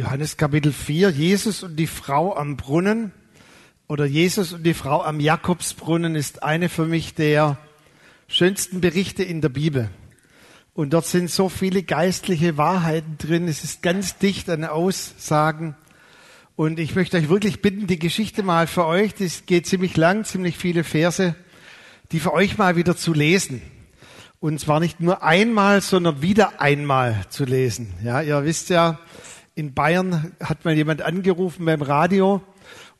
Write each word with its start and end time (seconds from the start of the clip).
Johannes 0.00 0.38
Kapitel 0.38 0.72
4, 0.72 1.10
Jesus 1.10 1.62
und 1.62 1.76
die 1.76 1.86
Frau 1.86 2.34
am 2.34 2.56
Brunnen 2.56 3.12
oder 3.86 4.06
Jesus 4.06 4.54
und 4.54 4.62
die 4.62 4.72
Frau 4.72 5.02
am 5.02 5.20
Jakobsbrunnen 5.20 6.14
ist 6.14 6.42
eine 6.42 6.70
für 6.70 6.86
mich 6.86 7.12
der 7.12 7.58
schönsten 8.26 8.80
Berichte 8.80 9.22
in 9.22 9.42
der 9.42 9.50
Bibel. 9.50 9.90
Und 10.72 10.94
dort 10.94 11.04
sind 11.04 11.30
so 11.30 11.50
viele 11.50 11.82
geistliche 11.82 12.56
Wahrheiten 12.56 13.18
drin. 13.18 13.46
Es 13.46 13.62
ist 13.62 13.82
ganz 13.82 14.16
dicht 14.16 14.48
an 14.48 14.64
Aussagen. 14.64 15.76
Und 16.56 16.78
ich 16.78 16.94
möchte 16.94 17.18
euch 17.18 17.28
wirklich 17.28 17.60
bitten, 17.60 17.86
die 17.86 17.98
Geschichte 17.98 18.42
mal 18.42 18.66
für 18.66 18.86
euch, 18.86 19.12
das 19.14 19.44
geht 19.44 19.66
ziemlich 19.66 19.98
lang, 19.98 20.24
ziemlich 20.24 20.56
viele 20.56 20.82
Verse, 20.82 21.34
die 22.10 22.20
für 22.20 22.32
euch 22.32 22.56
mal 22.56 22.74
wieder 22.74 22.96
zu 22.96 23.12
lesen. 23.12 23.60
Und 24.38 24.60
zwar 24.60 24.80
nicht 24.80 25.00
nur 25.00 25.22
einmal, 25.22 25.82
sondern 25.82 26.22
wieder 26.22 26.58
einmal 26.62 27.26
zu 27.28 27.44
lesen. 27.44 27.92
Ja, 28.02 28.22
ihr 28.22 28.42
wisst 28.46 28.70
ja, 28.70 28.98
in 29.60 29.74
Bayern 29.74 30.32
hat 30.42 30.64
mal 30.64 30.74
jemand 30.74 31.02
angerufen 31.02 31.66
beim 31.66 31.82
Radio 31.82 32.40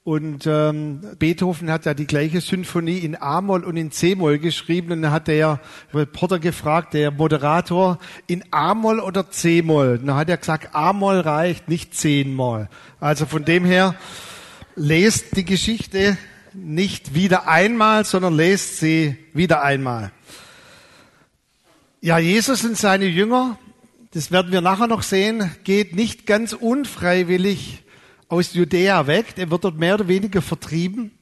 und 0.05 0.47
ähm, 0.47 1.01
Beethoven 1.19 1.71
hat 1.71 1.87
ja 1.87 1.95
die 1.95 2.07
gleiche 2.07 2.43
Symphonie 2.43 2.99
in 2.99 3.17
A-Moll 3.17 3.65
und 3.65 3.79
in 3.79 3.91
C-Moll 3.91 4.39
geschrieben 4.39 4.93
und 4.93 5.01
dann 5.01 5.11
hat 5.11 5.29
der 5.29 5.61
Reporter 5.95 6.39
gefragt, 6.39 6.93
der 6.93 7.13
Moderator, 7.13 7.99
in 8.27 8.45
A-Moll 8.51 9.01
oder 9.01 9.31
C-Moll? 9.31 10.01
Dann 10.01 10.17
hat 10.17 10.29
er 10.29 10.37
gesagt, 10.37 10.75
A-Moll 10.75 11.21
reicht, 11.21 11.71
nicht 11.71 11.95
C-Moll. 11.95 12.69
Also 13.01 13.25
von 13.25 13.47
dem 13.47 13.65
her, 13.65 13.95
lest 14.77 15.37
die 15.39 15.47
Geschichte 15.47 16.19
nicht 16.53 17.15
wieder 17.15 17.49
einmal, 17.49 18.05
sondern 18.05 18.35
lest 18.35 18.77
sie 18.77 19.17
wieder 19.33 19.63
einmal. 19.63 20.13
Ja, 22.03 22.19
Jesus 22.19 22.65
und 22.67 22.77
seine 22.77 23.07
Jünger 23.07 23.57
das 24.13 24.33
werden 24.33 24.51
wir 24.51 24.61
nachher 24.61 24.89
noch 24.89 25.03
sehen, 25.03 25.51
geht 25.63 25.95
nicht 25.95 26.27
ganz 26.27 26.53
unfreiwillig 26.53 27.85
aus 28.29 28.55
Judäa 28.55 29.07
weg. 29.07 29.27
Er 29.37 29.51
wird 29.51 29.65
dort 29.65 29.79
mehr 29.79 29.95
oder 29.95 30.09
weniger 30.09 30.43
vertrieben. 30.43 31.13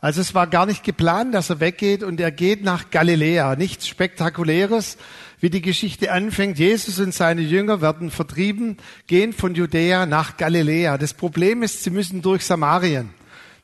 Also 0.00 0.20
es 0.20 0.34
war 0.34 0.48
gar 0.48 0.66
nicht 0.66 0.82
geplant, 0.82 1.32
dass 1.32 1.50
er 1.50 1.60
weggeht 1.60 2.02
und 2.02 2.18
er 2.18 2.32
geht 2.32 2.64
nach 2.64 2.90
Galiläa. 2.90 3.54
Nichts 3.54 3.86
Spektakuläres, 3.86 4.96
wie 5.38 5.50
die 5.50 5.62
Geschichte 5.62 6.10
anfängt. 6.10 6.58
Jesus 6.58 6.98
und 6.98 7.14
seine 7.14 7.42
Jünger 7.42 7.80
werden 7.80 8.10
vertrieben, 8.10 8.78
gehen 9.06 9.32
von 9.32 9.54
Judäa 9.54 10.06
nach 10.06 10.36
Galiläa. 10.36 10.98
Das 10.98 11.14
Problem 11.14 11.62
ist, 11.62 11.84
sie 11.84 11.90
müssen 11.90 12.22
durch 12.22 12.44
Samarien. 12.44 13.10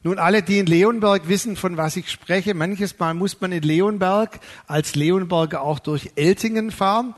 Nun, 0.04 0.20
alle, 0.20 0.44
die 0.44 0.60
in 0.60 0.66
Leonberg 0.66 1.26
wissen, 1.26 1.56
von 1.56 1.76
was 1.76 1.96
ich 1.96 2.08
spreche, 2.08 2.54
manches 2.54 2.96
Mal 3.00 3.14
muss 3.14 3.40
man 3.40 3.50
in 3.50 3.64
Leonberg 3.64 4.38
als 4.68 4.94
Leonberger 4.94 5.60
auch 5.60 5.80
durch 5.80 6.12
Eltingen 6.14 6.70
fahren 6.70 7.16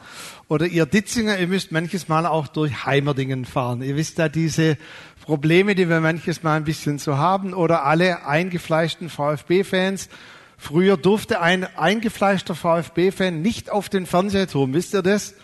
oder 0.48 0.64
ihr 0.64 0.86
Ditzinger, 0.86 1.38
ihr 1.38 1.46
müsst 1.46 1.72
manches 1.72 2.08
Mal 2.08 2.24
auch 2.24 2.48
durch 2.48 2.86
Heimerdingen 2.86 3.44
fahren. 3.44 3.82
Ihr 3.82 3.96
wisst 3.96 4.18
da 4.18 4.30
diese 4.30 4.78
Probleme, 5.22 5.74
die 5.74 5.90
wir 5.90 6.00
manches 6.00 6.42
Mal 6.42 6.56
ein 6.56 6.64
bisschen 6.64 6.98
so 6.98 7.18
haben 7.18 7.52
oder 7.52 7.84
alle 7.84 8.24
eingefleischten 8.24 9.10
VfB-Fans. 9.10 10.08
Früher 10.56 10.96
durfte 10.96 11.42
ein 11.42 11.64
eingefleischter 11.76 12.54
VfB-Fan 12.54 13.42
nicht 13.42 13.68
auf 13.68 13.90
den 13.90 14.06
Fernsehturm. 14.06 14.72
Wisst 14.72 14.94
ihr 14.94 15.02
das? 15.02 15.34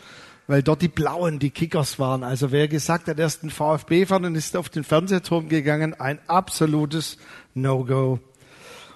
Weil 0.47 0.63
dort 0.63 0.83
die 0.83 0.89
Blauen, 0.89 1.39
die 1.39 1.51
Kickers 1.51 1.99
waren. 1.99 2.23
Also 2.23 2.53
wer 2.53 2.69
gesagt 2.69 3.09
hat, 3.09 3.19
er 3.19 3.27
ist 3.27 3.43
ein 3.43 3.51
VfB-Fan 3.51 4.25
und 4.25 4.35
ist 4.35 4.57
auf 4.57 4.69
den 4.69 4.85
Fernsehturm 4.85 5.49
gegangen, 5.49 5.95
ein 5.95 6.19
absolutes 6.27 7.19
No-Go. 7.55 8.21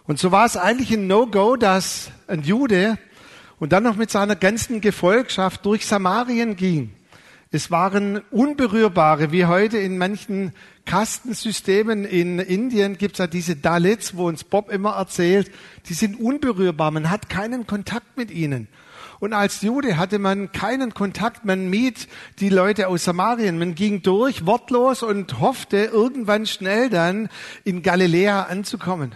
Und 0.05 0.19
so 0.19 0.33
war 0.33 0.47
es 0.47 0.57
eigentlich 0.57 0.93
ein 0.93 1.07
No-Go, 1.07 1.57
dass 1.57 2.11
ein 2.27 2.43
Jude 2.43 2.99
und 3.59 3.73
dann 3.73 3.83
noch 3.83 3.97
mit 3.97 4.11
seiner 4.11 4.37
ganzen 4.37 4.81
Gefolgschaft 4.81 5.65
durch 5.67 5.87
Samarien 5.87 6.57
ging. 6.57 6.93
Es 7.53 7.71
waren 7.71 8.19
Unberührbare, 8.31 9.33
wie 9.33 9.47
heute 9.47 9.79
in 9.79 9.99
manchen 9.99 10.53
Kastensystemen 10.85 12.05
in 12.05 12.39
Indien 12.39 12.97
gibt 12.97 13.15
es 13.15 13.19
ja 13.19 13.27
diese 13.27 13.57
Dalits, 13.57 14.17
wo 14.17 14.29
uns 14.29 14.45
Bob 14.45 14.71
immer 14.71 14.93
erzählt, 14.93 15.51
die 15.89 15.95
sind 15.95 16.19
unberührbar, 16.19 16.93
man 16.93 17.11
hat 17.11 17.29
keinen 17.29 17.67
Kontakt 17.67 18.17
mit 18.17 18.31
ihnen. 18.31 18.69
Und 19.21 19.35
als 19.35 19.61
Jude 19.61 19.99
hatte 19.99 20.19
man 20.19 20.51
keinen 20.51 20.95
Kontakt. 20.95 21.45
Man 21.45 21.69
mied 21.69 22.09
die 22.41 22.49
Leute 22.49 22.89
aus 22.89 23.05
Samarien. 23.05 23.59
Man 23.59 23.75
ging 23.75 24.01
durch, 24.03 24.47
wortlos 24.47 25.03
und 25.03 25.41
hoffte, 25.41 25.77
irgendwann 25.77 26.47
schnell 26.47 26.89
dann 26.89 27.29
in 27.63 27.83
Galiläa 27.83 28.45
anzukommen. 28.45 29.15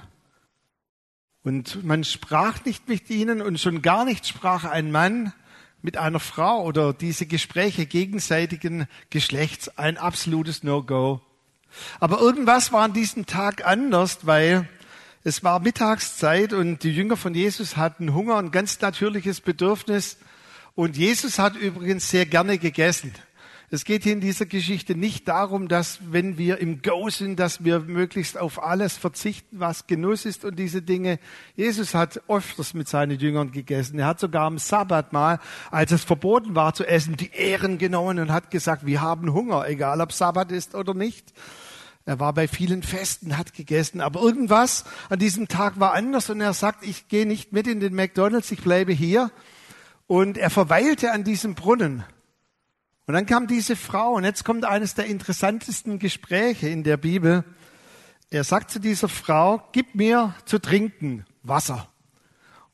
Und 1.43 1.85
man 1.85 2.05
sprach 2.05 2.65
nicht 2.67 2.87
mit 2.89 3.09
ihnen 3.09 3.41
und 3.41 3.59
schon 3.59 3.81
gar 3.81 4.05
nicht 4.05 4.27
sprach 4.27 4.65
ein 4.65 4.93
Mann 4.93 5.33
mit 5.81 5.97
einer 5.97 6.21
Frau 6.21 6.63
oder 6.65 6.93
diese 6.93 7.27
Gespräche 7.27 7.87
gegenseitigen 7.87 8.87
Geschlechts 9.09 9.77
ein 9.79 9.97
absolutes 9.97 10.63
No-Go. 10.63 11.21
Aber 11.99 12.21
irgendwas 12.21 12.73
war 12.73 12.85
an 12.85 12.93
diesem 12.93 13.27
Tag 13.27 13.67
anders, 13.67 14.27
weil 14.27 14.69
es 15.27 15.43
war 15.43 15.59
Mittagszeit 15.59 16.53
und 16.53 16.83
die 16.83 16.91
Jünger 16.91 17.17
von 17.17 17.35
Jesus 17.35 17.79
hatten 17.79 18.13
Hunger, 18.13 18.37
ein 18.37 18.51
ganz 18.51 18.79
natürliches 18.83 19.41
Bedürfnis. 19.41 20.19
Und 20.75 20.99
Jesus 20.99 21.39
hat 21.39 21.57
übrigens 21.57 22.11
sehr 22.11 22.27
gerne 22.27 22.59
gegessen. 22.59 23.15
Es 23.71 23.87
geht 23.87 24.03
hier 24.03 24.13
in 24.13 24.21
dieser 24.21 24.45
Geschichte 24.45 24.95
nicht 24.95 25.27
darum, 25.27 25.67
dass 25.67 25.99
wenn 26.13 26.37
wir 26.37 26.59
im 26.59 26.83
Go 26.83 27.09
sind, 27.09 27.41
dass 27.41 27.65
wir 27.65 27.81
möglichst 27.81 28.37
auf 28.39 28.63
alles 28.63 28.99
verzichten, 28.99 29.59
was 29.59 29.87
Genuss 29.87 30.27
ist 30.27 30.45
und 30.45 30.59
diese 30.59 30.83
Dinge. 30.83 31.19
Jesus 31.57 31.95
hat 31.95 32.21
öfters 32.29 32.75
mit 32.75 32.87
seinen 32.87 33.19
Jüngern 33.19 33.51
gegessen. 33.51 33.99
Er 33.99 34.07
hat 34.07 34.21
sogar 34.21 34.45
am 34.45 34.59
Sabbat 34.59 35.15
mal, 35.15 35.41
als 35.71 35.91
es 35.91 36.05
verboten 36.05 36.55
war 36.55 36.75
zu 36.75 36.85
essen, 36.85 37.17
die 37.17 37.33
Ehren 37.33 37.79
genommen 37.79 38.19
und 38.19 38.31
hat 38.31 38.51
gesagt, 38.51 38.85
wir 38.85 39.01
haben 39.01 39.33
Hunger, 39.33 39.67
egal 39.67 40.03
ob 40.03 40.13
Sabbat 40.13 40.53
ist 40.53 40.75
oder 40.75 40.93
nicht. 40.93 41.33
Er 42.07 42.21
war 42.21 42.35
bei 42.35 42.49
vielen 42.49 42.83
Festen, 42.83 43.39
hat 43.39 43.55
gegessen, 43.55 44.03
aber 44.03 44.21
irgendwas 44.21 44.85
an 45.09 45.19
diesem 45.19 45.49
Tag 45.49 45.81
war 45.81 45.95
anders 45.95 46.29
und 46.29 46.41
er 46.41 46.53
sagt, 46.53 46.85
ich 46.87 47.09
gehe 47.09 47.27
nicht 47.27 47.53
mit 47.53 47.67
in 47.67 47.81
den 47.81 47.95
McDonald's, 47.95 48.51
ich 48.51 48.63
bleibe 48.63 48.93
hier. 48.93 49.31
Und 50.07 50.37
er 50.37 50.51
verweilte 50.51 51.13
an 51.13 51.25
diesem 51.25 51.55
Brunnen. 51.55 52.05
Und 53.07 53.15
dann 53.15 53.25
kam 53.25 53.47
diese 53.47 53.75
Frau 53.75 54.15
und 54.15 54.25
jetzt 54.25 54.45
kommt 54.45 54.67
eines 54.67 54.95
der 54.95 55.07
interessantesten 55.07 55.99
Gespräche 55.99 56.69
in 56.69 56.85
der 56.85 56.99
Bibel. 56.99 57.45
Er 58.31 58.45
sagt 58.45 58.71
zu 58.71 58.81
dieser 58.81 59.09
Frau, 59.09 59.63
gib 59.73 59.95
mir 59.95 60.35
zu 60.45 60.59
trinken 60.59 61.25
Wasser. 61.43 61.89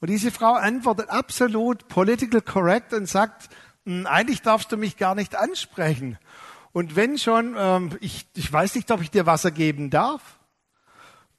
Und 0.00 0.10
diese 0.10 0.30
Frau 0.32 0.54
antwortet 0.54 1.08
absolut 1.08 1.86
political 1.88 2.40
correct 2.40 2.94
und 2.94 3.06
sagt, 3.06 3.48
hm, 3.84 4.06
eigentlich 4.06 4.42
darfst 4.42 4.72
du 4.72 4.76
mich 4.76 4.96
gar 4.96 5.14
nicht 5.14 5.36
ansprechen. 5.36 6.18
Und 6.72 6.96
wenn 6.96 7.18
schon, 7.18 7.56
ähm, 7.58 7.96
ich, 8.00 8.26
ich 8.36 8.52
weiß 8.52 8.74
nicht, 8.76 8.90
ob 8.90 9.02
ich 9.02 9.10
dir 9.10 9.26
Wasser 9.26 9.50
geben 9.50 9.90
darf. 9.90 10.38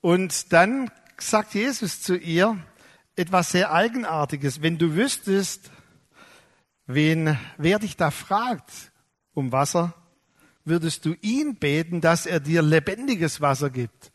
Und 0.01 0.51
dann 0.51 0.91
sagt 1.17 1.53
Jesus 1.53 2.01
zu 2.01 2.17
ihr 2.17 2.57
etwas 3.15 3.51
sehr 3.51 3.71
Eigenartiges. 3.71 4.61
Wenn 4.61 4.77
du 4.77 4.95
wüsstest, 4.95 5.71
wen, 6.85 7.37
wer 7.57 7.79
dich 7.79 7.97
da 7.97 8.11
fragt 8.11 8.91
um 9.33 9.51
Wasser, 9.51 9.93
würdest 10.65 11.05
du 11.05 11.15
ihn 11.21 11.55
beten, 11.55 12.01
dass 12.01 12.25
er 12.25 12.39
dir 12.39 12.61
lebendiges 12.61 13.41
Wasser 13.41 13.69
gibt. 13.69 14.11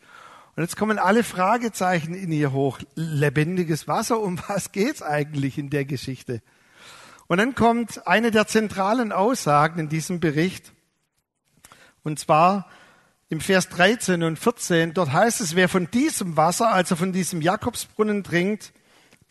Und 0.54 0.62
jetzt 0.62 0.77
kommen 0.77 0.98
alle 0.98 1.22
Fragezeichen 1.22 2.15
in 2.15 2.33
ihr 2.33 2.53
hoch. 2.53 2.78
Lebendiges 2.94 3.88
Wasser, 3.88 4.21
um 4.21 4.38
was 4.48 4.72
geht's 4.72 5.03
eigentlich 5.03 5.59
in 5.59 5.71
der 5.71 5.84
Geschichte? 5.84 6.43
Und 7.27 7.38
dann 7.38 7.54
kommt 7.54 8.06
eine 8.06 8.31
der 8.31 8.47
zentralen 8.47 9.12
Aussagen 9.12 9.81
in 9.81 9.88
diesem 9.88 10.21
Bericht. 10.21 10.72
Und 12.06 12.21
zwar 12.21 12.69
im 13.31 13.41
Vers 13.41 13.69
13 13.69 14.22
und 14.22 14.39
14, 14.39 14.94
dort 14.94 15.12
heißt 15.12 15.41
es, 15.41 15.56
wer 15.56 15.69
von 15.69 15.91
diesem 15.91 16.37
Wasser, 16.37 16.72
also 16.72 16.94
von 16.94 17.12
diesem 17.12 17.43
Jakobsbrunnen 17.43 18.22
trinkt, 18.22 18.72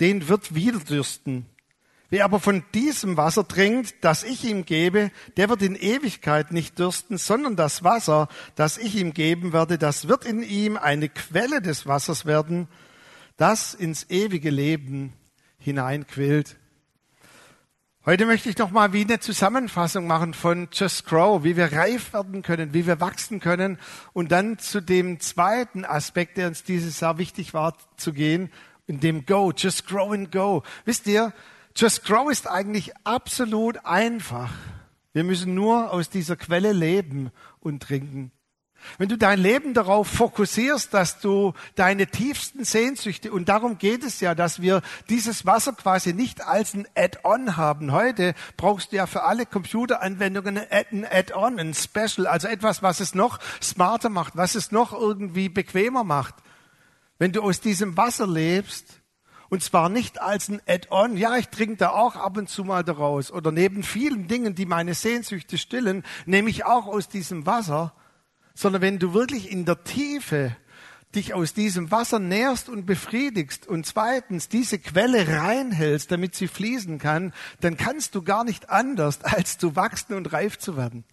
den 0.02 0.28
wird 0.28 0.56
wieder 0.56 0.80
dürsten. 0.80 1.46
Wer 2.10 2.26
aber 2.26 2.42
von 2.42 2.66
diesem 2.74 3.16
Wasser 3.16 3.48
trinkt, 3.48 3.96
das 4.02 4.26
ich 4.26 4.44
ihm 4.44 4.66
gebe, 4.66 5.10
der 5.38 5.48
wird 5.48 5.62
in 5.62 5.78
Ewigkeit 5.78 6.52
nicht 6.52 6.78
dürsten, 6.78 7.18
sondern 7.18 7.56
das 7.56 7.86
Wasser, 7.86 8.28
das 8.56 8.78
ich 8.78 8.98
ihm 8.98 9.14
geben 9.14 9.54
werde, 9.54 9.78
das 9.78 10.10
wird 10.10 10.26
in 10.26 10.44
ihm 10.44 10.76
eine 10.76 11.08
Quelle 11.08 11.62
des 11.62 11.88
Wassers 11.88 12.26
werden, 12.26 12.68
das 13.38 13.74
ins 13.74 14.10
ewige 14.10 14.50
Leben 14.50 15.14
hineinquillt. 15.60 16.58
Heute 18.08 18.28
möchte 18.28 18.50
ich 18.50 18.58
noch 18.60 18.70
mal 18.70 18.94
wie 18.94 19.02
eine 19.02 19.20
Zusammenfassung 19.20 20.06
machen 20.06 20.36
von 20.36 20.68
Just 20.72 21.08
Grow, 21.08 21.44
wie 21.44 21.58
wir 21.58 21.74
reif 21.74 22.14
werden 22.14 22.44
können, 22.44 22.72
wie 22.72 22.86
wir 22.86 23.00
wachsen 23.00 23.40
können 23.40 23.80
und 24.14 24.32
dann 24.32 24.60
zu 24.60 24.80
dem 24.80 25.20
zweiten 25.20 25.86
Aspekt, 25.86 26.38
der 26.38 26.50
uns 26.50 26.64
dieses 26.64 27.00
Jahr 27.00 27.18
wichtig 27.18 27.56
war, 27.56 27.76
zu 27.98 28.14
gehen, 28.14 28.52
in 28.86 29.00
dem 29.00 29.26
Go, 29.26 29.52
Just 29.58 29.88
Grow 29.88 30.14
and 30.14 30.32
Go. 30.32 30.62
Wisst 30.86 31.08
ihr, 31.08 31.34
Just 31.76 32.06
Grow 32.06 32.30
ist 32.30 32.48
eigentlich 32.48 32.94
absolut 33.06 33.84
einfach. 33.88 34.54
Wir 35.14 35.24
müssen 35.24 35.56
nur 35.56 35.92
aus 35.92 36.12
dieser 36.12 36.36
Quelle 36.36 36.74
leben 36.74 37.32
und 37.60 37.82
trinken. 37.82 38.32
Wenn 38.98 39.10
du 39.10 39.18
dein 39.18 39.40
Leben 39.40 39.74
darauf 39.74 40.08
fokussierst, 40.08 40.94
dass 40.94 41.20
du 41.20 41.54
deine 41.76 42.08
tiefsten 42.08 42.64
Sehnsüchte, 42.64 43.32
und 43.32 43.50
darum 43.50 43.78
geht 43.78 44.04
es 44.04 44.20
ja, 44.20 44.36
dass 44.36 44.62
wir 44.62 44.82
dieses 45.10 45.46
Wasser 45.46 45.74
quasi 45.74 46.14
nicht 46.14 46.46
als 46.46 46.74
ein 46.74 46.88
Add-on 46.96 47.58
haben. 47.58 47.92
Heute 47.92 48.36
brauchst 48.58 48.92
du 48.92 48.98
ja 48.98 49.08
für 49.08 49.24
alle 49.24 49.46
Computeranwendungen 49.46 50.58
ein 50.58 51.06
Add-on, 51.10 51.60
ein 51.60 51.74
Special, 51.74 52.28
also 52.28 52.48
etwas, 52.48 52.84
was 52.84 53.00
es 53.00 53.16
noch 53.16 53.40
smarter 53.62 54.10
macht, 54.10 54.36
was 54.36 54.56
es 54.56 54.72
noch 54.72 54.94
irgendwie 54.94 55.50
bequemer 55.50 56.04
macht. 56.04 56.36
Wenn 57.18 57.32
du 57.32 57.42
aus 57.42 57.62
diesem 57.62 57.96
Wasser 57.98 58.28
lebst, 58.28 59.02
und 59.50 59.64
zwar 59.64 59.90
nicht 59.90 60.22
als 60.22 60.50
ein 60.50 60.62
Add-on, 60.68 61.18
ja, 61.18 61.38
ich 61.38 61.50
trinke 61.50 61.78
da 61.78 61.90
auch 61.90 62.16
ab 62.16 62.38
und 62.38 62.50
zu 62.50 62.64
mal 62.64 62.84
daraus, 62.84 63.32
oder 63.32 63.52
neben 63.52 63.84
vielen 63.84 64.28
Dingen, 64.28 64.56
die 64.56 64.66
meine 64.66 64.94
Sehnsüchte 64.94 65.58
stillen, 65.58 66.04
nehme 66.26 66.50
ich 66.50 66.66
auch 66.66 66.88
aus 66.88 67.08
diesem 67.08 67.46
Wasser, 67.46 67.94
sondern 68.56 68.82
wenn 68.82 69.00
du 69.00 69.14
wirklich 69.14 69.52
in 69.52 69.66
der 69.66 69.84
Tiefe 69.84 70.56
dich 71.14 71.34
aus 71.34 71.54
diesem 71.54 71.92
Wasser 71.92 72.20
nährst 72.20 72.68
und 72.70 72.86
befriedigst 72.86 73.68
und 73.68 73.86
zweitens 73.86 74.50
diese 74.50 74.80
Quelle 74.80 75.28
reinhältst, 75.28 76.12
damit 76.12 76.36
sie 76.36 76.48
fließen 76.48 76.98
kann, 76.98 77.34
dann 77.62 77.78
kannst 77.78 78.16
du 78.16 78.22
gar 78.22 78.44
nicht 78.44 78.70
anders, 78.70 79.22
als 79.24 79.58
zu 79.58 79.76
wachsen 79.76 80.14
und 80.14 80.34
reif 80.34 80.58
zu 80.58 80.76
werden. 80.76 81.06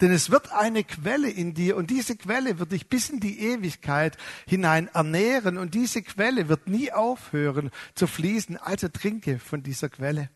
Denn 0.00 0.12
es 0.12 0.30
wird 0.30 0.52
eine 0.52 0.84
Quelle 0.84 1.28
in 1.28 1.54
dir 1.54 1.76
und 1.76 1.90
diese 1.90 2.16
Quelle 2.16 2.60
wird 2.60 2.70
dich 2.70 2.88
bis 2.88 3.10
in 3.10 3.18
die 3.18 3.40
Ewigkeit 3.40 4.16
hinein 4.46 4.88
ernähren 4.92 5.58
und 5.58 5.74
diese 5.74 6.02
Quelle 6.02 6.48
wird 6.48 6.68
nie 6.68 6.92
aufhören 6.92 7.70
zu 7.94 8.06
fließen. 8.06 8.56
Also 8.58 8.88
trinke 8.88 9.40
von 9.40 9.64
dieser 9.64 9.88
Quelle. 9.88 10.30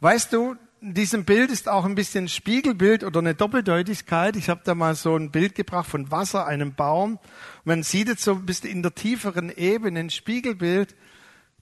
Weißt 0.00 0.32
du, 0.32 0.56
in 0.82 0.94
diesem 0.94 1.24
Bild 1.24 1.52
ist 1.52 1.68
auch 1.68 1.84
ein 1.84 1.94
bisschen 1.94 2.26
Spiegelbild 2.26 3.04
oder 3.04 3.20
eine 3.20 3.36
Doppeldeutigkeit. 3.36 4.34
Ich 4.34 4.48
habe 4.48 4.62
da 4.64 4.74
mal 4.74 4.96
so 4.96 5.14
ein 5.14 5.30
Bild 5.30 5.54
gebracht 5.54 5.88
von 5.88 6.10
Wasser, 6.10 6.44
einem 6.44 6.74
Baum. 6.74 7.20
Man 7.62 7.84
sieht 7.84 8.08
jetzt 8.08 8.24
so 8.24 8.32
ein 8.32 8.46
bisschen 8.46 8.68
in 8.68 8.82
der 8.82 8.92
tieferen 8.92 9.56
Ebene 9.56 10.00
ein 10.00 10.10
Spiegelbild. 10.10 10.96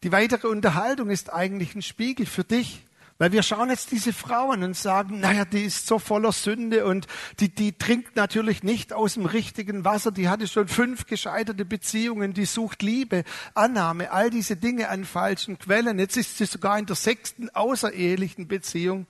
Die 0.03 0.11
weitere 0.11 0.49
Unterhaltung 0.49 1.11
ist 1.11 1.31
eigentlich 1.31 1.75
ein 1.75 1.83
Spiegel 1.83 2.25
für 2.25 2.45
dich. 2.45 2.83
Weil 3.21 3.33
wir 3.33 3.43
schauen 3.43 3.69
jetzt 3.69 3.93
diese 3.93 4.15
Frauen 4.15 4.63
und 4.63 4.75
sagen, 4.75 5.21
naja, 5.21 5.45
die 5.45 5.65
ist 5.65 5.87
so 5.87 5.99
voller 5.99 6.33
Sünde 6.33 6.87
und 6.87 7.07
die, 7.39 7.55
die 7.55 7.77
trinkt 7.77 8.17
natürlich 8.17 8.63
nicht 8.63 8.95
aus 8.95 9.13
dem 9.13 9.27
richtigen 9.27 9.85
Wasser. 9.85 10.11
Die 10.11 10.31
hatte 10.31 10.49
schon 10.49 10.69
fünf 10.69 11.05
gescheiterte 11.05 11.67
Beziehungen. 11.67 12.33
Die 12.33 12.47
sucht 12.47 12.81
Liebe, 12.81 13.25
Annahme, 13.53 14.11
all 14.11 14.31
diese 14.31 14.57
Dinge 14.57 14.89
an 14.89 15.05
falschen 15.05 15.59
Quellen. 15.59 15.99
Jetzt 15.99 16.17
ist 16.17 16.39
sie 16.39 16.47
sogar 16.47 16.79
in 16.79 16.87
der 16.87 16.97
sechsten 16.97 17.51
außerehelichen 17.51 18.49
Beziehung. 18.49 19.07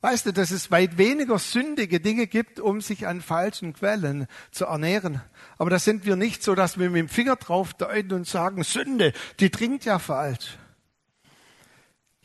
Weißt 0.00 0.24
du, 0.24 0.32
dass 0.32 0.50
es 0.50 0.70
weit 0.70 0.96
weniger 0.96 1.38
sündige 1.38 2.00
Dinge 2.00 2.28
gibt, 2.28 2.60
um 2.60 2.80
sich 2.80 3.06
an 3.06 3.20
falschen 3.20 3.74
Quellen 3.74 4.26
zu 4.52 4.64
ernähren. 4.64 5.20
Aber 5.58 5.68
da 5.68 5.78
sind 5.78 6.06
wir 6.06 6.16
nicht 6.16 6.42
so, 6.42 6.54
dass 6.54 6.78
wir 6.78 6.88
mit 6.88 7.00
dem 7.00 7.08
Finger 7.10 7.36
drauf 7.36 7.74
deuten 7.74 8.14
und 8.14 8.26
sagen, 8.26 8.64
Sünde, 8.64 9.12
die 9.38 9.50
trinkt 9.50 9.84
ja 9.84 9.98
falsch. 9.98 10.56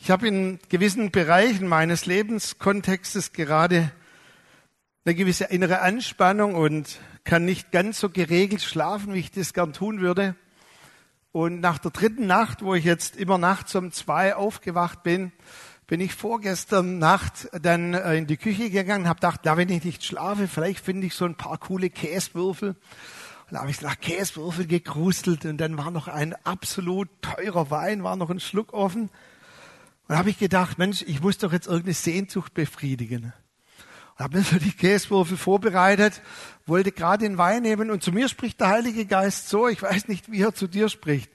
Ich 0.06 0.12
habe 0.12 0.28
in 0.28 0.60
gewissen 0.68 1.12
Bereichen 1.12 1.66
meines 1.66 2.06
Lebenskontextes 2.06 3.32
gerade 3.32 3.90
eine 5.06 5.16
gewisse 5.16 5.46
innere 5.46 5.80
Anspannung 5.80 6.56
und 6.56 7.00
kann 7.24 7.46
nicht 7.46 7.72
ganz 7.72 8.02
so 8.02 8.10
geregelt 8.10 8.62
schlafen, 8.62 9.14
wie 9.14 9.20
ich 9.20 9.32
das 9.32 9.54
gern 9.54 9.72
tun 9.72 10.02
würde. 10.02 10.36
Und 11.32 11.62
nach 11.62 11.78
der 11.78 11.92
dritten 11.92 12.28
Nacht, 12.28 12.64
wo 12.64 12.76
ich 12.76 12.84
jetzt 12.84 13.16
immer 13.16 13.38
nachts 13.38 13.76
um 13.76 13.94
zwei 13.94 14.36
aufgewacht 14.36 15.04
bin, 15.04 15.32
bin 15.88 16.02
ich 16.02 16.14
vorgestern 16.14 17.00
Nacht 17.00 17.48
dann 17.62 17.94
äh, 17.94 18.18
in 18.18 18.28
die 18.28 18.36
Küche 18.36 18.70
gegangen 18.70 19.08
habe 19.08 19.22
gedacht, 19.22 19.40
na, 19.46 19.56
wenn 19.56 19.70
ich 19.70 19.86
nicht 19.86 20.04
schlafe, 20.04 20.50
vielleicht 20.50 20.84
finde 20.84 21.08
ich 21.08 21.14
so 21.14 21.24
ein 21.24 21.36
paar 21.36 21.58
coole 21.60 21.90
Käsewürfel. 21.90 22.72
Und 22.72 23.54
da 23.54 23.62
habe 23.62 23.72
ich 23.72 23.80
nach 23.80 23.98
Käsewürfel 23.98 24.68
gekrustelt 24.68 25.46
und 25.46 25.60
dann 25.60 25.78
war 25.78 25.92
noch 25.92 26.10
ein 26.10 26.36
absolut 26.46 27.08
teurer 27.22 27.72
Wein, 27.72 28.04
war 28.04 28.18
noch 28.18 28.30
ein 28.30 28.42
Schluck 28.42 28.74
offen. 28.74 29.10
Und 30.14 30.20
habe 30.20 30.30
ich 30.30 30.38
gedacht, 30.38 30.78
Mensch, 30.78 31.04
ich 31.08 31.22
muss 31.22 31.40
doch 31.40 31.52
jetzt 31.52 31.66
irgendeine 31.66 31.96
Sehnsucht 31.96 32.54
befriedigen. 32.54 33.34
Und 34.14 34.20
habe 34.20 34.38
mir 34.38 34.44
so 34.44 34.60
die 34.60 34.72
Käsewürfel 34.72 35.38
vorbereitet, 35.38 36.22
wollte 36.68 36.92
gerade 36.92 37.28
den 37.28 37.40
Wein 37.40 37.64
nehmen 37.64 37.90
und 37.90 38.04
zu 38.04 38.12
mir 38.12 38.30
spricht 38.30 38.60
der 38.60 38.68
Heilige 38.68 39.08
Geist 39.08 39.50
so, 39.50 39.68
ich 39.68 39.82
weiß 39.82 40.08
nicht, 40.10 40.32
wie 40.32 40.44
er 40.44 40.54
zu 40.54 40.68
dir 40.68 40.90
spricht. 40.90 41.32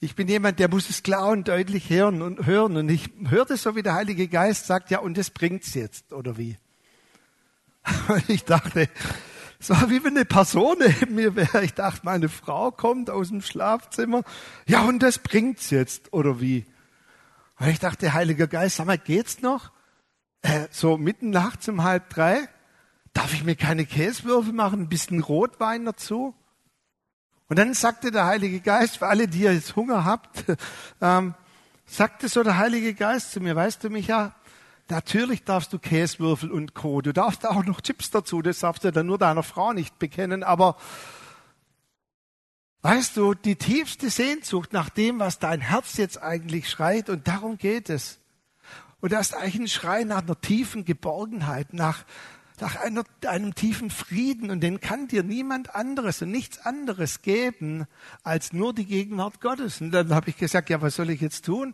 Ich 0.00 0.14
bin 0.14 0.26
jemand, 0.26 0.58
der 0.58 0.70
muss 0.70 0.88
es 0.88 1.02
klar 1.02 1.28
und 1.28 1.48
deutlich 1.48 1.90
hören 1.90 2.22
und 2.22 2.46
hören. 2.46 2.78
Und 2.78 2.88
ich 2.88 3.10
hörte 3.28 3.58
so, 3.58 3.76
wie 3.76 3.82
der 3.82 3.92
Heilige 3.92 4.26
Geist 4.26 4.68
sagt, 4.68 4.90
ja, 4.90 5.00
und 5.00 5.18
das 5.18 5.28
bringt's 5.28 5.74
jetzt, 5.74 6.10
oder 6.14 6.38
wie? 6.38 6.56
Und 8.08 8.30
ich 8.30 8.44
dachte, 8.44 8.88
es 9.60 9.68
war 9.68 9.90
wie 9.90 10.02
wenn 10.02 10.16
eine 10.16 10.24
Person 10.24 10.78
neben 10.78 11.14
mir 11.14 11.36
wäre. 11.36 11.62
Ich 11.62 11.74
dachte, 11.74 12.00
meine 12.04 12.30
Frau 12.30 12.70
kommt 12.70 13.10
aus 13.10 13.28
dem 13.28 13.42
Schlafzimmer. 13.42 14.22
Ja, 14.66 14.80
und 14.80 15.02
das 15.02 15.18
bringt's 15.18 15.68
jetzt, 15.68 16.14
oder 16.14 16.40
wie? 16.40 16.64
Und 17.58 17.68
ich 17.68 17.78
dachte, 17.78 18.12
Heiliger 18.12 18.46
Geist, 18.46 18.76
sag 18.76 18.86
mal, 18.86 18.98
geht's 18.98 19.40
noch? 19.40 19.70
Äh, 20.42 20.66
so 20.70 20.98
mitten 20.98 21.30
nachts 21.30 21.68
um 21.68 21.82
halb 21.82 22.10
drei? 22.10 22.48
Darf 23.12 23.32
ich 23.32 23.44
mir 23.44 23.56
keine 23.56 23.86
Käsewürfel 23.86 24.52
machen? 24.52 24.80
Ein 24.80 24.88
bisschen 24.88 25.22
Rotwein 25.22 25.84
dazu? 25.84 26.34
Und 27.48 27.58
dann 27.58 27.74
sagte 27.74 28.10
der 28.10 28.26
Heilige 28.26 28.60
Geist, 28.60 28.98
für 28.98 29.06
alle, 29.06 29.28
die 29.28 29.42
ihr 29.42 29.54
jetzt 29.54 29.76
Hunger 29.76 30.04
habt, 30.04 30.44
ähm, 31.00 31.34
sagte 31.86 32.28
so 32.28 32.42
der 32.42 32.58
Heilige 32.58 32.94
Geist 32.94 33.32
zu 33.32 33.40
mir, 33.40 33.54
weißt 33.54 33.84
du, 33.84 33.90
Micha, 33.90 34.34
natürlich 34.88 35.44
darfst 35.44 35.72
du 35.72 35.78
Käsewürfel 35.78 36.50
und 36.50 36.74
Co. 36.74 37.00
Du 37.02 37.12
darfst 37.12 37.46
auch 37.46 37.64
noch 37.64 37.80
Chips 37.80 38.10
dazu, 38.10 38.42
das 38.42 38.60
darfst 38.60 38.84
du 38.84 38.90
dann 38.90 39.06
nur 39.06 39.18
deiner 39.18 39.42
Frau 39.42 39.72
nicht 39.72 39.98
bekennen, 39.98 40.42
aber 40.42 40.76
Weißt 42.84 43.16
du, 43.16 43.32
die 43.32 43.56
tiefste 43.56 44.10
Sehnsucht 44.10 44.74
nach 44.74 44.90
dem, 44.90 45.18
was 45.18 45.38
dein 45.38 45.62
Herz 45.62 45.96
jetzt 45.96 46.22
eigentlich 46.22 46.68
schreit, 46.68 47.08
und 47.08 47.26
darum 47.26 47.56
geht 47.56 47.88
es. 47.88 48.18
Und 49.00 49.10
das 49.12 49.28
ist 49.30 49.34
eigentlich 49.36 49.58
ein 49.58 49.68
Schrei 49.68 50.04
nach 50.04 50.20
einer 50.20 50.38
tiefen 50.38 50.84
Geborgenheit, 50.84 51.72
nach, 51.72 52.04
nach 52.60 52.76
einer, 52.76 53.04
einem 53.26 53.54
tiefen 53.54 53.88
Frieden. 53.88 54.50
Und 54.50 54.60
den 54.60 54.82
kann 54.82 55.08
dir 55.08 55.22
niemand 55.22 55.74
anderes 55.74 56.20
und 56.20 56.30
nichts 56.30 56.58
anderes 56.58 57.22
geben 57.22 57.86
als 58.22 58.52
nur 58.52 58.74
die 58.74 58.84
Gegenwart 58.84 59.40
Gottes. 59.40 59.80
Und 59.80 59.90
dann 59.90 60.14
habe 60.14 60.28
ich 60.28 60.36
gesagt, 60.36 60.68
ja, 60.68 60.82
was 60.82 60.96
soll 60.96 61.08
ich 61.08 61.22
jetzt 61.22 61.46
tun? 61.46 61.72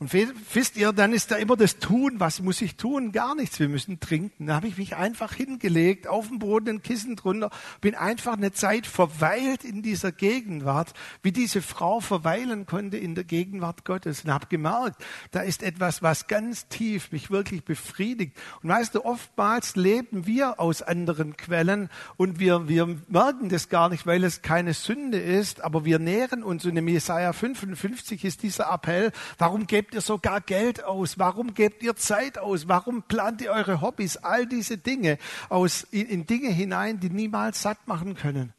Und 0.00 0.12
wisst 0.54 0.76
ihr, 0.76 0.92
dann 0.92 1.12
ist 1.12 1.32
da 1.32 1.36
immer 1.36 1.56
das 1.56 1.80
Tun. 1.80 2.20
Was 2.20 2.40
muss 2.40 2.62
ich 2.62 2.76
tun? 2.76 3.10
Gar 3.10 3.34
nichts. 3.34 3.58
Wir 3.58 3.68
müssen 3.68 3.98
trinken. 3.98 4.46
Da 4.46 4.54
habe 4.54 4.68
ich 4.68 4.78
mich 4.78 4.94
einfach 4.94 5.34
hingelegt, 5.34 6.06
auf 6.06 6.28
dem 6.28 6.38
Boden, 6.38 6.68
ein 6.68 6.82
Kissen 6.82 7.16
drunter, 7.16 7.50
bin 7.80 7.96
einfach 7.96 8.34
eine 8.34 8.52
Zeit 8.52 8.86
verweilt 8.86 9.64
in 9.64 9.82
dieser 9.82 10.12
Gegenwart, 10.12 10.92
wie 11.22 11.32
diese 11.32 11.62
Frau 11.62 11.98
verweilen 11.98 12.64
konnte 12.64 12.96
in 12.96 13.16
der 13.16 13.24
Gegenwart 13.24 13.84
Gottes. 13.84 14.22
Und 14.22 14.32
habe 14.32 14.46
gemerkt, 14.46 15.04
da 15.32 15.40
ist 15.40 15.64
etwas, 15.64 16.00
was 16.00 16.28
ganz 16.28 16.68
tief 16.68 17.10
mich 17.10 17.32
wirklich 17.32 17.64
befriedigt. 17.64 18.36
Und 18.62 18.68
weißt 18.68 18.94
du, 18.94 19.04
oftmals 19.04 19.74
leben 19.74 20.26
wir 20.26 20.60
aus 20.60 20.80
anderen 20.80 21.36
Quellen 21.36 21.88
und 22.16 22.38
wir, 22.38 22.68
wir 22.68 22.86
merken 23.08 23.48
das 23.48 23.68
gar 23.68 23.88
nicht, 23.88 24.06
weil 24.06 24.22
es 24.22 24.42
keine 24.42 24.74
Sünde 24.74 25.18
ist, 25.18 25.60
aber 25.60 25.84
wir 25.84 25.98
nähren 25.98 26.44
uns. 26.44 26.64
Und 26.64 26.76
im 26.76 26.86
Jesaja 26.86 27.32
55 27.32 28.24
ist 28.24 28.44
dieser 28.44 28.72
Appell, 28.72 29.10
warum 29.38 29.66
gebt 29.66 29.87
gebt 29.88 29.94
ihr 29.94 30.00
sogar 30.02 30.42
Geld 30.42 30.84
aus? 30.84 31.18
Warum 31.18 31.54
gebt 31.54 31.82
ihr 31.82 31.96
Zeit 31.96 32.36
aus? 32.36 32.68
Warum 32.68 33.04
plant 33.04 33.40
ihr 33.40 33.52
eure 33.52 33.80
Hobbys? 33.80 34.18
All 34.18 34.44
diese 34.44 34.76
Dinge 34.76 35.16
aus, 35.48 35.86
in, 35.90 36.06
in 36.08 36.26
Dinge 36.26 36.50
hinein, 36.50 37.00
die 37.00 37.08
niemals 37.08 37.62
satt 37.62 37.88
machen 37.88 38.14
können. 38.14 38.52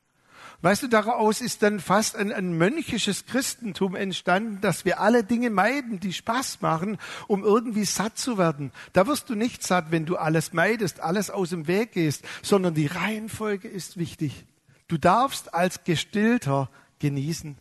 Weißt 0.63 0.81
du, 0.81 0.87
daraus 0.87 1.39
ist 1.41 1.61
dann 1.61 1.79
fast 1.79 2.15
ein, 2.15 2.31
ein 2.31 2.57
mönchisches 2.57 3.27
Christentum 3.27 3.95
entstanden, 3.95 4.59
dass 4.59 4.85
wir 4.85 4.99
alle 5.01 5.23
Dinge 5.23 5.51
meiden, 5.51 5.99
die 5.99 6.13
Spaß 6.13 6.61
machen, 6.61 6.97
um 7.27 7.43
irgendwie 7.43 7.85
satt 7.85 8.17
zu 8.17 8.39
werden. 8.39 8.71
Da 8.93 9.05
wirst 9.05 9.29
du 9.29 9.35
nicht 9.35 9.61
satt, 9.61 9.91
wenn 9.91 10.07
du 10.07 10.17
alles 10.17 10.51
meidest, 10.51 10.99
alles 10.99 11.29
aus 11.29 11.51
dem 11.51 11.67
Weg 11.67 11.91
gehst, 11.91 12.25
sondern 12.41 12.73
die 12.73 12.87
Reihenfolge 12.87 13.67
ist 13.67 13.97
wichtig. 13.97 14.45
Du 14.87 14.97
darfst 14.97 15.53
als 15.53 15.83
Gestillter 15.83 16.71
genießen. 16.97 17.59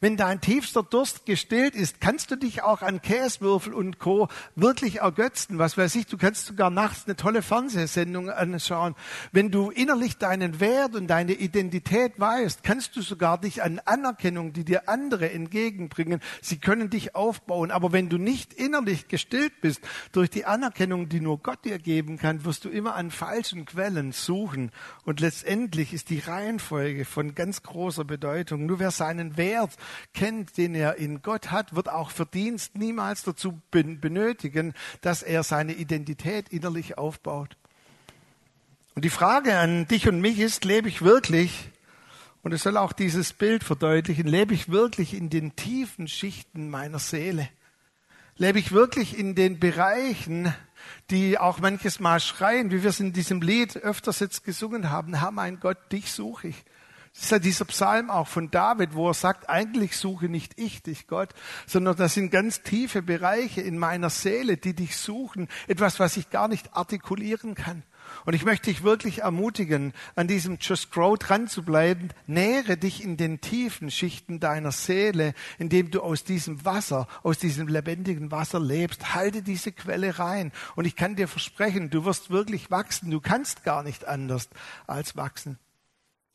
Wenn 0.00 0.16
dein 0.16 0.40
tiefster 0.40 0.82
Durst 0.82 1.26
gestillt 1.26 1.74
ist, 1.74 2.00
kannst 2.00 2.30
du 2.30 2.36
dich 2.36 2.62
auch 2.62 2.82
an 2.82 3.02
Käsewürfel 3.02 3.74
und 3.74 3.98
Co. 3.98 4.28
wirklich 4.54 5.00
ergötzen. 5.00 5.58
Was 5.58 5.76
weiß 5.76 5.94
ich, 5.96 6.06
du 6.06 6.16
kannst 6.16 6.46
sogar 6.46 6.70
nachts 6.70 7.04
eine 7.06 7.16
tolle 7.16 7.42
Fernsehsendung 7.42 8.30
anschauen. 8.30 8.94
Wenn 9.32 9.50
du 9.50 9.70
innerlich 9.70 10.18
deinen 10.18 10.60
Wert 10.60 10.94
und 10.94 11.06
deine 11.08 11.32
Identität 11.32 12.18
weißt, 12.18 12.62
kannst 12.62 12.96
du 12.96 13.02
sogar 13.02 13.38
dich 13.38 13.62
an 13.62 13.80
Anerkennung, 13.84 14.52
die 14.52 14.64
dir 14.64 14.88
andere 14.88 15.30
entgegenbringen, 15.32 16.20
sie 16.40 16.58
können 16.58 16.90
dich 16.90 17.14
aufbauen. 17.14 17.70
Aber 17.70 17.92
wenn 17.92 18.08
du 18.08 18.18
nicht 18.18 18.52
innerlich 18.52 19.08
gestillt 19.08 19.60
bist 19.60 19.80
durch 20.12 20.30
die 20.30 20.44
Anerkennung, 20.44 21.08
die 21.08 21.20
nur 21.20 21.38
Gott 21.38 21.64
dir 21.64 21.78
geben 21.78 22.18
kann, 22.18 22.44
wirst 22.44 22.64
du 22.64 22.68
immer 22.68 22.94
an 22.94 23.10
falschen 23.10 23.64
Quellen 23.64 24.12
suchen. 24.12 24.70
Und 25.04 25.20
letztendlich 25.20 25.92
ist 25.92 26.10
die 26.10 26.18
Reihenfolge 26.18 27.04
von 27.04 27.34
ganz 27.34 27.62
großer 27.62 28.04
Bedeutung. 28.04 28.66
Nur 28.66 28.78
wer 28.78 28.90
seinen 28.90 29.36
Wert 29.36 29.69
Wert 29.70 29.76
kennt, 30.14 30.56
den 30.56 30.74
er 30.74 30.96
in 30.96 31.22
Gott 31.22 31.50
hat, 31.50 31.74
wird 31.74 31.88
auch 31.88 32.10
Verdienst 32.10 32.76
niemals 32.76 33.22
dazu 33.22 33.60
benötigen, 33.70 34.74
dass 35.00 35.22
er 35.22 35.42
seine 35.42 35.72
Identität 35.72 36.48
innerlich 36.50 36.98
aufbaut. 36.98 37.56
Und 38.94 39.04
die 39.04 39.10
Frage 39.10 39.56
an 39.58 39.86
dich 39.86 40.08
und 40.08 40.20
mich 40.20 40.38
ist, 40.40 40.64
lebe 40.64 40.88
ich 40.88 41.02
wirklich, 41.02 41.70
und 42.42 42.52
es 42.52 42.62
soll 42.62 42.76
auch 42.76 42.92
dieses 42.92 43.32
Bild 43.32 43.64
verdeutlichen, 43.64 44.26
lebe 44.26 44.54
ich 44.54 44.70
wirklich 44.70 45.14
in 45.14 45.30
den 45.30 45.54
tiefen 45.56 46.08
Schichten 46.08 46.70
meiner 46.70 46.98
Seele? 46.98 47.48
Lebe 48.36 48.58
ich 48.58 48.72
wirklich 48.72 49.18
in 49.18 49.34
den 49.34 49.60
Bereichen, 49.60 50.54
die 51.10 51.38
auch 51.38 51.60
manches 51.60 52.00
Mal 52.00 52.20
schreien, 52.20 52.70
wie 52.70 52.82
wir 52.82 52.90
es 52.90 53.00
in 53.00 53.12
diesem 53.12 53.42
Lied 53.42 53.76
öfters 53.76 54.20
jetzt 54.20 54.44
gesungen 54.44 54.90
haben, 54.90 55.14
Herr 55.14 55.30
mein 55.30 55.60
Gott, 55.60 55.78
dich 55.92 56.10
suche 56.10 56.48
ich. 56.48 56.64
Das 57.12 57.24
ist 57.24 57.30
ja 57.32 57.38
dieser 57.40 57.64
Psalm 57.64 58.08
auch 58.08 58.28
von 58.28 58.50
David, 58.50 58.94
wo 58.94 59.08
er 59.08 59.14
sagt, 59.14 59.50
eigentlich 59.50 59.96
suche 59.96 60.28
nicht 60.28 60.58
ich 60.58 60.82
dich, 60.82 61.08
Gott, 61.08 61.34
sondern 61.66 61.96
das 61.96 62.14
sind 62.14 62.30
ganz 62.30 62.62
tiefe 62.62 63.02
Bereiche 63.02 63.60
in 63.60 63.78
meiner 63.78 64.10
Seele, 64.10 64.56
die 64.56 64.74
dich 64.74 64.96
suchen, 64.96 65.48
etwas, 65.66 65.98
was 65.98 66.16
ich 66.16 66.30
gar 66.30 66.46
nicht 66.46 66.74
artikulieren 66.74 67.54
kann. 67.54 67.82
Und 68.24 68.34
ich 68.34 68.44
möchte 68.44 68.70
dich 68.70 68.82
wirklich 68.82 69.20
ermutigen, 69.20 69.92
an 70.14 70.28
diesem 70.28 70.58
Just 70.60 70.92
Grow 70.92 71.18
dran 71.18 71.48
zu 71.48 71.62
bleiben. 71.62 72.08
Nähere 72.26 72.76
dich 72.76 73.02
in 73.02 73.16
den 73.16 73.40
tiefen 73.40 73.90
Schichten 73.90 74.40
deiner 74.40 74.72
Seele, 74.72 75.34
indem 75.58 75.90
du 75.90 76.02
aus 76.02 76.24
diesem 76.24 76.64
Wasser, 76.64 77.06
aus 77.22 77.38
diesem 77.38 77.68
lebendigen 77.68 78.30
Wasser 78.30 78.60
lebst. 78.60 79.14
Halte 79.14 79.42
diese 79.42 79.72
Quelle 79.72 80.18
rein. 80.18 80.52
Und 80.76 80.86
ich 80.86 80.96
kann 80.96 81.16
dir 81.16 81.28
versprechen, 81.28 81.90
du 81.90 82.04
wirst 82.04 82.30
wirklich 82.30 82.70
wachsen. 82.70 83.10
Du 83.10 83.20
kannst 83.20 83.64
gar 83.64 83.82
nicht 83.82 84.06
anders 84.06 84.48
als 84.86 85.16
wachsen. 85.16 85.58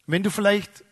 Wenn 0.08 0.24
du 0.24 0.30
vielleicht 0.30 0.84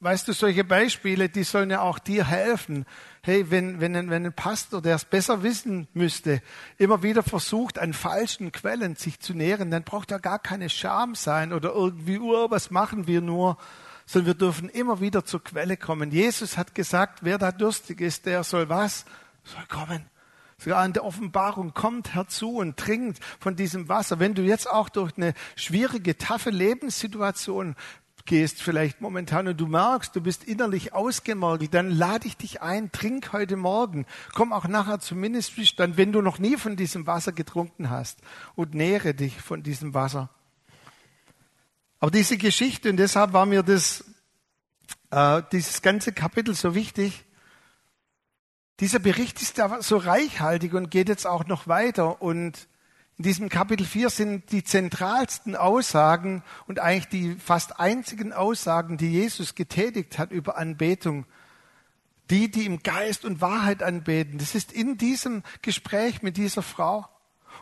Weißt 0.00 0.28
du, 0.28 0.32
solche 0.32 0.62
Beispiele, 0.62 1.28
die 1.28 1.42
sollen 1.42 1.70
ja 1.70 1.80
auch 1.80 1.98
dir 1.98 2.24
helfen. 2.24 2.86
Hey, 3.20 3.50
wenn, 3.50 3.80
wenn, 3.80 3.94
wenn 4.10 4.26
ein 4.26 4.32
Pastor, 4.32 4.80
der 4.80 4.94
es 4.94 5.04
besser 5.04 5.42
wissen 5.42 5.88
müsste, 5.92 6.40
immer 6.76 7.02
wieder 7.02 7.24
versucht, 7.24 7.80
an 7.80 7.92
falschen 7.92 8.52
Quellen 8.52 8.94
sich 8.94 9.18
zu 9.18 9.34
nähren, 9.34 9.72
dann 9.72 9.82
braucht 9.82 10.12
er 10.12 10.20
gar 10.20 10.38
keine 10.38 10.70
Scham 10.70 11.16
sein 11.16 11.52
oder 11.52 11.72
irgendwie, 11.72 12.20
oh, 12.20 12.48
was 12.48 12.70
machen 12.70 13.08
wir 13.08 13.20
nur, 13.20 13.58
sondern 14.06 14.26
wir 14.28 14.34
dürfen 14.34 14.68
immer 14.68 15.00
wieder 15.00 15.24
zur 15.24 15.42
Quelle 15.42 15.76
kommen. 15.76 16.12
Jesus 16.12 16.56
hat 16.56 16.76
gesagt, 16.76 17.24
wer 17.24 17.36
da 17.36 17.50
durstig 17.50 18.00
ist, 18.00 18.24
der 18.24 18.44
soll 18.44 18.68
was? 18.68 19.04
Soll 19.42 19.66
kommen. 19.68 20.04
Sogar 20.58 20.78
an 20.78 20.92
der 20.92 21.04
Offenbarung 21.04 21.74
kommt 21.74 22.14
herzu 22.14 22.58
und 22.58 22.76
trinkt 22.76 23.18
von 23.40 23.56
diesem 23.56 23.88
Wasser. 23.88 24.20
Wenn 24.20 24.34
du 24.34 24.42
jetzt 24.42 24.70
auch 24.70 24.88
durch 24.88 25.16
eine 25.16 25.34
schwierige, 25.56 26.16
taffe 26.18 26.50
Lebenssituation 26.50 27.74
gehst 28.28 28.62
vielleicht 28.62 29.00
momentan 29.00 29.48
und 29.48 29.58
du 29.58 29.66
merkst, 29.66 30.14
du 30.14 30.20
bist 30.20 30.44
innerlich 30.44 30.92
ausgemergelt, 30.92 31.74
dann 31.74 31.90
lade 31.90 32.28
ich 32.28 32.36
dich 32.36 32.62
ein, 32.62 32.92
trink 32.92 33.32
heute 33.32 33.56
Morgen. 33.56 34.06
Komm 34.34 34.52
auch 34.52 34.68
nachher 34.68 35.00
zum 35.00 35.18
Ministry-Stand, 35.18 35.96
wenn 35.96 36.12
du 36.12 36.22
noch 36.22 36.38
nie 36.38 36.56
von 36.56 36.76
diesem 36.76 37.08
Wasser 37.08 37.32
getrunken 37.32 37.90
hast 37.90 38.20
und 38.54 38.74
nähre 38.74 39.14
dich 39.14 39.40
von 39.40 39.64
diesem 39.64 39.94
Wasser. 39.94 40.30
Aber 41.98 42.12
diese 42.12 42.36
Geschichte, 42.36 42.90
und 42.90 42.98
deshalb 42.98 43.32
war 43.32 43.46
mir 43.46 43.64
das, 43.64 44.04
äh, 45.10 45.42
dieses 45.50 45.82
ganze 45.82 46.12
Kapitel 46.12 46.54
so 46.54 46.76
wichtig, 46.76 47.24
dieser 48.78 49.00
Bericht 49.00 49.42
ist 49.42 49.58
da 49.58 49.82
so 49.82 49.96
reichhaltig 49.96 50.74
und 50.74 50.90
geht 50.90 51.08
jetzt 51.08 51.26
auch 51.26 51.46
noch 51.46 51.66
weiter 51.66 52.22
und 52.22 52.68
in 53.18 53.24
diesem 53.24 53.48
Kapitel 53.48 53.84
4 53.84 54.10
sind 54.10 54.52
die 54.52 54.62
zentralsten 54.62 55.56
Aussagen 55.56 56.44
und 56.68 56.78
eigentlich 56.78 57.08
die 57.08 57.34
fast 57.34 57.80
einzigen 57.80 58.32
Aussagen, 58.32 58.96
die 58.96 59.10
Jesus 59.10 59.56
getätigt 59.56 60.20
hat 60.20 60.30
über 60.30 60.56
Anbetung. 60.56 61.26
Die, 62.30 62.48
die 62.48 62.64
im 62.64 62.82
Geist 62.84 63.24
und 63.24 63.40
Wahrheit 63.40 63.82
anbeten. 63.82 64.38
Das 64.38 64.54
ist 64.54 64.70
in 64.70 64.98
diesem 64.98 65.42
Gespräch 65.62 66.22
mit 66.22 66.36
dieser 66.36 66.62
Frau. 66.62 67.08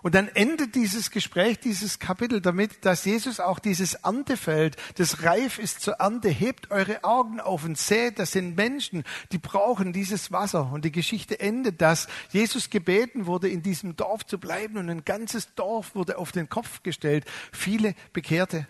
Und 0.02 0.14
dann 0.14 0.28
endet 0.28 0.74
dieses 0.74 1.10
Gespräch, 1.10 1.58
dieses 1.58 1.98
Kapitel 1.98 2.40
damit, 2.40 2.84
dass 2.84 3.04
Jesus 3.04 3.40
auch 3.40 3.58
dieses 3.58 3.94
Erntefeld, 3.94 4.76
das 4.96 5.22
reif 5.22 5.58
ist 5.58 5.80
zur 5.80 5.94
Ernte, 5.94 6.28
hebt 6.28 6.70
eure 6.70 7.04
Augen 7.04 7.40
auf 7.40 7.64
und 7.64 7.78
seht, 7.78 8.18
das 8.18 8.32
sind 8.32 8.56
Menschen, 8.56 9.04
die 9.32 9.38
brauchen 9.38 9.92
dieses 9.92 10.32
Wasser. 10.32 10.70
Und 10.72 10.84
die 10.84 10.92
Geschichte 10.92 11.40
endet, 11.40 11.80
dass 11.80 12.08
Jesus 12.30 12.70
gebeten 12.70 13.26
wurde, 13.26 13.48
in 13.48 13.62
diesem 13.62 13.96
Dorf 13.96 14.26
zu 14.26 14.38
bleiben 14.38 14.76
und 14.76 14.90
ein 14.90 15.04
ganzes 15.04 15.54
Dorf 15.54 15.94
wurde 15.94 16.18
auf 16.18 16.32
den 16.32 16.48
Kopf 16.48 16.82
gestellt. 16.82 17.24
Viele 17.52 17.94
Bekehrte. 18.12 18.66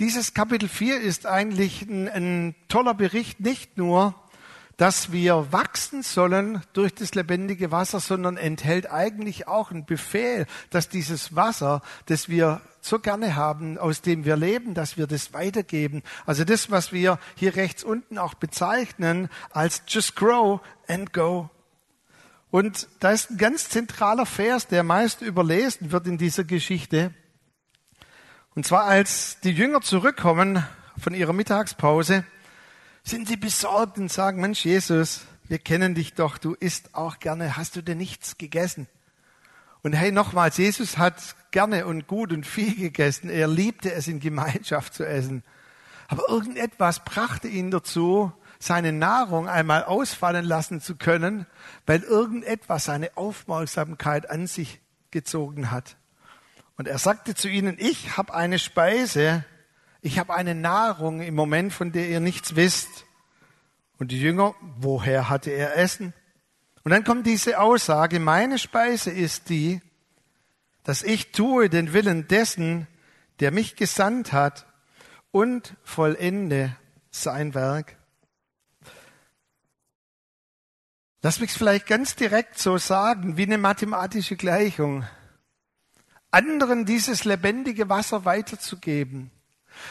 Dieses 0.00 0.34
Kapitel 0.34 0.68
4 0.68 1.00
ist 1.00 1.24
eigentlich 1.24 1.82
ein, 1.82 2.08
ein 2.08 2.54
toller 2.68 2.94
Bericht, 2.94 3.38
nicht 3.38 3.78
nur 3.78 4.14
dass 4.76 5.12
wir 5.12 5.52
wachsen 5.52 6.02
sollen 6.02 6.62
durch 6.72 6.94
das 6.94 7.14
lebendige 7.14 7.70
Wasser, 7.70 8.00
sondern 8.00 8.36
enthält 8.36 8.90
eigentlich 8.90 9.46
auch 9.46 9.70
einen 9.70 9.86
Befehl, 9.86 10.46
dass 10.70 10.88
dieses 10.88 11.36
Wasser, 11.36 11.82
das 12.06 12.28
wir 12.28 12.60
so 12.80 12.98
gerne 12.98 13.36
haben, 13.36 13.78
aus 13.78 14.02
dem 14.02 14.24
wir 14.24 14.36
leben, 14.36 14.74
dass 14.74 14.96
wir 14.96 15.06
das 15.06 15.32
weitergeben. 15.32 16.02
Also 16.26 16.44
das, 16.44 16.70
was 16.70 16.92
wir 16.92 17.18
hier 17.34 17.56
rechts 17.56 17.82
unten 17.84 18.18
auch 18.18 18.34
bezeichnen 18.34 19.28
als 19.50 19.82
just 19.88 20.16
grow 20.16 20.60
and 20.86 21.12
go. 21.12 21.48
Und 22.50 22.88
da 23.00 23.10
ist 23.10 23.30
ein 23.30 23.38
ganz 23.38 23.68
zentraler 23.68 24.26
Vers, 24.26 24.68
der 24.68 24.82
meist 24.82 25.22
überlesen 25.22 25.92
wird 25.92 26.06
in 26.06 26.18
dieser 26.18 26.44
Geschichte. 26.44 27.12
Und 28.54 28.66
zwar 28.66 28.84
als 28.84 29.40
die 29.40 29.50
Jünger 29.50 29.80
zurückkommen 29.80 30.64
von 30.96 31.14
ihrer 31.14 31.32
Mittagspause, 31.32 32.24
sind 33.04 33.28
sie 33.28 33.36
besorgt 33.36 33.98
und 33.98 34.10
sagen, 34.10 34.40
Mensch, 34.40 34.64
Jesus, 34.64 35.26
wir 35.46 35.58
kennen 35.58 35.94
dich 35.94 36.14
doch, 36.14 36.38
du 36.38 36.54
isst 36.54 36.94
auch 36.94 37.18
gerne, 37.18 37.56
hast 37.56 37.76
du 37.76 37.82
denn 37.82 37.98
nichts 37.98 38.38
gegessen? 38.38 38.88
Und 39.82 39.92
hey, 39.92 40.10
nochmals, 40.10 40.56
Jesus 40.56 40.96
hat 40.96 41.36
gerne 41.50 41.84
und 41.84 42.06
gut 42.06 42.32
und 42.32 42.46
viel 42.46 42.74
gegessen. 42.74 43.28
Er 43.28 43.46
liebte 43.46 43.92
es, 43.92 44.08
in 44.08 44.18
Gemeinschaft 44.18 44.94
zu 44.94 45.06
essen. 45.06 45.44
Aber 46.08 46.28
irgendetwas 46.30 47.04
brachte 47.04 47.48
ihn 47.48 47.70
dazu, 47.70 48.32
seine 48.58 48.92
Nahrung 48.92 49.46
einmal 49.46 49.84
ausfallen 49.84 50.46
lassen 50.46 50.80
zu 50.80 50.96
können, 50.96 51.46
weil 51.84 52.02
irgendetwas 52.02 52.86
seine 52.86 53.14
Aufmerksamkeit 53.16 54.30
an 54.30 54.46
sich 54.46 54.80
gezogen 55.10 55.70
hat. 55.70 55.96
Und 56.78 56.88
er 56.88 56.98
sagte 56.98 57.34
zu 57.34 57.48
ihnen, 57.48 57.76
ich 57.78 58.16
habe 58.16 58.32
eine 58.32 58.58
Speise, 58.58 59.44
ich 60.04 60.18
habe 60.18 60.34
eine 60.34 60.54
Nahrung 60.54 61.22
im 61.22 61.34
Moment, 61.34 61.72
von 61.72 61.90
der 61.90 62.06
ihr 62.10 62.20
nichts 62.20 62.56
wisst. 62.56 63.06
Und 63.98 64.10
die 64.10 64.20
Jünger, 64.20 64.54
woher 64.76 65.30
hatte 65.30 65.50
er 65.50 65.78
Essen? 65.78 66.12
Und 66.82 66.90
dann 66.90 67.04
kommt 67.04 67.26
diese 67.26 67.58
Aussage, 67.58 68.20
meine 68.20 68.58
Speise 68.58 69.10
ist 69.10 69.48
die, 69.48 69.80
dass 70.82 71.02
ich 71.02 71.32
tue 71.32 71.70
den 71.70 71.94
Willen 71.94 72.28
dessen, 72.28 72.86
der 73.40 73.50
mich 73.50 73.76
gesandt 73.76 74.34
hat 74.34 74.66
und 75.30 75.74
vollende 75.82 76.76
sein 77.10 77.54
Werk. 77.54 77.96
Lass 81.22 81.40
mich 81.40 81.52
es 81.52 81.56
vielleicht 81.56 81.86
ganz 81.86 82.14
direkt 82.14 82.58
so 82.58 82.76
sagen, 82.76 83.38
wie 83.38 83.44
eine 83.44 83.56
mathematische 83.56 84.36
Gleichung. 84.36 85.06
Anderen 86.30 86.84
dieses 86.84 87.24
lebendige 87.24 87.88
Wasser 87.88 88.26
weiterzugeben, 88.26 89.30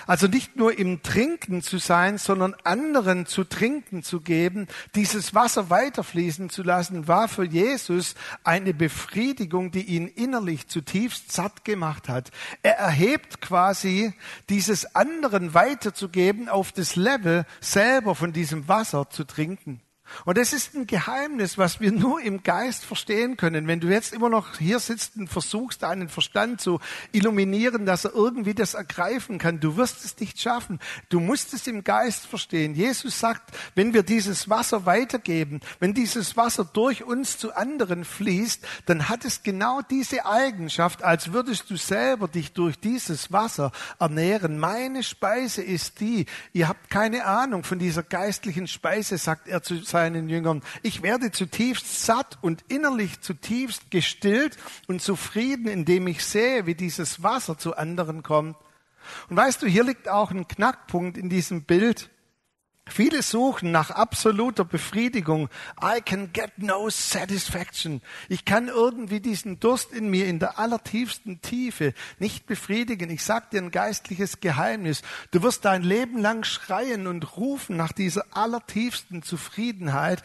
also 0.07 0.27
nicht 0.27 0.55
nur 0.55 0.77
im 0.77 1.03
Trinken 1.03 1.61
zu 1.61 1.77
sein, 1.77 2.17
sondern 2.17 2.55
anderen 2.63 3.25
zu 3.25 3.43
trinken 3.43 4.03
zu 4.03 4.21
geben, 4.21 4.67
dieses 4.95 5.33
Wasser 5.33 5.69
weiterfließen 5.69 6.49
zu 6.49 6.63
lassen, 6.63 7.07
war 7.07 7.27
für 7.27 7.45
Jesus 7.45 8.15
eine 8.43 8.73
Befriedigung, 8.73 9.71
die 9.71 9.83
ihn 9.83 10.07
innerlich 10.07 10.67
zutiefst 10.67 11.31
satt 11.31 11.65
gemacht 11.65 12.09
hat. 12.09 12.31
Er 12.61 12.77
erhebt 12.77 13.41
quasi 13.41 14.13
dieses 14.49 14.95
anderen 14.95 15.53
weiterzugeben 15.53 16.49
auf 16.49 16.71
das 16.71 16.95
Level 16.95 17.45
selber 17.61 18.15
von 18.15 18.33
diesem 18.33 18.67
Wasser 18.67 19.09
zu 19.09 19.23
trinken. 19.23 19.81
Und 20.25 20.37
das 20.37 20.53
ist 20.53 20.75
ein 20.75 20.85
Geheimnis, 20.85 21.57
was 21.57 21.79
wir 21.79 21.91
nur 21.91 22.21
im 22.21 22.43
Geist 22.43 22.85
verstehen 22.85 23.35
können. 23.37 23.67
Wenn 23.67 23.79
du 23.79 23.87
jetzt 23.87 24.13
immer 24.13 24.29
noch 24.29 24.57
hier 24.57 24.79
sitzt 24.79 25.15
und 25.17 25.27
versuchst, 25.27 25.83
deinen 25.83 26.07
Verstand 26.07 26.61
zu 26.61 26.79
illuminieren, 27.11 27.85
dass 27.85 28.05
er 28.05 28.13
irgendwie 28.13 28.53
das 28.53 28.73
ergreifen 28.73 29.37
kann, 29.37 29.59
du 29.59 29.75
wirst 29.75 30.05
es 30.05 30.19
nicht 30.19 30.39
schaffen. 30.39 30.79
Du 31.09 31.19
musst 31.19 31.53
es 31.53 31.67
im 31.67 31.83
Geist 31.83 32.25
verstehen. 32.25 32.75
Jesus 32.75 33.19
sagt, 33.19 33.55
wenn 33.75 33.93
wir 33.93 34.03
dieses 34.03 34.49
Wasser 34.49 34.85
weitergeben, 34.85 35.61
wenn 35.79 35.93
dieses 35.93 36.37
Wasser 36.37 36.63
durch 36.65 37.03
uns 37.03 37.37
zu 37.37 37.55
anderen 37.55 38.05
fließt, 38.05 38.65
dann 38.85 39.09
hat 39.09 39.25
es 39.25 39.43
genau 39.43 39.81
diese 39.81 40.25
Eigenschaft, 40.25 41.03
als 41.03 41.33
würdest 41.33 41.69
du 41.69 41.75
selber 41.75 42.27
dich 42.27 42.53
durch 42.53 42.79
dieses 42.79 43.31
Wasser 43.31 43.71
ernähren. 43.99 44.59
Meine 44.59 45.03
Speise 45.03 45.63
ist 45.63 45.99
die. 45.99 46.25
Ihr 46.53 46.67
habt 46.67 46.89
keine 46.89 47.25
Ahnung 47.25 47.63
von 47.63 47.79
dieser 47.79 48.03
geistlichen 48.03 48.67
Speise, 48.67 49.17
sagt 49.17 49.47
er 49.47 49.63
zu 49.63 49.83
seinen 50.03 50.27
Jüngern, 50.27 50.61
ich 50.81 51.01
werde 51.01 51.31
zutiefst 51.31 52.05
satt 52.05 52.37
und 52.41 52.65
innerlich 52.67 53.21
zutiefst 53.21 53.89
gestillt 53.89 54.57
und 54.87 55.01
zufrieden, 55.01 55.67
indem 55.67 56.07
ich 56.07 56.25
sehe, 56.25 56.65
wie 56.65 56.75
dieses 56.75 57.23
Wasser 57.23 57.57
zu 57.57 57.77
anderen 57.77 58.21
kommt. 58.21 58.57
Und 59.29 59.37
weißt 59.37 59.61
du, 59.61 59.67
hier 59.67 59.85
liegt 59.85 60.09
auch 60.09 60.31
ein 60.31 60.47
Knackpunkt 60.47 61.17
in 61.17 61.29
diesem 61.29 61.63
Bild. 61.63 62.09
Viele 62.85 63.21
suchen 63.21 63.71
nach 63.71 63.91
absoluter 63.91 64.65
Befriedigung. 64.65 65.49
I 65.81 66.01
can 66.01 66.33
get 66.33 66.51
no 66.57 66.89
satisfaction. 66.89 68.01
Ich 68.27 68.43
kann 68.43 68.67
irgendwie 68.67 69.21
diesen 69.21 69.59
Durst 69.61 69.93
in 69.93 70.09
mir 70.09 70.27
in 70.27 70.39
der 70.39 70.59
allertiefsten 70.59 71.41
Tiefe 71.41 71.93
nicht 72.19 72.45
befriedigen. 72.45 73.09
Ich 73.09 73.23
sag 73.23 73.51
dir 73.51 73.61
ein 73.61 73.71
geistliches 73.71 74.41
Geheimnis. 74.41 75.01
Du 75.31 75.41
wirst 75.43 75.63
dein 75.63 75.81
Leben 75.81 76.19
lang 76.19 76.43
schreien 76.43 77.07
und 77.07 77.37
rufen 77.37 77.77
nach 77.77 77.93
dieser 77.93 78.25
allertiefsten 78.35 79.23
Zufriedenheit, 79.23 80.21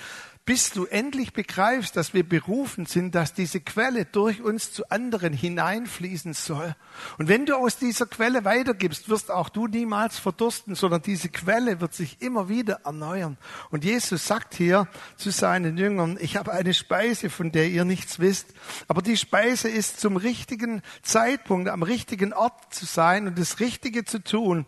bis 0.49 0.71
du 0.71 0.87
endlich 0.87 1.35
begreifst, 1.35 1.95
dass 1.95 2.15
wir 2.15 2.27
berufen 2.27 2.87
sind, 2.87 3.15
dass 3.15 3.35
diese 3.35 3.61
Quelle 3.61 4.07
durch 4.07 4.41
uns 4.41 4.73
zu 4.73 4.89
anderen 4.89 5.35
hineinfließen 5.35 6.33
soll. 6.33 6.75
Und 7.19 7.29
wenn 7.29 7.45
du 7.45 7.55
aus 7.55 7.77
dieser 7.77 8.07
Quelle 8.07 8.47
weitergibst, 8.47 9.11
wirst 9.11 9.31
auch 9.31 9.51
du 9.51 9.67
niemals 9.67 10.19
verdursten, 10.19 10.75
sondern 10.75 11.03
diese 11.03 11.29
Quelle 11.29 11.83
wird 11.83 11.93
sich 11.93 12.23
immer 12.23 12.49
wieder 12.49 12.81
erneuern. 12.87 13.37
Und 13.69 13.85
Jesus 13.85 14.27
sagt 14.27 14.55
hier 14.55 14.89
zu 15.19 15.29
seinen 15.29 15.77
Jüngern, 15.77 16.17
ich 16.19 16.39
habe 16.39 16.51
eine 16.55 16.73
Speise, 16.73 17.29
von 17.29 17.53
der 17.53 17.69
ihr 17.69 17.85
nichts 17.85 18.19
wisst, 18.19 18.55
aber 18.87 19.03
die 19.03 19.19
Speise 19.19 19.69
ist 19.69 20.01
zum 20.01 20.17
richtigen 20.17 20.81
Zeitpunkt, 21.03 21.69
am 21.69 21.83
richtigen 21.83 22.33
Ort 22.33 22.73
zu 22.73 22.87
sein 22.87 23.27
und 23.27 23.39
das 23.39 23.61
Richtige 23.61 24.07
zu 24.07 24.25
tun 24.25 24.65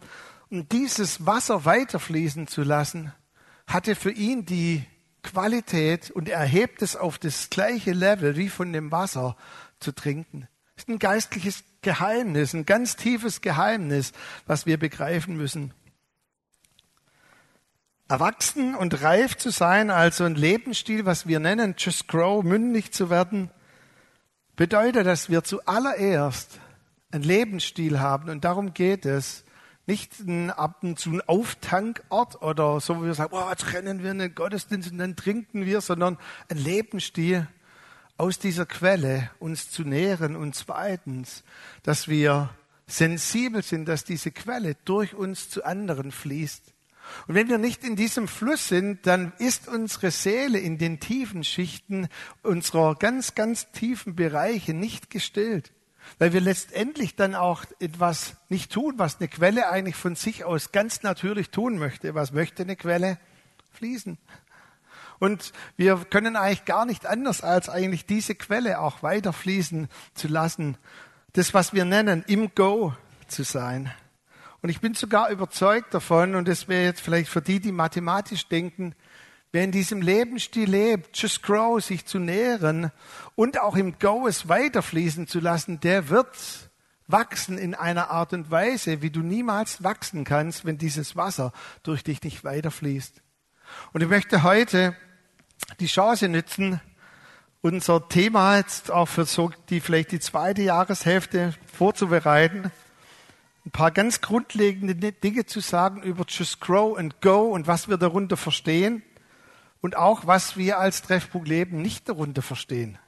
und 0.50 0.72
dieses 0.72 1.24
Wasser 1.24 1.64
weiterfließen 1.64 2.48
zu 2.48 2.64
lassen, 2.64 3.14
hatte 3.66 3.94
für 3.94 4.10
ihn 4.10 4.44
die 4.44 4.84
Qualität 5.22 6.10
und 6.10 6.28
er 6.28 6.42
hebt 6.42 6.82
es 6.82 6.96
auf 6.96 7.18
das 7.18 7.50
gleiche 7.50 7.92
Level 7.92 8.36
wie 8.36 8.48
von 8.48 8.72
dem 8.72 8.90
Wasser 8.90 9.36
zu 9.78 9.92
trinken. 9.92 10.48
Das 10.76 10.84
ist 10.84 10.88
ein 10.88 10.98
geistliches 10.98 11.64
Geheimnis, 11.82 12.54
ein 12.54 12.66
ganz 12.66 12.96
tiefes 12.96 13.40
Geheimnis, 13.40 14.12
was 14.46 14.66
wir 14.66 14.78
begreifen 14.78 15.36
müssen. 15.36 15.74
Erwachsen 18.08 18.74
und 18.74 19.02
reif 19.02 19.36
zu 19.36 19.50
sein, 19.50 19.90
also 19.90 20.24
ein 20.24 20.34
Lebensstil, 20.34 21.06
was 21.06 21.26
wir 21.28 21.38
nennen, 21.38 21.76
just 21.78 22.08
grow, 22.08 22.42
mündig 22.42 22.92
zu 22.92 23.08
werden, 23.08 23.50
bedeutet, 24.56 25.06
dass 25.06 25.30
wir 25.30 25.44
zuallererst 25.44 26.58
einen 27.12 27.22
Lebensstil 27.22 28.00
haben 28.00 28.28
und 28.28 28.44
darum 28.44 28.74
geht 28.74 29.06
es, 29.06 29.44
nicht 29.90 30.20
ein, 30.20 30.50
ab 30.50 30.84
und 30.84 31.00
zu 31.00 31.10
ein 31.10 31.20
Auftankort 31.22 32.42
oder 32.42 32.78
so, 32.78 32.98
wo 32.98 33.04
wir 33.04 33.14
sagen, 33.14 33.34
oh, 33.34 33.50
jetzt 33.50 33.72
rennen 33.72 34.04
wir 34.04 34.12
in 34.12 34.20
den 34.20 34.34
Gottesdienst 34.36 34.92
und 34.92 34.98
dann 34.98 35.16
trinken 35.16 35.66
wir, 35.66 35.80
sondern 35.80 36.16
ein 36.48 36.58
Lebensstil 36.58 37.48
aus 38.16 38.38
dieser 38.38 38.66
Quelle 38.66 39.30
uns 39.40 39.68
zu 39.70 39.82
nähren 39.82 40.36
und 40.36 40.54
zweitens, 40.54 41.42
dass 41.82 42.06
wir 42.06 42.50
sensibel 42.86 43.62
sind, 43.62 43.86
dass 43.86 44.04
diese 44.04 44.30
Quelle 44.30 44.76
durch 44.84 45.14
uns 45.14 45.50
zu 45.50 45.64
anderen 45.64 46.12
fließt. 46.12 46.72
Und 47.26 47.34
wenn 47.34 47.48
wir 47.48 47.58
nicht 47.58 47.82
in 47.82 47.96
diesem 47.96 48.28
Fluss 48.28 48.68
sind, 48.68 49.04
dann 49.08 49.32
ist 49.38 49.66
unsere 49.66 50.12
Seele 50.12 50.60
in 50.60 50.78
den 50.78 51.00
tiefen 51.00 51.42
Schichten 51.42 52.06
unserer 52.44 52.94
ganz, 52.94 53.34
ganz 53.34 53.72
tiefen 53.72 54.14
Bereiche 54.14 54.72
nicht 54.72 55.10
gestillt 55.10 55.72
weil 56.18 56.32
wir 56.32 56.40
letztendlich 56.40 57.16
dann 57.16 57.34
auch 57.34 57.64
etwas 57.78 58.36
nicht 58.48 58.72
tun, 58.72 58.94
was 58.96 59.18
eine 59.18 59.28
Quelle 59.28 59.68
eigentlich 59.70 59.96
von 59.96 60.16
sich 60.16 60.44
aus 60.44 60.72
ganz 60.72 61.02
natürlich 61.02 61.50
tun 61.50 61.78
möchte. 61.78 62.14
Was 62.14 62.32
möchte 62.32 62.62
eine 62.62 62.76
Quelle? 62.76 63.18
Fließen. 63.72 64.18
Und 65.18 65.52
wir 65.76 65.96
können 66.08 66.36
eigentlich 66.36 66.64
gar 66.64 66.86
nicht 66.86 67.06
anders, 67.06 67.42
als 67.42 67.68
eigentlich 67.68 68.06
diese 68.06 68.34
Quelle 68.34 68.80
auch 68.80 69.02
weiter 69.02 69.32
fließen 69.32 69.88
zu 70.14 70.28
lassen. 70.28 70.76
Das, 71.34 71.54
was 71.54 71.72
wir 71.72 71.84
nennen, 71.84 72.24
im 72.26 72.54
Go 72.54 72.94
zu 73.28 73.44
sein. 73.44 73.92
Und 74.62 74.68
ich 74.68 74.80
bin 74.80 74.94
sogar 74.94 75.30
überzeugt 75.30 75.94
davon, 75.94 76.34
und 76.34 76.48
das 76.48 76.68
wäre 76.68 76.84
jetzt 76.84 77.00
vielleicht 77.00 77.30
für 77.30 77.40
die, 77.42 77.60
die 77.60 77.72
mathematisch 77.72 78.48
denken, 78.48 78.94
Wer 79.52 79.64
in 79.64 79.72
diesem 79.72 80.00
Lebensstil 80.00 80.70
lebt, 80.70 81.20
just 81.20 81.42
grow, 81.42 81.82
sich 81.82 82.06
zu 82.06 82.20
nähren 82.20 82.92
und 83.34 83.60
auch 83.60 83.74
im 83.74 83.98
Go 83.98 84.28
es 84.28 84.48
weiterfließen 84.48 85.26
zu 85.26 85.40
lassen, 85.40 85.80
der 85.80 86.08
wird 86.08 86.28
wachsen 87.08 87.58
in 87.58 87.74
einer 87.74 88.10
Art 88.10 88.32
und 88.32 88.52
Weise, 88.52 89.02
wie 89.02 89.10
du 89.10 89.20
niemals 89.20 89.82
wachsen 89.82 90.22
kannst, 90.22 90.64
wenn 90.64 90.78
dieses 90.78 91.16
Wasser 91.16 91.52
durch 91.82 92.04
dich 92.04 92.22
nicht 92.22 92.44
weiterfließt. 92.44 93.22
Und 93.92 94.02
ich 94.02 94.08
möchte 94.08 94.44
heute 94.44 94.94
die 95.80 95.86
Chance 95.86 96.28
nutzen, 96.28 96.80
unser 97.60 98.08
Thema 98.08 98.56
jetzt 98.56 98.92
auch 98.92 99.06
für 99.06 99.24
so 99.24 99.50
die 99.68 99.80
vielleicht 99.80 100.12
die 100.12 100.20
zweite 100.20 100.62
Jahreshälfte 100.62 101.54
vorzubereiten, 101.72 102.70
ein 103.66 103.70
paar 103.72 103.90
ganz 103.90 104.20
grundlegende 104.20 104.94
Dinge 104.94 105.44
zu 105.44 105.58
sagen 105.58 106.02
über 106.02 106.24
Just 106.28 106.60
Grow 106.60 106.96
and 106.96 107.20
Go 107.20 107.50
und 107.50 107.66
was 107.66 107.88
wir 107.88 107.96
darunter 107.96 108.36
verstehen 108.36 109.02
und 109.80 109.96
auch, 109.96 110.26
was 110.26 110.56
wir 110.56 110.78
als 110.78 111.02
Treffpunkt 111.02 111.48
Leben 111.48 111.80
nicht 111.80 112.08
darunter 112.08 112.42
verstehen. 112.42 112.98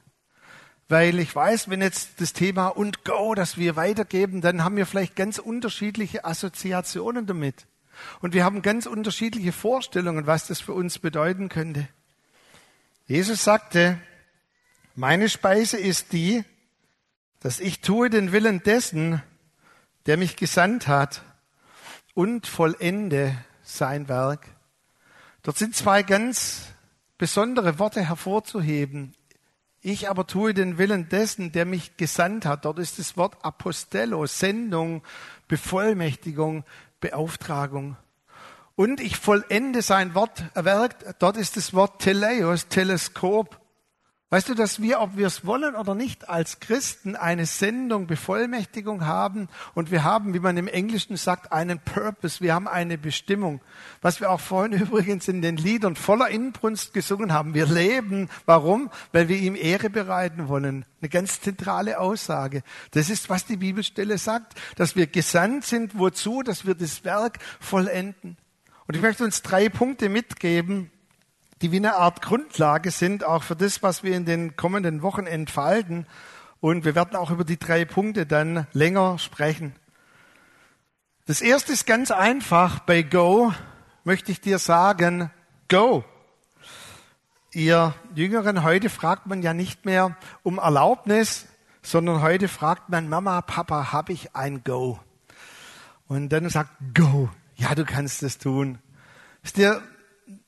Weil 0.88 1.18
ich 1.18 1.34
weiß, 1.34 1.70
wenn 1.70 1.80
jetzt 1.80 2.20
das 2.20 2.32
Thema 2.32 2.68
und 2.68 3.04
Go, 3.04 3.34
das 3.34 3.56
wir 3.56 3.76
weitergeben, 3.76 4.40
dann 4.40 4.64
haben 4.64 4.76
wir 4.76 4.86
vielleicht 4.86 5.16
ganz 5.16 5.38
unterschiedliche 5.38 6.24
Assoziationen 6.24 7.26
damit. 7.26 7.66
Und 8.20 8.34
wir 8.34 8.44
haben 8.44 8.62
ganz 8.62 8.86
unterschiedliche 8.86 9.52
Vorstellungen, 9.52 10.26
was 10.26 10.46
das 10.46 10.60
für 10.60 10.72
uns 10.72 10.98
bedeuten 10.98 11.48
könnte. 11.48 11.88
Jesus 13.06 13.44
sagte, 13.44 13.98
meine 14.94 15.28
Speise 15.28 15.78
ist 15.78 16.12
die, 16.12 16.44
dass 17.40 17.60
ich 17.60 17.80
tue 17.80 18.10
den 18.10 18.32
Willen 18.32 18.62
dessen, 18.62 19.22
der 20.06 20.16
mich 20.16 20.36
gesandt 20.36 20.88
hat 20.88 21.22
und 22.14 22.46
vollende 22.46 23.36
sein 23.62 24.08
Werk. 24.08 24.46
Dort 25.42 25.58
sind 25.58 25.74
zwei 25.74 26.02
ganz 26.02 26.66
besondere 27.18 27.78
Worte 27.78 28.06
hervorzuheben. 28.06 29.14
Ich 29.80 30.08
aber 30.08 30.26
tue 30.26 30.54
den 30.54 30.78
Willen 30.78 31.08
dessen, 31.08 31.50
der 31.50 31.64
mich 31.64 31.96
gesandt 31.96 32.46
hat. 32.46 32.64
Dort 32.64 32.78
ist 32.78 33.00
das 33.00 33.16
Wort 33.16 33.44
Apostello, 33.44 34.26
Sendung, 34.26 35.02
Bevollmächtigung, 35.48 36.64
Beauftragung. 37.00 37.96
Und 38.76 39.00
ich 39.00 39.16
vollende 39.16 39.82
sein 39.82 40.14
Wort 40.14 40.44
erwerkt. 40.54 41.04
Dort 41.18 41.36
ist 41.36 41.56
das 41.56 41.74
Wort 41.74 42.00
Teleios, 42.00 42.68
Teleskop, 42.68 43.60
Weißt 44.32 44.48
du, 44.48 44.54
dass 44.54 44.80
wir, 44.80 45.02
ob 45.02 45.18
wir 45.18 45.26
es 45.26 45.44
wollen 45.44 45.74
oder 45.74 45.94
nicht, 45.94 46.30
als 46.30 46.58
Christen 46.58 47.16
eine 47.16 47.44
Sendung, 47.44 48.06
Bevollmächtigung 48.06 49.04
haben 49.04 49.50
und 49.74 49.90
wir 49.90 50.04
haben, 50.04 50.32
wie 50.32 50.38
man 50.38 50.56
im 50.56 50.68
Englischen 50.68 51.18
sagt, 51.18 51.52
einen 51.52 51.78
Purpose, 51.78 52.40
wir 52.40 52.54
haben 52.54 52.66
eine 52.66 52.96
Bestimmung. 52.96 53.60
Was 54.00 54.20
wir 54.20 54.30
auch 54.30 54.40
vorhin 54.40 54.72
übrigens 54.80 55.28
in 55.28 55.42
den 55.42 55.58
Liedern 55.58 55.96
voller 55.96 56.30
Inbrunst 56.30 56.94
gesungen 56.94 57.30
haben. 57.34 57.52
Wir 57.52 57.66
leben. 57.66 58.30
Warum? 58.46 58.88
Weil 59.12 59.28
wir 59.28 59.36
ihm 59.36 59.54
Ehre 59.54 59.90
bereiten 59.90 60.48
wollen. 60.48 60.86
Eine 61.02 61.10
ganz 61.10 61.42
zentrale 61.42 62.00
Aussage. 62.00 62.62
Das 62.92 63.10
ist, 63.10 63.28
was 63.28 63.44
die 63.44 63.58
Bibelstelle 63.58 64.16
sagt, 64.16 64.58
dass 64.76 64.96
wir 64.96 65.08
gesandt 65.08 65.66
sind. 65.66 65.98
Wozu? 65.98 66.42
Dass 66.42 66.66
wir 66.66 66.74
das 66.74 67.04
Werk 67.04 67.38
vollenden. 67.60 68.38
Und 68.86 68.96
ich 68.96 69.02
möchte 69.02 69.24
uns 69.24 69.42
drei 69.42 69.68
Punkte 69.68 70.08
mitgeben, 70.08 70.90
die 71.62 71.70
wie 71.70 71.76
eine 71.76 71.94
Art 71.94 72.22
Grundlage 72.22 72.90
sind, 72.90 73.24
auch 73.24 73.44
für 73.44 73.54
das, 73.54 73.82
was 73.82 74.02
wir 74.02 74.16
in 74.16 74.24
den 74.24 74.56
kommenden 74.56 75.02
Wochen 75.02 75.26
entfalten. 75.26 76.06
Und 76.60 76.84
wir 76.84 76.94
werden 76.94 77.16
auch 77.16 77.30
über 77.30 77.44
die 77.44 77.58
drei 77.58 77.84
Punkte 77.84 78.26
dann 78.26 78.66
länger 78.72 79.18
sprechen. 79.18 79.74
Das 81.26 81.40
erste 81.40 81.72
ist 81.72 81.86
ganz 81.86 82.10
einfach. 82.10 82.80
Bei 82.80 83.02
Go 83.02 83.52
möchte 84.02 84.32
ich 84.32 84.40
dir 84.40 84.58
sagen, 84.58 85.30
Go. 85.68 86.04
Ihr 87.52 87.94
Jüngeren, 88.14 88.64
heute 88.64 88.90
fragt 88.90 89.26
man 89.26 89.42
ja 89.42 89.54
nicht 89.54 89.84
mehr 89.84 90.16
um 90.42 90.58
Erlaubnis, 90.58 91.46
sondern 91.82 92.22
heute 92.22 92.48
fragt 92.48 92.88
man, 92.88 93.08
Mama, 93.08 93.40
Papa, 93.40 93.92
habe 93.92 94.12
ich 94.12 94.34
ein 94.34 94.64
Go? 94.64 94.98
Und 96.08 96.30
dann 96.30 96.48
sagt 96.48 96.70
Go. 96.94 97.28
Ja, 97.54 97.74
du 97.76 97.84
kannst 97.84 98.22
es 98.24 98.38
tun. 98.38 98.78
Ist 99.42 99.56
dir 99.56 99.82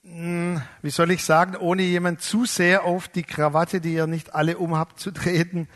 wie 0.07 0.91
soll 0.91 1.11
ich 1.13 1.25
sagen, 1.25 1.57
ohne 1.57 1.83
jemand 1.83 2.21
zu 2.21 2.45
sehr 2.45 2.85
auf 2.85 3.09
die 3.09 3.23
Krawatte, 3.23 3.81
die 3.81 3.95
ihr 3.95 4.07
nicht 4.07 4.35
alle 4.35 4.59
umhabt, 4.59 5.01
zu 5.01 5.11
treten. 5.11 5.67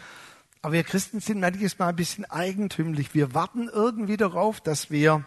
Aber 0.61 0.75
wir 0.75 0.85
Christen 0.85 1.21
sind 1.21 1.41
manches 1.41 1.79
Mal 1.79 1.89
ein 1.89 1.97
bisschen 1.97 2.27
eigentümlich. 2.27 3.15
Wir 3.15 3.33
warten 3.33 3.71
irgendwie 3.73 4.19
darauf, 4.19 4.61
dass 4.61 4.91
wir 4.91 5.25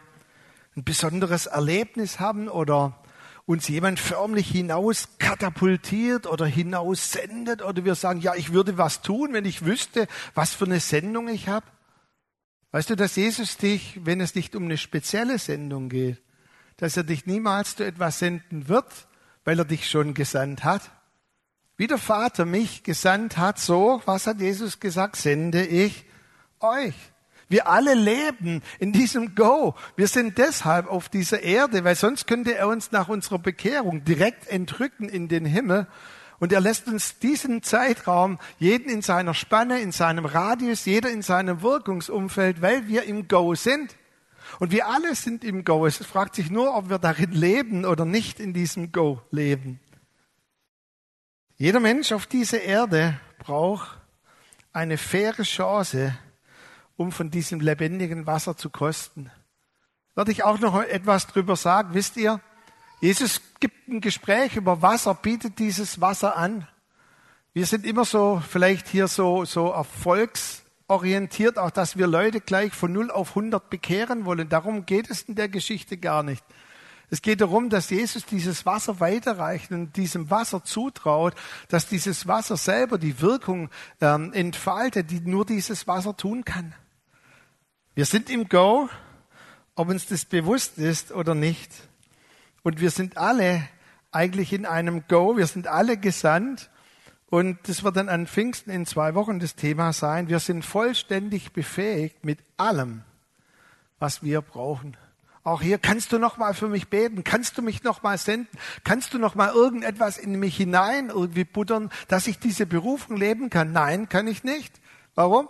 ein 0.76 0.84
besonderes 0.84 1.48
Erlebnis 1.48 2.20
haben 2.20 2.48
oder 2.48 3.02
uns 3.48 3.68
jemand 3.68 4.00
förmlich 4.00 4.48
hinaus 4.48 5.10
katapultiert 5.18 6.28
oder 6.28 6.46
hinaus 6.46 7.12
sendet 7.12 7.64
oder 7.64 7.84
wir 7.84 7.96
sagen, 7.96 8.22
ja, 8.22 8.36
ich 8.36 8.54
würde 8.54 8.78
was 8.78 9.02
tun, 9.02 9.34
wenn 9.34 9.46
ich 9.46 9.66
wüsste, 9.66 10.08
was 10.36 10.54
für 10.54 10.66
eine 10.66 10.80
Sendung 10.80 11.28
ich 11.28 11.48
habe. 11.48 11.66
Weißt 12.72 12.92
du, 12.92 12.96
dass 12.96 13.16
Jesus 13.16 13.58
dich, 13.58 14.00
wenn 14.06 14.22
es 14.22 14.36
nicht 14.36 14.56
um 14.56 14.66
eine 14.66 14.78
spezielle 14.78 15.40
Sendung 15.40 15.90
geht, 15.90 16.22
dass 16.82 16.98
er 16.98 17.04
dich 17.04 17.28
niemals 17.28 17.76
zu 17.76 17.86
etwas 17.86 18.18
senden 18.18 18.68
wird, 18.68 19.08
weil 19.46 19.60
er 19.60 19.66
dich 19.66 19.88
schon 19.88 20.16
gesandt 20.16 20.64
hat. 20.64 20.82
Wie 21.78 21.86
der 21.86 22.00
Vater 22.00 22.44
mich 22.44 22.82
gesandt 22.82 23.38
hat, 23.38 23.60
so, 23.60 24.02
was 24.06 24.26
hat 24.26 24.42
Jesus 24.42 24.80
gesagt, 24.80 25.16
sende 25.16 25.64
ich 25.64 26.06
euch. 26.60 26.96
Wir 27.50 27.68
alle 27.68 27.94
leben 27.94 28.64
in 28.80 28.94
diesem 28.94 29.36
Go. 29.36 29.76
Wir 29.96 30.08
sind 30.08 30.40
deshalb 30.40 30.88
auf 30.88 31.08
dieser 31.08 31.44
Erde, 31.44 31.84
weil 31.84 31.96
sonst 31.96 32.26
könnte 32.26 32.56
er 32.56 32.68
uns 32.68 32.92
nach 32.92 33.10
unserer 33.10 33.38
Bekehrung 33.38 34.04
direkt 34.04 34.48
entrücken 34.48 35.08
in 35.08 35.28
den 35.28 35.46
Himmel. 35.46 35.86
Und 36.40 36.52
er 36.52 36.62
lässt 36.62 36.88
uns 36.88 37.20
diesen 37.20 37.62
Zeitraum, 37.62 38.40
jeden 38.58 38.90
in 38.90 39.04
seiner 39.04 39.36
Spanne, 39.36 39.82
in 39.82 39.92
seinem 39.92 40.26
Radius, 40.26 40.86
jeder 40.86 41.12
in 41.12 41.22
seinem 41.22 41.62
Wirkungsumfeld, 41.62 42.64
weil 42.64 42.88
wir 42.88 43.04
im 43.04 43.28
Go 43.28 43.54
sind. 43.54 43.96
Und 44.60 44.72
wir 44.72 44.88
alle 44.88 45.16
sind 45.16 45.44
im 45.44 45.64
Go. 45.64 45.86
Es 45.86 45.98
fragt 45.98 46.36
sich 46.36 46.50
nur, 46.50 46.76
ob 46.76 46.90
wir 46.90 47.00
darin 47.00 47.32
leben 47.32 47.86
oder 47.86 48.06
nicht 48.06 48.40
in 48.40 48.54
diesem 48.54 48.92
Go 48.92 49.22
leben. 49.32 49.80
Jeder 51.58 51.80
Mensch 51.80 52.12
auf 52.12 52.26
dieser 52.26 52.62
Erde 52.62 53.20
braucht 53.38 53.98
eine 54.74 54.98
faire 54.98 55.44
Chance, 55.44 56.18
um 56.98 57.12
von 57.12 57.30
diesem 57.30 57.60
lebendigen 57.60 58.26
Wasser 58.26 58.58
zu 58.58 58.70
kosten. 58.70 59.32
Werde 60.16 60.32
ich 60.32 60.44
auch 60.44 60.60
noch 60.60 60.82
etwas 60.82 61.28
drüber 61.28 61.56
sagen. 61.56 61.94
Wisst 61.94 62.18
ihr, 62.18 62.40
Jesus 63.00 63.42
gibt 63.60 63.88
ein 63.88 64.02
Gespräch 64.02 64.56
über 64.56 64.82
Wasser, 64.82 65.16
bietet 65.16 65.60
dieses 65.60 66.02
Wasser 66.02 66.38
an. 66.38 66.68
Wir 67.54 67.66
sind 67.66 67.86
immer 67.86 68.06
so, 68.06 68.42
vielleicht 68.48 68.88
hier 68.88 69.08
so, 69.08 69.46
so 69.46 69.74
erfolgsorientiert, 70.92 71.58
auch 71.58 71.72
dass 71.72 71.98
wir 71.98 72.08
Leute 72.08 72.42
gleich 72.42 72.74
von 72.74 72.92
0 72.92 73.12
auf 73.12 73.30
100 73.30 73.70
bekehren 73.70 74.26
wollen. 74.26 74.50
Darum 74.50 74.86
geht 74.86 75.10
es 75.10 75.24
in 75.24 75.36
der 75.36 75.48
Geschichte 75.48 75.98
gar 75.98 76.24
nicht. 76.24 76.44
Es 77.10 77.22
geht 77.22 77.42
darum, 77.42 77.70
dass 77.70 77.90
Jesus 77.90 78.26
dieses 78.26 78.66
Wasser 78.66 79.00
weiterreicht 79.00 79.72
und 79.72 79.98
diesem 79.98 80.30
Wasser 80.30 80.64
zutraut, 80.64 81.34
dass 81.68 81.88
dieses 81.88 82.28
Wasser 82.28 82.56
selber 82.56 82.98
die 82.98 83.20
Wirkung 83.20 83.70
ähm, 84.00 84.32
entfaltet, 84.34 85.12
die 85.12 85.20
nur 85.20 85.46
dieses 85.46 85.88
Wasser 85.88 86.16
tun 86.16 86.46
kann. 86.46 86.74
Wir 87.96 88.06
sind 88.06 88.30
im 88.30 88.48
Go, 88.48 88.90
ob 89.76 89.90
uns 89.90 90.06
das 90.06 90.24
bewusst 90.24 90.78
ist 90.78 91.12
oder 91.12 91.36
nicht. 91.36 91.72
Und 92.64 92.80
wir 92.80 92.92
sind 92.92 93.18
alle 93.18 93.68
eigentlich 94.12 94.54
in 94.54 94.66
einem 94.66 95.04
Go, 95.08 95.36
wir 95.36 95.48
sind 95.48 95.68
alle 95.68 95.98
gesandt. 95.98 96.70
Und 97.32 97.58
das 97.70 97.82
wird 97.86 97.96
dann 97.96 98.10
an 98.10 98.28
Pfingsten 98.28 98.72
in 98.72 98.86
zwei 98.86 99.16
Wochen 99.16 99.40
das 99.40 99.56
Thema 99.56 99.94
sein. 99.94 100.28
Wir 100.28 100.40
sind 100.40 100.66
vollständig 100.66 101.54
befähigt 101.54 102.26
mit 102.26 102.40
allem, 102.58 103.04
was 104.00 104.22
wir 104.22 104.42
brauchen. 104.42 104.98
Auch 105.46 105.62
hier 105.62 105.78
kannst 105.78 106.12
du 106.12 106.20
noch 106.20 106.36
mal 106.36 106.54
für 106.54 106.68
mich 106.68 106.90
beten, 106.90 107.24
kannst 107.24 107.58
du 107.58 107.62
mich 107.62 107.84
noch 107.84 108.04
mal 108.04 108.18
senden, 108.18 108.50
kannst 108.84 109.14
du 109.14 109.18
noch 109.18 109.34
mal 109.36 109.54
irgendetwas 109.54 110.18
in 110.18 110.38
mich 110.40 110.58
hinein 110.58 111.08
irgendwie 111.08 111.46
buttern, 111.46 111.90
dass 112.10 112.28
ich 112.28 112.38
diese 112.38 112.66
Berufung 112.66 113.16
leben 113.16 113.50
kann? 113.50 113.72
Nein, 113.72 114.10
kann 114.10 114.28
ich 114.28 114.44
nicht. 114.44 114.82
Warum? 115.16 115.48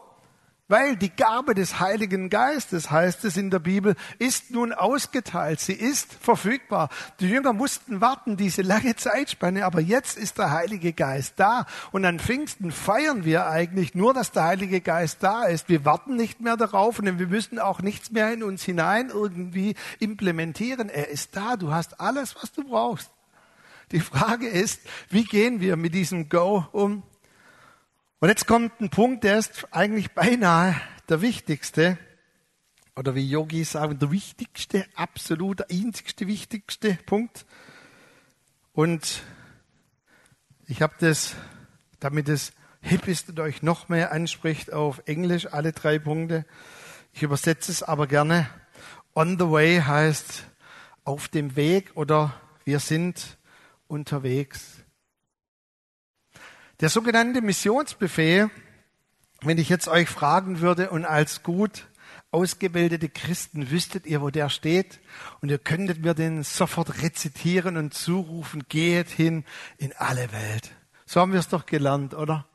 Weil 0.72 0.96
die 0.96 1.10
Gabe 1.14 1.54
des 1.54 1.82
Heiligen 1.82 2.30
Geistes, 2.30 2.90
heißt 2.90 3.26
es 3.26 3.36
in 3.36 3.50
der 3.50 3.60
Bibel, 3.60 3.98
ist 4.20 4.52
nun 4.52 4.72
ausgeteilt. 4.72 5.60
Sie 5.60 5.74
ist 5.74 6.14
verfügbar. 6.14 6.88
Die 7.20 7.28
Jünger 7.28 7.52
mussten 7.52 8.00
warten, 8.00 8.38
diese 8.38 8.62
lange 8.62 8.96
Zeitspanne, 8.96 9.66
aber 9.66 9.82
jetzt 9.82 10.18
ist 10.18 10.38
der 10.38 10.52
Heilige 10.52 10.94
Geist 10.94 11.34
da. 11.36 11.66
Und 11.92 12.06
an 12.06 12.20
Pfingsten 12.20 12.72
feiern 12.72 13.26
wir 13.26 13.48
eigentlich 13.48 13.96
nur, 13.96 14.14
dass 14.14 14.32
der 14.32 14.46
Heilige 14.46 14.80
Geist 14.80 15.18
da 15.20 15.44
ist. 15.44 15.68
Wir 15.68 15.84
warten 15.84 16.16
nicht 16.16 16.40
mehr 16.40 16.56
darauf 16.56 17.00
und 17.00 17.20
wir 17.20 17.28
müssen 17.28 17.60
auch 17.60 17.82
nichts 17.82 18.10
mehr 18.12 18.32
in 18.32 18.42
uns 18.42 18.64
hinein 18.64 19.10
irgendwie 19.10 19.76
implementieren. 20.00 20.88
Er 20.88 21.10
ist 21.10 21.36
da. 21.36 21.58
Du 21.58 21.74
hast 21.74 22.00
alles, 22.00 22.38
was 22.42 22.54
du 22.54 22.64
brauchst. 22.64 23.12
Die 23.92 24.00
Frage 24.00 24.48
ist, 24.48 24.80
wie 25.10 25.26
gehen 25.26 25.60
wir 25.60 25.76
mit 25.76 25.94
diesem 25.94 26.30
Go 26.30 26.66
um? 26.72 27.04
Und 28.22 28.30
jetzt 28.30 28.46
kommt 28.46 28.80
ein 28.80 28.92
Punkt, 28.92 29.24
der 29.24 29.40
ist 29.40 29.68
eigentlich 29.72 30.12
beinahe 30.12 30.80
der 31.10 31.22
wichtigste, 31.22 31.98
oder 32.96 33.16
wie 33.16 33.28
Yogis 33.28 33.72
sagen, 33.72 33.98
der 33.98 34.12
wichtigste, 34.12 34.86
absolut 34.94 35.72
einzigste, 35.72 36.28
wichtigste 36.28 37.00
Punkt. 37.08 37.48
Und 38.74 39.24
ich 40.68 40.84
habe 40.84 40.94
das, 41.00 41.34
damit 42.00 42.30
es 42.30 42.54
hip 42.82 43.08
ist 43.08 43.30
und 43.30 43.40
euch 43.40 43.64
noch 43.64 43.90
mehr 43.90 44.12
anspricht, 44.12 44.72
auf 44.72 45.02
Englisch 45.08 45.52
alle 45.52 45.72
drei 45.72 45.98
Punkte. 45.98 46.46
Ich 47.14 47.24
übersetze 47.24 47.72
es 47.72 47.82
aber 47.82 48.06
gerne. 48.06 48.48
On 49.16 49.40
the 49.40 49.50
way 49.50 49.82
heißt 49.82 50.44
auf 51.06 51.28
dem 51.28 51.56
Weg 51.56 51.90
oder 51.96 52.40
wir 52.66 52.78
sind 52.78 53.40
unterwegs. 53.88 54.81
Der 56.82 56.90
sogenannte 56.90 57.44
Missionsbefehl, 57.44 58.50
wenn 59.42 59.60
ich 59.60 59.70
jetzt 59.70 59.88
euch 59.88 60.10
fragen 60.10 60.62
würde 60.62 60.90
und 60.90 61.06
als 61.06 61.44
gut 61.44 61.88
ausgebildete 62.32 63.08
Christen 63.08 63.70
wüsstet 63.70 64.08
ihr, 64.08 64.20
wo 64.24 64.32
der 64.32 64.50
steht 64.50 65.00
und 65.42 65.50
ihr 65.50 65.60
könntet 65.60 66.02
mir 66.02 66.16
den 66.16 66.42
sofort 66.42 67.04
rezitieren 67.04 67.78
und 67.78 67.94
zurufen, 67.94 68.64
geht 68.68 69.10
hin 69.10 69.46
in 69.78 69.94
alle 69.96 70.32
Welt. 70.32 70.72
So 71.06 71.22
haben 71.22 71.34
wir 71.34 71.40
es 71.40 71.50
doch 71.50 71.68
gelernt, 71.68 72.16
oder? 72.16 72.48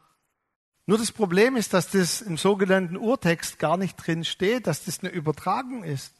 Nur 0.86 0.98
das 0.98 1.12
Problem 1.12 1.54
ist, 1.54 1.72
dass 1.72 1.90
das 1.90 2.20
im 2.20 2.36
sogenannten 2.36 2.96
Urtext 2.96 3.60
gar 3.60 3.76
nicht 3.76 3.94
drin 3.96 4.24
steht, 4.24 4.66
dass 4.66 4.84
das 4.84 5.04
eine 5.04 5.10
Übertragung 5.10 5.84
ist. 5.84 6.12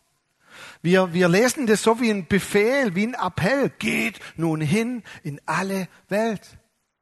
Wir, 0.80 1.12
wir 1.12 1.28
lesen 1.28 1.66
das 1.66 1.82
so 1.82 2.00
wie 2.00 2.10
ein 2.10 2.28
Befehl, 2.28 2.94
wie 2.94 3.08
ein 3.08 3.14
Appell. 3.14 3.70
Geht 3.80 4.20
nun 4.36 4.60
hin 4.60 5.02
in 5.24 5.40
alle 5.44 5.88
Welt. 6.08 6.56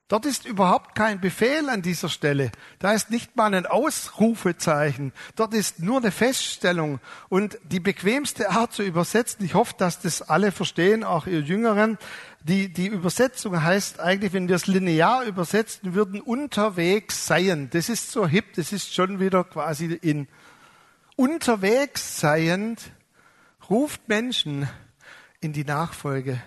Dort 0.08 0.26
ist 0.26 0.44
überhaupt 0.44 0.94
kein 0.94 1.18
Befehl 1.18 1.70
an 1.70 1.80
dieser 1.80 2.10
Stelle. 2.10 2.52
Da 2.78 2.92
ist 2.92 3.10
nicht 3.10 3.36
mal 3.36 3.54
ein 3.54 3.64
Ausrufezeichen. 3.64 5.14
Dort 5.34 5.54
ist 5.54 5.80
nur 5.80 5.96
eine 5.96 6.10
Feststellung. 6.10 7.00
Und 7.30 7.58
die 7.64 7.80
bequemste 7.80 8.50
Art 8.50 8.74
zu 8.74 8.82
übersetzen, 8.82 9.46
ich 9.46 9.54
hoffe, 9.54 9.74
dass 9.78 10.00
das 10.00 10.20
alle 10.20 10.52
verstehen, 10.52 11.04
auch 11.04 11.26
ihr 11.26 11.40
Jüngeren, 11.40 11.96
die, 12.42 12.70
die 12.70 12.88
Übersetzung 12.88 13.62
heißt 13.62 14.00
eigentlich, 14.00 14.34
wenn 14.34 14.48
wir 14.48 14.56
es 14.56 14.66
linear 14.66 15.24
übersetzen 15.24 15.94
würden, 15.94 16.20
unterwegs 16.20 17.26
seien. 17.26 17.70
Das 17.70 17.88
ist 17.88 18.10
so 18.10 18.26
hip, 18.26 18.52
das 18.56 18.72
ist 18.72 18.94
schon 18.94 19.20
wieder 19.20 19.44
quasi 19.44 19.86
in 19.86 20.28
unterwegs 21.16 22.20
seiend 22.20 22.92
ruft 23.70 24.08
Menschen 24.08 24.68
in 25.40 25.54
die 25.54 25.64
Nachfolge 25.64 26.42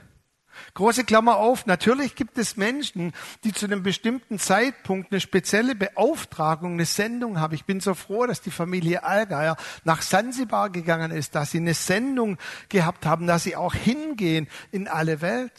Große 0.73 1.03
Klammer 1.03 1.37
auf, 1.37 1.65
natürlich 1.65 2.15
gibt 2.15 2.37
es 2.37 2.57
Menschen, 2.57 3.13
die 3.43 3.53
zu 3.53 3.65
einem 3.65 3.83
bestimmten 3.83 4.39
Zeitpunkt 4.39 5.11
eine 5.11 5.21
spezielle 5.21 5.75
Beauftragung, 5.75 6.73
eine 6.73 6.85
Sendung 6.85 7.39
haben. 7.39 7.53
Ich 7.55 7.65
bin 7.65 7.79
so 7.79 7.93
froh, 7.93 8.25
dass 8.25 8.41
die 8.41 8.51
Familie 8.51 9.03
Allgeier 9.03 9.57
nach 9.83 10.01
Sansibar 10.01 10.69
gegangen 10.69 11.11
ist, 11.11 11.35
dass 11.35 11.51
sie 11.51 11.59
eine 11.59 11.73
Sendung 11.73 12.37
gehabt 12.69 13.05
haben, 13.05 13.27
dass 13.27 13.43
sie 13.43 13.55
auch 13.55 13.73
hingehen 13.73 14.47
in 14.71 14.87
alle 14.87 15.21
Welt. 15.21 15.51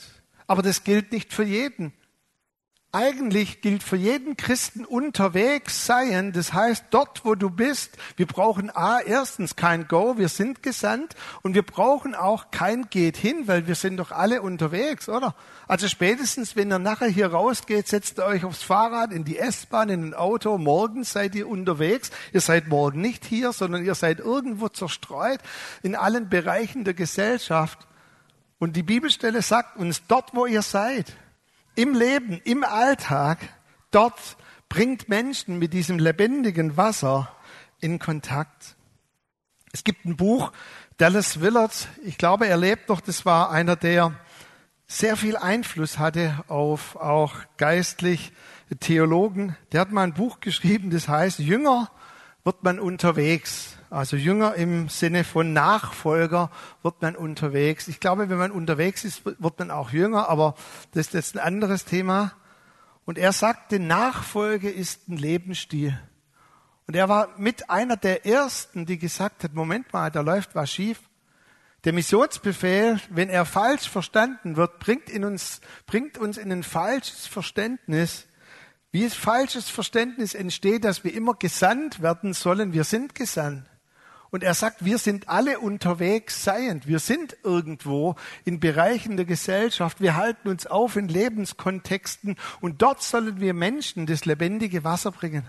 Aber 0.46 0.62
das 0.62 0.84
gilt 0.84 1.12
nicht 1.12 1.32
für 1.32 1.44
jeden. 1.44 1.92
Eigentlich 2.90 3.61
gilt 3.61 3.83
für 3.83 3.96
jeden 3.96 4.38
Christen 4.38 4.87
unterwegs 4.87 5.85
sein. 5.85 6.33
Das 6.33 6.55
heißt, 6.55 6.87
dort, 6.90 7.22
wo 7.27 7.35
du 7.35 7.51
bist, 7.51 7.98
wir 8.16 8.24
brauchen 8.24 8.74
A, 8.74 9.01
erstens 9.01 9.57
kein 9.57 9.87
Go, 9.88 10.16
wir 10.16 10.31
sind 10.31 10.62
gesandt 10.62 11.14
und 11.42 11.55
wir 11.55 11.64
brauchen 11.64 12.14
auch 12.14 12.51
kein 12.51 12.88
Geht 12.88 13.18
hin, 13.18 13.46
weil 13.46 13.66
wir 13.66 13.74
sind 13.74 13.98
doch 13.98 14.11
alle 14.11 14.40
unterwegs, 14.40 15.11
oder? 15.11 15.35
Also 15.66 15.87
spätestens, 15.87 16.57
wenn 16.57 16.72
ihr 16.72 16.79
nachher 16.79 17.09
hier 17.09 17.27
rausgeht, 17.27 17.88
setzt 17.88 18.20
ihr 18.20 18.24
euch 18.24 18.46
aufs 18.46 18.62
Fahrrad, 18.62 19.12
in 19.12 19.27
die 19.27 19.37
S-Bahn, 19.37 19.90
in 19.90 20.05
ein 20.05 20.14
Auto. 20.14 20.57
Morgen 20.57 21.05
seid 21.05 21.35
ihr 21.35 21.46
unterwegs. 21.46 22.11
Ihr 22.33 22.40
seid 22.40 22.68
morgen 22.68 23.03
nicht 23.03 23.27
hier, 23.27 23.53
sondern 23.53 23.85
ihr 23.85 23.96
seid 23.96 24.18
irgendwo 24.18 24.70
zerstreut 24.70 25.40
in 25.83 25.94
allen 25.94 26.31
Bereichen 26.31 26.85
der 26.85 26.94
Gesellschaft. 26.94 27.87
Und 28.59 28.77
die 28.77 28.83
Bibelstelle 28.83 29.42
sagt 29.42 29.77
uns, 29.77 30.07
dort, 30.07 30.35
wo 30.35 30.46
ihr 30.46 30.62
seid, 30.62 31.14
im 31.78 31.94
Leben, 31.94 32.40
im 32.42 32.64
Alltag, 32.64 33.38
dort 33.92 34.36
bringt 34.68 35.08
Menschen 35.08 35.60
mit 35.60 35.72
diesem 35.72 36.00
lebendigen 36.00 36.76
Wasser 36.76 37.32
in 37.80 38.00
Kontakt. 38.00 38.74
Es 39.72 39.84
gibt 39.84 40.04
ein 40.04 40.16
Buch, 40.16 40.50
Dallas 40.96 41.40
Willard, 41.40 41.86
ich 42.04 42.18
glaube, 42.18 42.48
er 42.48 42.56
lebt 42.56 42.88
noch, 42.88 43.00
das 43.00 43.24
war 43.24 43.52
einer, 43.52 43.76
der 43.76 44.12
sehr 44.88 45.16
viel 45.16 45.36
Einfluss 45.36 46.00
hatte 46.00 46.42
auf 46.48 46.96
auch 46.96 47.34
geistlich 47.58 48.32
Theologen. 48.80 49.56
Der 49.70 49.82
hat 49.82 49.92
mal 49.92 50.02
ein 50.02 50.14
Buch 50.14 50.40
geschrieben, 50.40 50.90
das 50.90 51.06
heißt, 51.06 51.38
Jünger 51.38 51.92
wird 52.42 52.64
man 52.64 52.80
unterwegs. 52.80 53.77
Also 53.90 54.16
Jünger 54.16 54.55
im 54.55 54.88
Sinne 54.88 55.24
von 55.24 55.53
Nachfolger 55.53 56.51
wird 56.83 57.01
man 57.01 57.16
unterwegs. 57.16 57.88
Ich 57.88 58.01
glaube, 58.01 58.29
wenn 58.29 58.38
man 58.38 58.51
unterwegs 58.51 59.05
ist, 59.05 59.24
wird 59.24 59.59
man 59.59 59.70
auch 59.70 59.90
Jünger, 59.90 60.29
aber 60.29 60.55
das 60.92 61.07
ist 61.07 61.14
jetzt 61.14 61.37
ein 61.37 61.40
anderes 61.40 61.85
Thema. 61.85 62.33
Und 63.07 63.16
er 63.16 63.33
sagte, 63.33 63.81
Nachfolge 63.81 64.70
ist 64.70 65.09
ein 65.09 65.16
Lebensstil. 65.16 65.98
Und 66.87 66.96
er 66.96 67.09
war 67.09 67.29
mit 67.38 67.70
einer 67.70 67.96
der 67.96 68.27
ersten, 68.27 68.85
die 68.87 68.98
gesagt 68.98 69.44
hat, 69.44 69.55
Moment 69.55 69.92
mal, 69.92 70.11
da 70.11 70.20
läuft 70.20 70.55
was 70.55 70.70
schief. 70.70 71.01
Der 71.85 71.92
Missionsbefehl, 71.92 73.01
wenn 73.09 73.31
er 73.31 73.46
falsch 73.46 73.88
verstanden 73.88 74.57
wird, 74.57 74.79
bringt, 74.81 75.09
in 75.09 75.24
uns, 75.24 75.61
bringt 75.87 76.18
uns 76.18 76.37
in 76.37 76.53
ein 76.53 76.62
falsches 76.62 77.27
Verständnis 77.27 78.29
wie 78.90 79.05
es 79.05 79.14
falsches 79.14 79.68
Verständnis 79.68 80.35
entsteht, 80.35 80.85
dass 80.85 81.05
wir 81.05 81.12
immer 81.12 81.35
gesandt 81.35 82.01
werden 82.01 82.33
sollen. 82.33 82.72
Wir 82.72 82.85
sind 82.85 83.14
gesandt. 83.14 83.68
Und 84.30 84.42
er 84.42 84.54
sagt, 84.54 84.84
wir 84.84 84.98
sind 84.98 85.28
alle 85.28 85.58
unterwegs 85.58 86.44
seiend. 86.44 86.86
Wir 86.86 86.98
sind 86.98 87.36
irgendwo 87.44 88.14
in 88.44 88.60
Bereichen 88.60 89.16
der 89.16 89.24
Gesellschaft. 89.24 90.00
Wir 90.00 90.16
halten 90.16 90.48
uns 90.48 90.66
auf 90.66 90.96
in 90.96 91.08
Lebenskontexten 91.08 92.36
und 92.60 92.82
dort 92.82 93.02
sollen 93.02 93.40
wir 93.40 93.54
Menschen 93.54 94.06
das 94.06 94.26
lebendige 94.26 94.84
Wasser 94.84 95.12
bringen. 95.12 95.48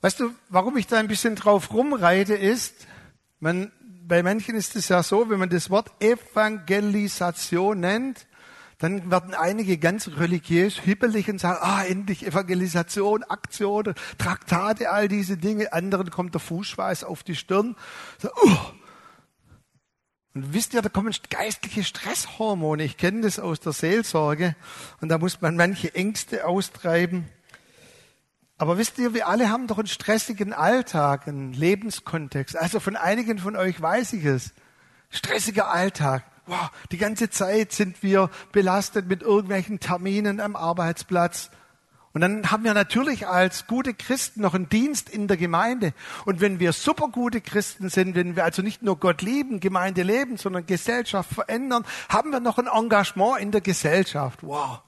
Weißt 0.00 0.20
du, 0.20 0.34
warum 0.48 0.76
ich 0.76 0.86
da 0.86 0.98
ein 0.98 1.08
bisschen 1.08 1.36
drauf 1.36 1.72
rumreite, 1.72 2.34
ist, 2.34 2.86
man, 3.40 3.72
bei 3.80 4.22
manchen 4.22 4.54
ist 4.54 4.76
es 4.76 4.88
ja 4.88 5.02
so, 5.02 5.30
wenn 5.30 5.38
man 5.38 5.48
das 5.48 5.70
Wort 5.70 5.90
Evangelisation 6.00 7.80
nennt, 7.80 8.26
dann 8.84 9.10
werden 9.10 9.32
einige 9.32 9.78
ganz 9.78 10.08
religiös 10.08 10.78
hibbelig 10.78 11.30
und 11.30 11.40
sagen, 11.40 11.58
ah, 11.62 11.84
endlich 11.84 12.26
Evangelisation, 12.26 13.22
Aktionen, 13.24 13.94
Traktate, 14.18 14.90
all 14.90 15.08
diese 15.08 15.38
Dinge. 15.38 15.72
Anderen 15.72 16.10
kommt 16.10 16.34
der 16.34 16.40
Fußschweiß 16.42 17.04
auf 17.04 17.22
die 17.22 17.34
Stirn. 17.34 17.76
So, 18.18 18.28
uh. 18.28 18.56
Und 20.34 20.52
wisst 20.52 20.74
ihr, 20.74 20.82
da 20.82 20.90
kommen 20.90 21.14
geistliche 21.30 21.82
Stresshormone. 21.82 22.84
Ich 22.84 22.98
kenne 22.98 23.22
das 23.22 23.38
aus 23.38 23.58
der 23.58 23.72
Seelsorge. 23.72 24.54
Und 25.00 25.08
da 25.08 25.16
muss 25.16 25.40
man 25.40 25.56
manche 25.56 25.94
Ängste 25.94 26.46
austreiben. 26.46 27.26
Aber 28.58 28.76
wisst 28.76 28.98
ihr, 28.98 29.14
wir 29.14 29.28
alle 29.28 29.48
haben 29.48 29.66
doch 29.66 29.78
einen 29.78 29.86
stressigen 29.86 30.52
Alltag, 30.52 31.26
einen 31.26 31.54
Lebenskontext. 31.54 32.54
Also 32.54 32.80
von 32.80 32.96
einigen 32.96 33.38
von 33.38 33.56
euch 33.56 33.80
weiß 33.80 34.12
ich 34.12 34.26
es. 34.26 34.52
Stressiger 35.08 35.70
Alltag 35.70 36.24
wow, 36.46 36.70
die 36.92 36.98
ganze 36.98 37.30
Zeit 37.30 37.72
sind 37.72 38.02
wir 38.02 38.30
belastet 38.52 39.06
mit 39.06 39.22
irgendwelchen 39.22 39.80
Terminen 39.80 40.40
am 40.40 40.56
Arbeitsplatz. 40.56 41.50
Und 42.14 42.20
dann 42.20 42.52
haben 42.52 42.62
wir 42.62 42.74
natürlich 42.74 43.26
als 43.26 43.66
gute 43.66 43.92
Christen 43.92 44.42
noch 44.42 44.54
einen 44.54 44.68
Dienst 44.68 45.10
in 45.10 45.26
der 45.26 45.36
Gemeinde. 45.36 45.92
Und 46.24 46.40
wenn 46.40 46.60
wir 46.60 46.72
super 46.72 47.08
gute 47.08 47.40
Christen 47.40 47.88
sind, 47.88 48.14
wenn 48.14 48.36
wir 48.36 48.44
also 48.44 48.62
nicht 48.62 48.82
nur 48.82 49.00
Gott 49.00 49.20
lieben, 49.20 49.58
Gemeinde 49.58 50.04
leben, 50.04 50.36
sondern 50.36 50.64
Gesellschaft 50.64 51.34
verändern, 51.34 51.84
haben 52.08 52.30
wir 52.30 52.38
noch 52.38 52.58
ein 52.58 52.68
Engagement 52.68 53.40
in 53.40 53.50
der 53.50 53.62
Gesellschaft. 53.62 54.38
Wow. 54.42 54.80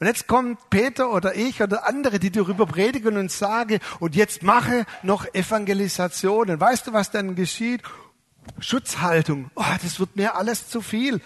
Und 0.00 0.06
jetzt 0.06 0.26
kommt 0.26 0.70
Peter 0.70 1.12
oder 1.12 1.34
ich 1.34 1.62
oder 1.62 1.86
andere, 1.86 2.18
die 2.18 2.30
darüber 2.30 2.64
predigen 2.64 3.18
und 3.18 3.30
sagen, 3.30 3.78
und 4.00 4.16
jetzt 4.16 4.42
mache 4.42 4.86
noch 5.02 5.26
Evangelisationen. 5.34 6.58
Weißt 6.60 6.86
du, 6.86 6.92
was 6.94 7.10
dann 7.10 7.34
geschieht? 7.34 7.82
Schutzhaltung. 8.58 9.50
Oh, 9.54 9.64
das 9.82 10.00
wird 10.00 10.16
mir 10.16 10.36
alles 10.36 10.68
zu 10.68 10.80
viel. 10.80 11.20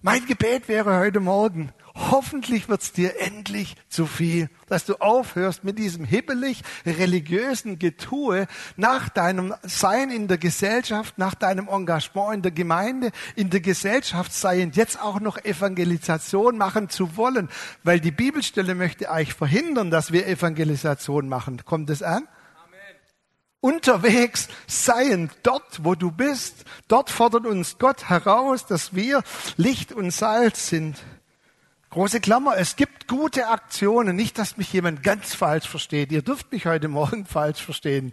Mein 0.00 0.26
Gebet 0.26 0.66
wäre 0.66 0.98
heute 0.98 1.20
Morgen, 1.20 1.72
hoffentlich 1.94 2.68
wird's 2.68 2.92
dir 2.92 3.20
endlich 3.20 3.76
zu 3.88 4.06
viel, 4.06 4.50
dass 4.66 4.84
du 4.84 4.96
aufhörst 4.96 5.62
mit 5.62 5.78
diesem 5.78 6.04
hibbelig 6.04 6.62
religiösen 6.84 7.78
Getue 7.78 8.48
nach 8.76 9.08
deinem 9.08 9.54
Sein 9.62 10.10
in 10.10 10.26
der 10.26 10.38
Gesellschaft, 10.38 11.18
nach 11.18 11.36
deinem 11.36 11.68
Engagement 11.68 12.34
in 12.34 12.42
der 12.42 12.50
Gemeinde, 12.50 13.12
in 13.36 13.50
der 13.50 13.60
Gesellschaft 13.60 14.32
sein, 14.32 14.72
jetzt 14.74 15.00
auch 15.00 15.20
noch 15.20 15.38
Evangelisation 15.38 16.58
machen 16.58 16.88
zu 16.88 17.16
wollen, 17.16 17.48
weil 17.84 18.00
die 18.00 18.10
Bibelstelle 18.10 18.74
möchte 18.74 19.08
eigentlich 19.08 19.34
verhindern, 19.34 19.92
dass 19.92 20.12
wir 20.12 20.26
Evangelisation 20.26 21.28
machen. 21.28 21.64
Kommt 21.64 21.90
es 21.90 22.02
an? 22.02 22.26
Unterwegs 23.62 24.48
seien, 24.66 25.30
dort, 25.42 25.84
wo 25.84 25.94
du 25.94 26.10
bist. 26.10 26.66
Dort 26.88 27.08
fordert 27.08 27.46
uns 27.46 27.78
Gott 27.78 28.10
heraus, 28.10 28.66
dass 28.66 28.94
wir 28.94 29.22
Licht 29.56 29.92
und 29.92 30.10
Salz 30.10 30.68
sind. 30.68 30.98
Große 31.88 32.20
Klammer, 32.20 32.56
es 32.58 32.76
gibt 32.76 33.08
gute 33.08 33.48
Aktionen. 33.48 34.16
Nicht, 34.16 34.36
dass 34.36 34.58
mich 34.58 34.70
jemand 34.72 35.02
ganz 35.02 35.34
falsch 35.34 35.68
versteht. 35.68 36.12
Ihr 36.12 36.22
dürft 36.22 36.52
mich 36.52 36.66
heute 36.66 36.88
Morgen 36.88 37.24
falsch 37.26 37.62
verstehen 37.62 38.12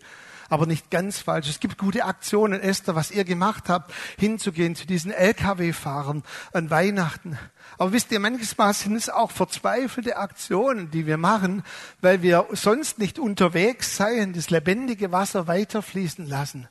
aber 0.50 0.66
nicht 0.66 0.90
ganz 0.90 1.20
falsch. 1.20 1.50
Es 1.50 1.60
gibt 1.60 1.78
gute 1.78 2.06
Aktionen, 2.06 2.60
Esther, 2.60 2.96
was 2.96 3.12
ihr 3.12 3.24
gemacht 3.24 3.70
habt, 3.70 3.94
hinzugehen 4.18 4.76
zu 4.76 4.86
diesen 4.86 5.12
Lkw-Fahrern 5.12 6.24
an 6.52 6.70
Weihnachten. 6.70 7.38
Aber 7.78 7.94
wisst 7.94 8.12
ihr, 8.12 8.20
manchmal 8.20 8.74
sind 8.74 8.96
es 8.96 9.10
auch 9.10 9.32
verzweifelte 9.32 10.18
Aktionen, 10.18 10.92
die 10.92 11.06
wir 11.06 11.18
machen, 11.18 11.64
weil 12.02 12.22
wir 12.22 12.48
sonst 12.52 13.00
nicht 13.00 13.20
unterwegs 13.20 13.96
seien, 13.96 14.34
das 14.34 14.50
lebendige 14.50 15.12
Wasser 15.12 15.48
weiterfließen 15.48 16.28
lassen. 16.28 16.68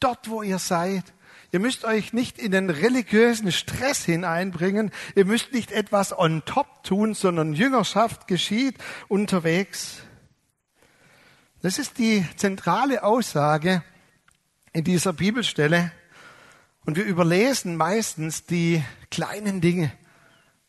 Dort, 0.00 0.28
wo 0.30 0.42
ihr 0.42 0.58
seid. 0.58 1.04
Ihr 1.52 1.60
müsst 1.60 1.84
euch 1.84 2.12
nicht 2.12 2.38
in 2.38 2.52
den 2.52 2.70
religiösen 2.70 3.52
Stress 3.52 4.04
hineinbringen. 4.04 4.90
Ihr 5.14 5.24
müsst 5.24 5.52
nicht 5.52 5.72
etwas 5.72 6.16
on 6.16 6.42
top 6.44 6.82
tun, 6.82 7.14
sondern 7.14 7.54
Jüngerschaft 7.54 8.26
geschieht 8.26 8.76
unterwegs. 9.08 10.02
Das 11.62 11.78
ist 11.78 11.98
die 11.98 12.24
zentrale 12.36 13.02
Aussage 13.02 13.82
in 14.72 14.84
dieser 14.84 15.14
Bibelstelle. 15.14 15.90
Und 16.84 16.96
wir 16.96 17.04
überlesen 17.04 17.76
meistens 17.76 18.44
die 18.44 18.84
kleinen 19.10 19.60
Dinge. 19.60 19.90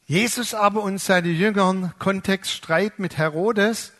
Jesus 0.06 0.54
aber 0.54 0.82
und 0.84 1.00
seine 1.00 1.28
Jüngern, 1.28 1.94
Kontext 2.00 2.52
Streit 2.52 3.00
mit 3.00 3.18
Herodes, 3.18 3.92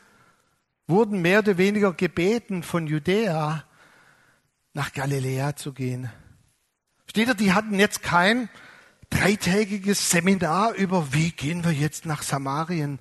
wurden 0.88 1.22
mehr 1.22 1.40
oder 1.40 1.58
weniger 1.58 1.92
gebeten 1.92 2.64
von 2.64 2.88
Judäa 2.88 3.66
nach 4.74 4.94
Galiläa 4.94 5.58
zu 5.58 5.74
gehen. 5.74 6.10
Steht 7.10 7.28
da, 7.28 7.34
die 7.34 7.52
hatten 7.52 7.78
jetzt 7.78 8.02
kein 8.02 8.50
dreitägiges 9.10 10.10
Seminar 10.10 10.74
über, 10.74 11.14
wie 11.14 11.32
gehen 11.32 11.66
wir 11.66 11.74
jetzt 11.74 12.06
nach 12.06 12.24
Samarien 12.24 13.00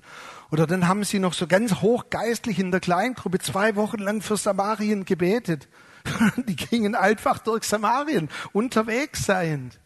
oder 0.51 0.65
dann 0.65 0.87
haben 0.87 1.03
sie 1.03 1.19
noch 1.19 1.33
so 1.33 1.47
ganz 1.47 1.81
hochgeistlich 1.81 2.59
in 2.59 2.71
der 2.71 2.79
Kleingruppe 2.79 3.39
zwei 3.39 3.75
Wochen 3.75 3.99
lang 3.99 4.21
für 4.21 4.37
Samarien 4.37 5.05
gebetet. 5.05 5.67
Die 6.47 6.55
gingen 6.55 6.95
einfach 6.95 7.39
durch 7.39 7.63
Samarien, 7.63 8.29
unterwegs 8.53 9.25
seiend. 9.25 9.79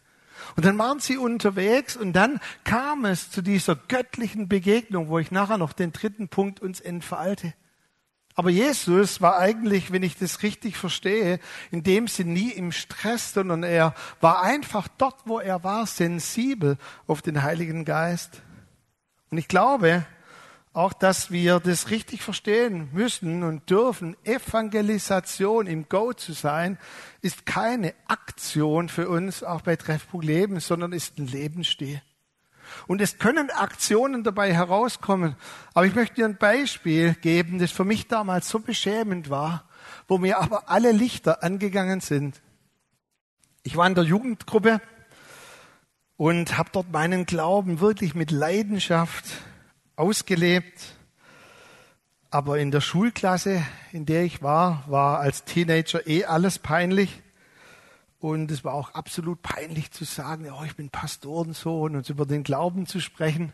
Und 0.56 0.64
dann 0.64 0.78
waren 0.78 1.00
sie 1.00 1.16
unterwegs 1.16 1.96
und 1.96 2.12
dann 2.12 2.40
kam 2.64 3.04
es 3.04 3.30
zu 3.30 3.42
dieser 3.42 3.76
göttlichen 3.76 4.48
Begegnung, 4.48 5.08
wo 5.08 5.18
ich 5.18 5.30
nachher 5.30 5.58
noch 5.58 5.72
den 5.72 5.92
dritten 5.92 6.28
Punkt 6.28 6.60
uns 6.60 6.80
entfalte. 6.80 7.54
Aber 8.34 8.50
Jesus 8.50 9.20
war 9.20 9.38
eigentlich, 9.38 9.92
wenn 9.92 10.02
ich 10.02 10.16
das 10.16 10.42
richtig 10.42 10.76
verstehe, 10.76 11.38
in 11.70 11.82
dem 11.82 12.08
Sinn 12.08 12.32
nie 12.32 12.50
im 12.50 12.72
Stress, 12.72 13.34
sondern 13.34 13.62
er 13.62 13.94
war 14.20 14.42
einfach 14.42 14.88
dort, 14.88 15.20
wo 15.26 15.38
er 15.38 15.64
war, 15.64 15.86
sensibel 15.86 16.78
auf 17.06 17.20
den 17.20 17.42
Heiligen 17.42 17.84
Geist. 17.84 18.42
Und 19.30 19.38
ich 19.38 19.48
glaube, 19.48 20.06
auch, 20.74 20.92
dass 20.92 21.30
wir 21.30 21.60
das 21.60 21.90
richtig 21.90 22.22
verstehen 22.22 22.88
müssen 22.92 23.42
und 23.42 23.68
dürfen. 23.68 24.16
Evangelisation 24.24 25.66
im 25.66 25.88
Go 25.88 26.12
zu 26.12 26.32
sein, 26.32 26.78
ist 27.20 27.44
keine 27.44 27.94
Aktion 28.06 28.88
für 28.88 29.08
uns, 29.08 29.42
auch 29.42 29.60
bei 29.60 29.76
Treffpunkt 29.76 30.24
Leben, 30.24 30.60
sondern 30.60 30.92
ist 30.92 31.18
ein 31.18 31.26
Lebensstil. 31.26 32.00
Und 32.86 33.02
es 33.02 33.18
können 33.18 33.50
Aktionen 33.50 34.24
dabei 34.24 34.54
herauskommen. 34.54 35.36
Aber 35.74 35.84
ich 35.84 35.94
möchte 35.94 36.16
dir 36.16 36.24
ein 36.24 36.38
Beispiel 36.38 37.14
geben, 37.14 37.58
das 37.58 37.70
für 37.70 37.84
mich 37.84 38.08
damals 38.08 38.48
so 38.48 38.60
beschämend 38.60 39.28
war, 39.28 39.68
wo 40.08 40.16
mir 40.16 40.38
aber 40.38 40.70
alle 40.70 40.92
Lichter 40.92 41.42
angegangen 41.42 42.00
sind. 42.00 42.40
Ich 43.62 43.76
war 43.76 43.86
in 43.86 43.94
der 43.94 44.04
Jugendgruppe 44.04 44.80
und 46.16 46.56
habe 46.56 46.70
dort 46.72 46.90
meinen 46.90 47.26
Glauben 47.26 47.80
wirklich 47.80 48.14
mit 48.14 48.30
Leidenschaft 48.30 49.24
ausgelebt. 49.96 50.96
Aber 52.30 52.58
in 52.58 52.70
der 52.70 52.80
Schulklasse, 52.80 53.62
in 53.92 54.06
der 54.06 54.24
ich 54.24 54.42
war, 54.42 54.84
war 54.86 55.20
als 55.20 55.44
Teenager 55.44 56.06
eh 56.06 56.24
alles 56.24 56.58
peinlich. 56.58 57.22
Und 58.18 58.50
es 58.50 58.64
war 58.64 58.74
auch 58.74 58.94
absolut 58.94 59.42
peinlich 59.42 59.90
zu 59.90 60.04
sagen, 60.04 60.48
oh, 60.50 60.64
ich 60.64 60.76
bin 60.76 60.90
Pastorensohn 60.90 61.96
und 61.96 62.08
über 62.08 62.24
den 62.24 62.42
Glauben 62.42 62.86
zu 62.86 63.00
sprechen. 63.00 63.52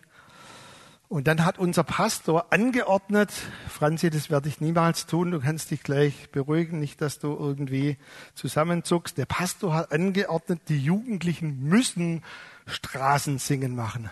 Und 1.08 1.26
dann 1.26 1.44
hat 1.44 1.58
unser 1.58 1.84
Pastor 1.84 2.52
angeordnet, 2.52 3.32
Franzi, 3.68 4.10
das 4.10 4.28
werde 4.28 4.50
ich 4.50 4.60
niemals 4.60 5.06
tun, 5.06 5.30
du 5.30 5.40
kannst 5.40 5.70
dich 5.70 5.82
gleich 5.82 6.30
beruhigen, 6.30 6.78
nicht, 6.78 7.00
dass 7.00 7.18
du 7.18 7.28
irgendwie 7.34 7.96
zusammenzuckst. 8.34 9.16
Der 9.16 9.24
Pastor 9.24 9.74
hat 9.74 9.90
angeordnet, 9.90 10.60
die 10.68 10.78
Jugendlichen 10.78 11.64
müssen 11.64 12.22
Straßensingen 12.66 13.74
machen 13.74 14.10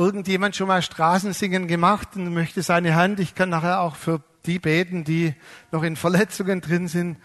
irgendjemand 0.00 0.56
schon 0.56 0.68
mal 0.68 0.80
Straßensingen 0.80 1.68
gemacht 1.68 2.16
und 2.16 2.32
möchte 2.32 2.62
seine 2.62 2.94
Hand? 2.94 3.20
Ich 3.20 3.34
kann 3.34 3.50
nachher 3.50 3.80
auch 3.80 3.96
für 3.96 4.22
die 4.46 4.58
beten, 4.58 5.04
die 5.04 5.34
noch 5.72 5.82
in 5.82 5.94
Verletzungen 5.94 6.62
drin 6.62 6.88
sind. 6.88 7.18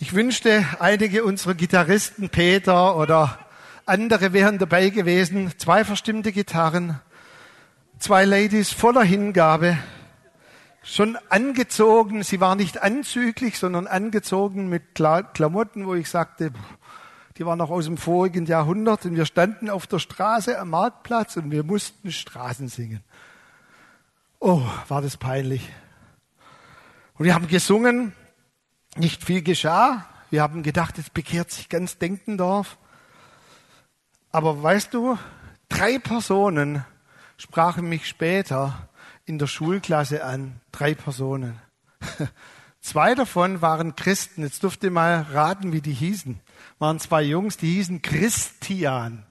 Ich 0.00 0.12
wünschte, 0.12 0.66
einige 0.80 1.22
unserer 1.22 1.54
Gitarristen, 1.54 2.30
Peter 2.30 2.96
oder 2.96 3.38
andere 3.86 4.32
wären 4.32 4.58
dabei 4.58 4.88
gewesen. 4.88 5.52
Zwei 5.56 5.84
verstimmte 5.84 6.32
Gitarren, 6.32 7.00
zwei 8.00 8.24
Ladies 8.24 8.72
voller 8.72 9.04
Hingabe, 9.04 9.78
schon 10.82 11.16
angezogen. 11.28 12.24
Sie 12.24 12.40
war 12.40 12.56
nicht 12.56 12.82
anzüglich, 12.82 13.60
sondern 13.60 13.86
angezogen 13.86 14.68
mit 14.68 14.96
Klamotten, 14.96 15.86
wo 15.86 15.94
ich 15.94 16.10
sagte, 16.10 16.50
die 17.38 17.46
war 17.46 17.56
noch 17.56 17.70
aus 17.70 17.86
dem 17.86 17.96
vorigen 17.96 18.46
Jahrhundert 18.46 19.06
und 19.06 19.16
wir 19.16 19.26
standen 19.26 19.70
auf 19.70 19.86
der 19.86 19.98
Straße 19.98 20.58
am 20.58 20.70
Marktplatz 20.70 21.36
und 21.36 21.50
wir 21.50 21.64
mussten 21.64 22.12
Straßen 22.12 22.68
singen. 22.68 23.02
Oh, 24.38 24.62
war 24.88 25.00
das 25.00 25.16
peinlich. 25.16 25.68
Und 27.14 27.24
wir 27.24 27.34
haben 27.34 27.46
gesungen 27.46 28.12
Nicht 28.96 29.24
viel 29.24 29.42
geschah. 29.42 30.06
Wir 30.30 30.42
haben 30.42 30.62
gedacht, 30.62 30.98
es 30.98 31.08
bekehrt 31.08 31.50
sich 31.50 31.68
ganz 31.68 31.98
Denkendorf. 31.98 32.76
Aber 34.30 34.62
weißt 34.62 34.92
du, 34.92 35.18
drei 35.68 35.98
Personen 35.98 36.84
sprachen 37.36 37.88
mich 37.88 38.06
später 38.06 38.88
in 39.24 39.38
der 39.38 39.46
Schulklasse 39.46 40.24
an. 40.24 40.60
Drei 40.72 40.94
Personen. 40.94 41.60
Zwei 42.80 43.14
davon 43.14 43.62
waren 43.62 43.94
Christen. 43.94 44.42
Jetzt 44.42 44.62
dürft 44.62 44.82
ihr 44.84 44.90
mal 44.90 45.22
raten, 45.32 45.72
wie 45.72 45.80
die 45.80 45.92
hießen. 45.92 46.40
Waren 46.78 46.98
zwei 46.98 47.22
Jungs, 47.22 47.56
die 47.56 47.70
hießen 47.74 48.02
Christian. 48.02 49.26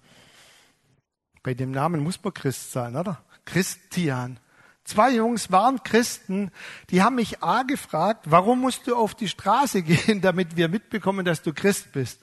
Bei 1.43 1.53
dem 1.53 1.71
Namen 1.71 2.01
muss 2.01 2.23
man 2.23 2.33
Christ 2.33 2.71
sein, 2.71 2.95
oder? 2.95 3.23
Christian. 3.45 4.39
Zwei 4.83 5.11
Jungs 5.15 5.51
waren 5.51 5.83
Christen, 5.83 6.51
die 6.89 7.01
haben 7.01 7.15
mich 7.15 7.43
A 7.43 7.63
gefragt, 7.63 8.25
warum 8.29 8.61
musst 8.61 8.87
du 8.87 8.95
auf 8.95 9.15
die 9.15 9.27
Straße 9.27 9.81
gehen, 9.83 10.21
damit 10.21 10.55
wir 10.55 10.69
mitbekommen, 10.69 11.25
dass 11.25 11.41
du 11.41 11.53
Christ 11.53 11.91
bist? 11.91 12.21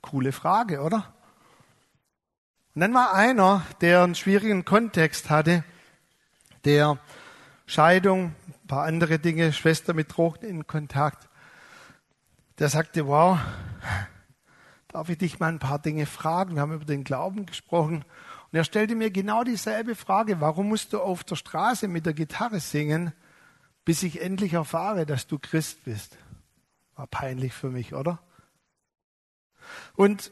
Coole 0.00 0.32
Frage, 0.32 0.80
oder? 0.80 1.14
Und 2.74 2.80
dann 2.80 2.92
war 2.92 3.14
einer, 3.14 3.62
der 3.80 4.02
einen 4.02 4.14
schwierigen 4.14 4.64
Kontext 4.64 5.30
hatte, 5.30 5.64
der 6.64 6.98
Scheidung, 7.66 8.34
ein 8.48 8.66
paar 8.66 8.84
andere 8.84 9.18
Dinge, 9.18 9.52
Schwester 9.52 9.94
mit 9.94 10.14
Drogen 10.14 10.44
in 10.44 10.66
Kontakt, 10.66 11.28
der 12.58 12.68
sagte, 12.68 13.06
wow, 13.06 13.38
darf 14.94 15.08
ich 15.08 15.18
dich 15.18 15.40
mal 15.40 15.48
ein 15.48 15.58
paar 15.58 15.80
Dinge 15.80 16.06
fragen? 16.06 16.54
Wir 16.54 16.62
haben 16.62 16.72
über 16.72 16.84
den 16.84 17.02
Glauben 17.02 17.46
gesprochen. 17.46 18.04
Und 18.52 18.56
er 18.56 18.62
stellte 18.62 18.94
mir 18.94 19.10
genau 19.10 19.42
dieselbe 19.42 19.96
Frage, 19.96 20.40
warum 20.40 20.68
musst 20.68 20.92
du 20.92 21.00
auf 21.00 21.24
der 21.24 21.34
Straße 21.34 21.88
mit 21.88 22.06
der 22.06 22.14
Gitarre 22.14 22.60
singen, 22.60 23.12
bis 23.84 24.04
ich 24.04 24.22
endlich 24.22 24.52
erfahre, 24.52 25.04
dass 25.04 25.26
du 25.26 25.40
Christ 25.40 25.84
bist? 25.84 26.16
War 26.94 27.08
peinlich 27.08 27.52
für 27.52 27.70
mich, 27.70 27.92
oder? 27.92 28.20
Und 29.96 30.30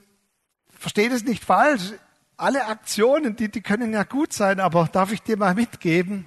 versteht 0.70 1.10
es 1.10 1.24
nicht 1.24 1.44
falsch, 1.44 1.94
alle 2.36 2.66
Aktionen, 2.66 3.34
die, 3.34 3.50
die 3.50 3.62
können 3.62 3.92
ja 3.92 4.04
gut 4.04 4.32
sein, 4.32 4.60
aber 4.60 4.88
darf 4.92 5.10
ich 5.10 5.22
dir 5.22 5.36
mal 5.36 5.56
mitgeben, 5.56 6.24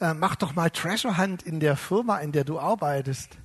äh, 0.00 0.12
mach 0.12 0.36
doch 0.36 0.54
mal 0.54 0.68
Treasure 0.68 1.16
Hunt 1.16 1.42
in 1.42 1.60
der 1.60 1.78
Firma, 1.78 2.18
in 2.18 2.32
der 2.32 2.44
du 2.44 2.58
arbeitest. 2.58 3.38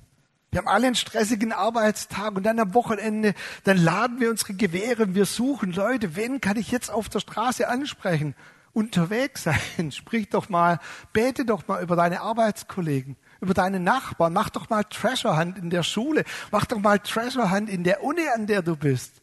Wir 0.50 0.58
haben 0.58 0.68
alle 0.68 0.86
einen 0.86 0.96
stressigen 0.96 1.52
Arbeitstag 1.52 2.34
und 2.34 2.42
dann 2.42 2.58
am 2.58 2.74
Wochenende, 2.74 3.34
dann 3.62 3.76
laden 3.76 4.18
wir 4.18 4.30
unsere 4.30 4.54
Gewehre 4.54 5.14
wir 5.14 5.24
suchen 5.24 5.72
Leute, 5.72 6.16
wen 6.16 6.40
kann 6.40 6.56
ich 6.56 6.72
jetzt 6.72 6.90
auf 6.90 7.08
der 7.08 7.20
Straße 7.20 7.68
ansprechen? 7.68 8.34
Unterwegs 8.72 9.44
sein, 9.44 9.92
sprich 9.92 10.28
doch 10.28 10.48
mal, 10.48 10.80
bete 11.12 11.44
doch 11.44 11.68
mal 11.68 11.82
über 11.82 11.94
deine 11.94 12.20
Arbeitskollegen, 12.20 13.16
über 13.40 13.54
deine 13.54 13.78
Nachbarn, 13.78 14.32
mach 14.32 14.50
doch 14.50 14.68
mal 14.70 14.82
Treasure 14.84 15.38
Hunt 15.38 15.56
in 15.56 15.70
der 15.70 15.84
Schule, 15.84 16.24
mach 16.50 16.66
doch 16.66 16.80
mal 16.80 16.98
Treasure 16.98 17.52
Hunt 17.52 17.68
in 17.68 17.84
der 17.84 18.02
Uni, 18.02 18.22
an 18.34 18.48
der 18.48 18.62
du 18.62 18.74
bist. 18.74 19.22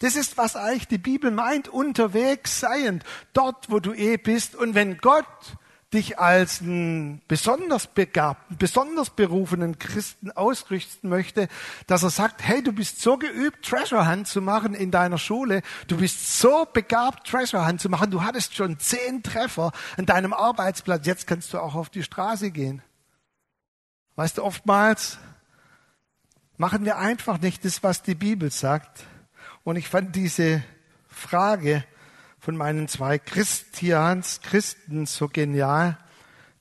Das 0.00 0.16
ist, 0.16 0.36
was 0.36 0.56
eigentlich 0.56 0.88
die 0.88 0.98
Bibel 0.98 1.30
meint, 1.30 1.68
unterwegs 1.68 2.58
seiend, 2.58 3.04
dort, 3.32 3.70
wo 3.70 3.78
du 3.78 3.92
eh 3.92 4.16
bist. 4.16 4.56
Und 4.56 4.74
wenn 4.74 4.98
Gott 4.98 5.56
dich 5.92 6.18
als 6.18 6.60
einen 6.60 7.20
besonders 7.28 7.86
begabten, 7.86 8.56
besonders 8.56 9.10
berufenen 9.10 9.78
Christen 9.78 10.30
ausrichten 10.32 11.08
möchte, 11.08 11.48
dass 11.86 12.02
er 12.02 12.10
sagt, 12.10 12.42
hey, 12.42 12.62
du 12.62 12.72
bist 12.72 13.00
so 13.00 13.18
geübt, 13.18 13.64
Treasure 13.64 14.10
Hunt 14.10 14.26
zu 14.26 14.40
machen 14.40 14.74
in 14.74 14.90
deiner 14.90 15.18
Schule, 15.18 15.62
du 15.88 15.98
bist 15.98 16.38
so 16.38 16.66
begabt, 16.72 17.26
Treasure 17.26 17.66
Hunt 17.66 17.80
zu 17.80 17.88
machen, 17.88 18.10
du 18.10 18.22
hattest 18.22 18.54
schon 18.54 18.78
zehn 18.78 19.22
Treffer 19.22 19.72
an 19.96 20.06
deinem 20.06 20.32
Arbeitsplatz, 20.32 21.06
jetzt 21.06 21.26
kannst 21.26 21.52
du 21.52 21.58
auch 21.58 21.74
auf 21.74 21.90
die 21.90 22.02
Straße 22.02 22.50
gehen. 22.50 22.82
Weißt 24.16 24.38
du, 24.38 24.44
oftmals 24.44 25.18
machen 26.56 26.84
wir 26.84 26.98
einfach 26.98 27.40
nicht 27.40 27.64
das, 27.64 27.82
was 27.82 28.02
die 28.02 28.14
Bibel 28.14 28.50
sagt. 28.50 29.04
Und 29.64 29.76
ich 29.76 29.88
fand 29.88 30.16
diese 30.16 30.62
Frage, 31.08 31.84
von 32.42 32.56
meinen 32.56 32.88
zwei 32.88 33.20
Christians, 33.20 34.40
Christen 34.40 35.06
so 35.06 35.28
genial, 35.28 35.96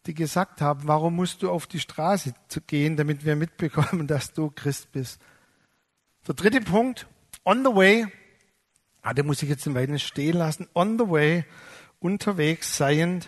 die 0.06 0.13
gesagt 0.13 0.62
haben, 0.62 0.82
warum 0.88 1.15
musst 1.15 1.41
du 1.41 1.50
auf 1.50 1.65
die 1.65 1.80
Straße 1.80 2.36
gehen, 2.67 2.98
damit 2.98 3.26
wir 3.26 3.36
mitbekommen, 3.36 4.06
dass 4.08 4.32
du 4.32 4.52
Christ 4.52 4.91
bist. 4.91 5.20
Der 6.28 6.36
dritte 6.36 6.62
Punkt, 6.62 7.08
on 7.44 7.65
the 7.65 7.76
way, 7.76 8.06
ah, 9.02 9.15
den 9.15 9.26
muss 9.26 9.41
ich 9.41 9.50
jetzt 9.50 9.65
ein 9.65 9.74
wenig 9.74 10.06
stehen 10.06 10.38
lassen, 10.38 10.67
on 10.76 11.00
the 11.00 11.10
way, 11.10 11.46
unterwegs 12.00 12.78
seiend. 12.78 13.28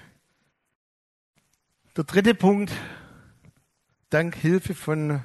Der 1.97 2.03
dritte 2.03 2.35
Punkt, 2.35 2.71
dank 4.11 4.35
Hilfe 4.35 4.75
von 4.75 5.23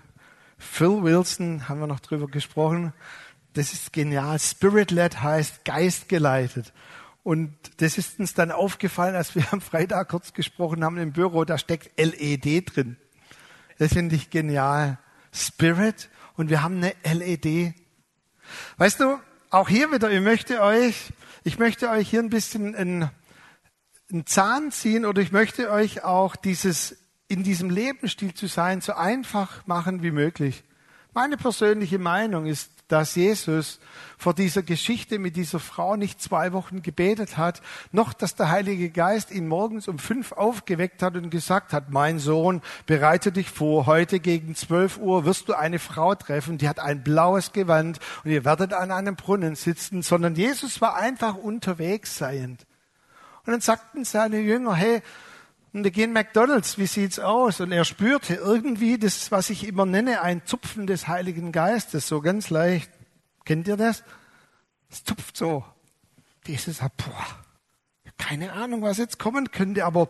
Phil 0.57 1.03
Wilson, 1.03 1.69
haben 1.69 1.81
wir 1.81 1.89
noch 1.89 2.01
drüber 2.01 2.27
gesprochen, 2.27 2.95
das 3.53 3.75
ist 3.75 3.93
genial. 3.93 4.39
Spirit-led 4.39 5.21
heißt 5.21 5.67
geistgeleitet. 5.67 6.73
Und 7.23 7.55
das 7.79 7.99
ist 7.99 8.19
uns 8.21 8.35
dann 8.35 8.51
aufgefallen, 8.51 9.15
als 9.15 9.35
wir 9.35 9.45
am 9.53 9.61
Freitag 9.61 10.09
kurz 10.09 10.33
gesprochen 10.33 10.85
haben 10.85 10.99
im 10.99 11.13
Büro, 11.13 11.45
da 11.45 11.59
steckt 11.59 11.99
LED 11.99 12.75
drin. 12.75 12.97
Das 13.79 13.93
finde 13.93 14.17
ich 14.17 14.31
genial. 14.31 14.99
Spirit 15.33 16.09
und 16.37 16.51
wir 16.51 16.63
haben 16.63 16.77
eine 16.77 16.95
LED. 17.05 17.75
Weißt 18.77 19.01
du, 19.01 19.19
auch 19.51 19.69
hier 19.69 19.93
wieder, 19.93 20.11
ich 20.11 20.21
möchte 20.21 20.63
euch, 20.63 21.13
ich 21.45 21.59
möchte 21.59 21.91
euch 21.91 22.09
hier 22.09 22.21
ein 22.21 22.31
bisschen 22.31 22.75
einen, 22.75 23.11
einen 24.11 24.27
Zahn 24.27 24.71
ziehen 24.73 25.05
oder 25.05 25.21
ich 25.21 25.33
möchte 25.33 25.71
euch 25.71 26.05
auch 26.05 26.37
dieses, 26.37 26.97
in 27.29 27.43
diesem 27.43 27.71
Lebensstil 27.71 28.35
zu 28.35 28.47
sein, 28.47 28.81
so 28.81 28.95
einfach 28.95 29.67
machen 29.67 30.03
wie 30.03 30.11
möglich. 30.11 30.65
Meine 31.13 31.37
persönliche 31.37 31.99
Meinung 31.99 32.47
ist, 32.47 32.71
dass 32.89 33.15
Jesus 33.15 33.79
vor 34.17 34.35
dieser 34.35 34.63
Geschichte 34.63 35.19
mit 35.19 35.37
dieser 35.37 35.61
Frau 35.61 35.97
nicht 35.97 36.21
zwei 36.21 36.53
Wochen 36.53 36.83
gebetet 36.83 37.37
hat, 37.37 37.63
noch 37.93 38.13
dass 38.13 38.35
der 38.35 38.51
Heilige 38.51 38.91
Geist 38.91 39.31
ihn 39.31 39.47
morgens 39.47 39.87
um 39.87 39.99
fünf 39.99 40.33
aufgeweckt 40.33 41.03
hat 41.03 41.15
und 41.15 41.31
gesagt 41.31 41.73
hat, 41.73 41.91
mein 41.91 42.19
Sohn, 42.19 42.63
bereite 42.87 43.31
dich 43.31 43.51
vor, 43.51 43.87
heute 43.87 44.19
gegen 44.21 44.55
zwölf 44.55 44.99
Uhr 44.99 45.25
wirst 45.25 45.49
du 45.49 45.55
eine 45.55 45.79
Frau 45.79 46.15
treffen, 46.15 46.59
die 46.59 46.69
hat 46.69 46.81
ein 46.81 47.05
blaues 47.05 47.53
Gewand 47.53 48.01
und 48.25 48.31
ihr 48.31 48.45
werdet 48.45 48.73
an 48.73 48.91
einem 48.91 49.17
Brunnen 49.17 49.55
sitzen, 49.55 50.03
sondern 50.03 50.35
Jesus 50.35 50.81
war 50.81 50.97
einfach 50.97 51.37
unterwegs 51.37 52.17
seiend. 52.19 52.67
Und 53.45 53.53
dann 53.53 53.61
sagten 53.61 54.05
seine 54.05 54.41
Jünger, 54.41 54.75
hey, 54.75 55.01
und 55.79 55.85
wir 55.85 55.93
gehen 55.93 56.13
McDonalds, 56.13 56.77
wie 56.77 56.87
sieht's 56.87 57.21
aus? 57.21 57.61
Und 57.61 57.71
er 57.71 57.85
spürte 57.85 58.35
irgendwie 58.35 58.99
das, 58.99 59.31
was 59.31 59.49
ich 59.49 59.65
immer 59.65 59.87
nenne, 59.87 60.23
ein 60.23 60.45
Zupfen 60.45 60.89
des 60.89 61.07
Heiligen 61.07 61.53
Geistes, 61.53 62.09
so 62.09 62.21
ganz 62.21 62.51
leicht. 62.51 62.91
Kennt 63.45 63.69
ihr 63.69 63.77
das? 63.77 64.03
Es 64.91 65.05
zupft 65.05 65.37
so. 65.37 65.65
Dieses, 66.49 66.79
boah, 66.79 67.27
keine 68.17 68.55
Ahnung, 68.55 68.83
was 68.83 68.99
jetzt 68.99 69.21
kommen 69.21 69.53
könnte, 69.53 69.85
aber 69.85 70.09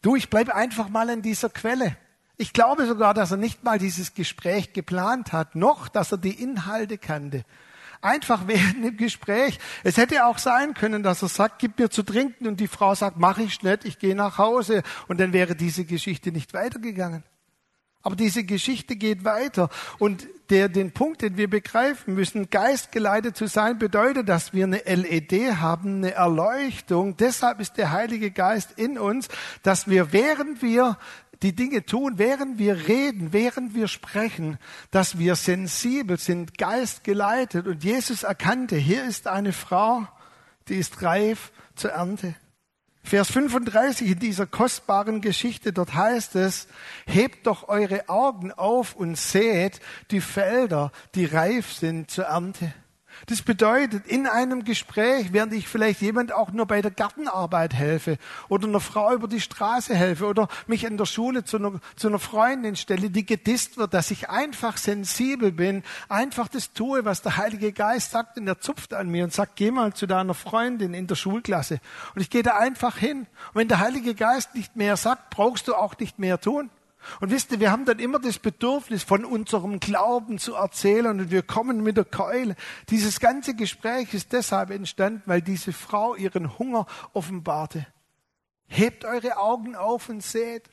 du, 0.00 0.14
ich 0.14 0.30
bleibe 0.30 0.54
einfach 0.54 0.88
mal 0.88 1.10
an 1.10 1.22
dieser 1.22 1.50
Quelle. 1.50 1.96
Ich 2.36 2.52
glaube 2.52 2.86
sogar, 2.86 3.12
dass 3.12 3.32
er 3.32 3.36
nicht 3.36 3.64
mal 3.64 3.80
dieses 3.80 4.14
Gespräch 4.14 4.72
geplant 4.72 5.32
hat, 5.32 5.56
noch, 5.56 5.88
dass 5.88 6.12
er 6.12 6.18
die 6.18 6.40
Inhalte 6.40 6.98
kannte 6.98 7.44
einfach 8.00 8.46
während 8.46 8.84
dem 8.84 8.96
Gespräch. 8.96 9.58
Es 9.84 9.96
hätte 9.96 10.26
auch 10.26 10.38
sein 10.38 10.74
können, 10.74 11.02
dass 11.02 11.22
er 11.22 11.28
sagt, 11.28 11.58
gib 11.58 11.78
mir 11.78 11.90
zu 11.90 12.02
trinken 12.02 12.46
und 12.46 12.60
die 12.60 12.68
Frau 12.68 12.94
sagt, 12.94 13.18
mach 13.18 13.38
ich 13.38 13.62
nicht, 13.62 13.84
ich 13.84 13.98
gehe 13.98 14.14
nach 14.14 14.38
Hause 14.38 14.82
und 15.08 15.20
dann 15.20 15.32
wäre 15.32 15.54
diese 15.54 15.84
Geschichte 15.84 16.32
nicht 16.32 16.54
weitergegangen. 16.54 17.24
Aber 18.02 18.16
diese 18.16 18.44
Geschichte 18.44 18.96
geht 18.96 19.24
weiter 19.24 19.68
und 19.98 20.26
der, 20.48 20.70
den 20.70 20.92
Punkt, 20.92 21.20
den 21.20 21.36
wir 21.36 21.50
begreifen 21.50 22.14
müssen, 22.14 22.48
geistgeleitet 22.48 23.36
zu 23.36 23.46
sein, 23.46 23.78
bedeutet, 23.78 24.28
dass 24.28 24.54
wir 24.54 24.64
eine 24.64 24.78
LED 24.78 25.56
haben, 25.56 25.96
eine 25.96 26.12
Erleuchtung. 26.12 27.18
Deshalb 27.18 27.60
ist 27.60 27.76
der 27.76 27.90
Heilige 27.92 28.30
Geist 28.30 28.72
in 28.76 28.98
uns, 28.98 29.28
dass 29.62 29.86
wir, 29.86 30.12
während 30.12 30.62
wir 30.62 30.96
die 31.42 31.54
Dinge 31.54 31.84
tun, 31.86 32.18
während 32.18 32.58
wir 32.58 32.88
reden, 32.88 33.32
während 33.32 33.74
wir 33.74 33.88
sprechen, 33.88 34.58
dass 34.90 35.18
wir 35.18 35.36
sensibel 35.36 36.18
sind, 36.18 36.58
geistgeleitet. 36.58 37.66
Und 37.66 37.82
Jesus 37.82 38.22
erkannte, 38.22 38.76
hier 38.76 39.04
ist 39.04 39.26
eine 39.26 39.52
Frau, 39.52 40.06
die 40.68 40.74
ist 40.74 41.02
reif 41.02 41.52
zur 41.74 41.92
Ernte. 41.92 42.34
Vers 43.02 43.30
35 43.30 44.10
in 44.10 44.18
dieser 44.18 44.46
kostbaren 44.46 45.22
Geschichte, 45.22 45.72
dort 45.72 45.94
heißt 45.94 46.36
es, 46.36 46.68
hebt 47.06 47.46
doch 47.46 47.68
eure 47.68 48.08
Augen 48.10 48.52
auf 48.52 48.94
und 48.94 49.16
seht 49.16 49.80
die 50.10 50.20
Felder, 50.20 50.92
die 51.14 51.24
reif 51.24 51.72
sind 51.72 52.10
zur 52.10 52.24
Ernte. 52.24 52.74
Das 53.26 53.42
bedeutet, 53.42 54.06
in 54.06 54.26
einem 54.26 54.64
Gespräch, 54.64 55.32
während 55.32 55.52
ich 55.52 55.68
vielleicht 55.68 56.00
jemand 56.00 56.32
auch 56.32 56.52
nur 56.52 56.66
bei 56.66 56.80
der 56.80 56.90
Gartenarbeit 56.90 57.74
helfe 57.74 58.18
oder 58.48 58.66
einer 58.66 58.80
Frau 58.80 59.12
über 59.12 59.28
die 59.28 59.40
Straße 59.40 59.94
helfe 59.94 60.26
oder 60.26 60.48
mich 60.66 60.84
in 60.84 60.96
der 60.96 61.06
Schule 61.06 61.44
zu 61.44 61.58
einer, 61.58 61.80
zu 61.96 62.08
einer 62.08 62.18
Freundin 62.18 62.76
stelle, 62.76 63.10
die 63.10 63.26
gedisst 63.26 63.76
wird, 63.76 63.94
dass 63.94 64.10
ich 64.10 64.30
einfach 64.30 64.76
sensibel 64.76 65.52
bin, 65.52 65.82
einfach 66.08 66.48
das 66.48 66.72
tue, 66.72 67.04
was 67.04 67.22
der 67.22 67.36
Heilige 67.36 67.72
Geist 67.72 68.10
sagt 68.10 68.38
und 68.38 68.48
er 68.48 68.60
zupft 68.60 68.94
an 68.94 69.08
mir 69.08 69.24
und 69.24 69.32
sagt, 69.32 69.56
geh 69.56 69.70
mal 69.70 69.92
zu 69.92 70.06
deiner 70.06 70.34
Freundin 70.34 70.94
in 70.94 71.06
der 71.06 71.14
Schulklasse. 71.14 71.80
Und 72.14 72.22
ich 72.22 72.30
gehe 72.30 72.42
da 72.42 72.56
einfach 72.56 72.96
hin. 72.96 73.20
Und 73.52 73.54
wenn 73.54 73.68
der 73.68 73.80
Heilige 73.80 74.14
Geist 74.14 74.54
nicht 74.54 74.76
mehr 74.76 74.96
sagt, 74.96 75.30
brauchst 75.30 75.68
du 75.68 75.74
auch 75.74 75.98
nicht 75.98 76.18
mehr 76.18 76.40
tun. 76.40 76.70
Und 77.20 77.30
wisst 77.30 77.52
ihr, 77.52 77.60
wir 77.60 77.70
haben 77.70 77.84
dann 77.84 77.98
immer 77.98 78.18
das 78.18 78.38
Bedürfnis, 78.38 79.02
von 79.02 79.24
unserem 79.24 79.80
Glauben 79.80 80.38
zu 80.38 80.54
erzählen 80.54 81.20
und 81.20 81.30
wir 81.30 81.42
kommen 81.42 81.82
mit 81.82 81.96
der 81.96 82.04
Keule. 82.04 82.56
Dieses 82.88 83.20
ganze 83.20 83.54
Gespräch 83.54 84.14
ist 84.14 84.32
deshalb 84.32 84.70
entstanden, 84.70 85.22
weil 85.26 85.42
diese 85.42 85.72
Frau 85.72 86.14
ihren 86.14 86.58
Hunger 86.58 86.86
offenbarte. 87.12 87.86
Hebt 88.66 89.04
eure 89.04 89.38
Augen 89.38 89.74
auf 89.74 90.08
und 90.08 90.22
seht. 90.22 90.70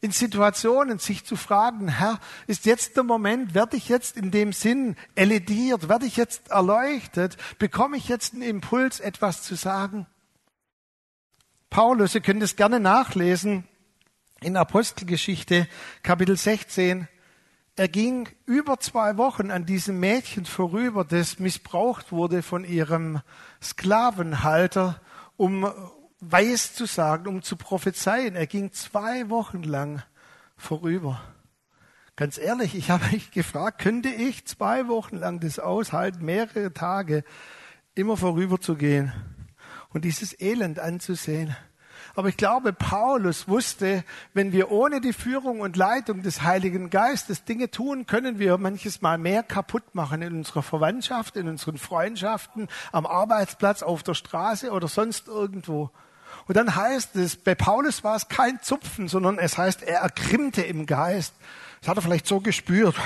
In 0.00 0.12
Situationen 0.12 1.00
sich 1.00 1.24
zu 1.24 1.34
fragen, 1.34 1.88
Herr, 1.88 2.20
ist 2.46 2.66
jetzt 2.66 2.96
der 2.96 3.02
Moment, 3.02 3.54
werde 3.54 3.76
ich 3.76 3.88
jetzt 3.88 4.16
in 4.16 4.30
dem 4.30 4.52
Sinn 4.52 4.94
elediert, 5.16 5.88
werde 5.88 6.06
ich 6.06 6.16
jetzt 6.16 6.50
erleuchtet, 6.50 7.36
bekomme 7.58 7.96
ich 7.96 8.08
jetzt 8.08 8.32
einen 8.32 8.42
Impuls, 8.42 9.00
etwas 9.00 9.42
zu 9.42 9.56
sagen? 9.56 10.06
Paulus, 11.68 12.14
ihr 12.14 12.20
könnt 12.20 12.42
es 12.44 12.54
gerne 12.54 12.78
nachlesen, 12.78 13.64
in 14.40 14.56
Apostelgeschichte 14.56 15.66
Kapitel 16.02 16.36
16. 16.36 17.08
Er 17.76 17.88
ging 17.88 18.28
über 18.46 18.78
zwei 18.78 19.16
Wochen 19.16 19.50
an 19.50 19.66
diesem 19.66 20.00
Mädchen 20.00 20.44
vorüber, 20.44 21.04
das 21.04 21.38
missbraucht 21.38 22.12
wurde 22.12 22.42
von 22.42 22.64
ihrem 22.64 23.20
Sklavenhalter, 23.62 25.00
um 25.36 25.70
weiß 26.20 26.74
zu 26.74 26.86
sagen, 26.86 27.28
um 27.28 27.42
zu 27.42 27.56
prophezeien. 27.56 28.34
Er 28.34 28.46
ging 28.46 28.72
zwei 28.72 29.28
Wochen 29.28 29.62
lang 29.62 30.02
vorüber. 30.56 31.20
Ganz 32.16 32.38
ehrlich, 32.38 32.74
ich 32.74 32.90
habe 32.90 33.06
mich 33.12 33.30
gefragt, 33.30 33.80
könnte 33.80 34.08
ich 34.08 34.44
zwei 34.46 34.88
Wochen 34.88 35.16
lang 35.16 35.38
das 35.40 35.58
aushalten, 35.58 36.24
mehrere 36.24 36.72
Tage 36.72 37.22
immer 37.94 38.16
vorüber 38.16 38.60
zu 38.60 38.74
gehen 38.74 39.12
und 39.90 40.04
dieses 40.04 40.40
Elend 40.40 40.78
anzusehen? 40.78 41.56
Aber 42.18 42.30
ich 42.30 42.36
glaube, 42.36 42.72
Paulus 42.72 43.46
wusste, 43.46 44.02
wenn 44.34 44.50
wir 44.50 44.72
ohne 44.72 45.00
die 45.00 45.12
Führung 45.12 45.60
und 45.60 45.76
Leitung 45.76 46.24
des 46.24 46.42
Heiligen 46.42 46.90
Geistes 46.90 47.44
Dinge 47.44 47.70
tun, 47.70 48.06
können 48.06 48.40
wir 48.40 48.58
manches 48.58 49.02
Mal 49.02 49.18
mehr 49.18 49.44
kaputt 49.44 49.94
machen 49.94 50.22
in 50.22 50.38
unserer 50.38 50.64
Verwandtschaft, 50.64 51.36
in 51.36 51.46
unseren 51.48 51.78
Freundschaften, 51.78 52.66
am 52.90 53.06
Arbeitsplatz, 53.06 53.84
auf 53.84 54.02
der 54.02 54.14
Straße 54.14 54.72
oder 54.72 54.88
sonst 54.88 55.28
irgendwo. 55.28 55.92
Und 56.48 56.56
dann 56.56 56.74
heißt 56.74 57.14
es, 57.14 57.36
bei 57.36 57.54
Paulus 57.54 58.02
war 58.02 58.16
es 58.16 58.26
kein 58.26 58.60
Zupfen, 58.62 59.06
sondern 59.06 59.38
es 59.38 59.56
heißt, 59.56 59.84
er 59.84 60.00
ergrimmte 60.00 60.62
im 60.62 60.86
Geist. 60.86 61.34
Das 61.82 61.90
hat 61.90 61.98
er 61.98 62.02
vielleicht 62.02 62.26
so 62.26 62.40
gespürt. 62.40 62.96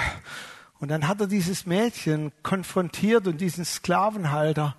Und 0.80 0.90
dann 0.90 1.06
hat 1.06 1.20
er 1.20 1.26
dieses 1.26 1.66
Mädchen 1.66 2.32
konfrontiert 2.42 3.26
und 3.26 3.42
diesen 3.42 3.66
Sklavenhalter, 3.66 4.74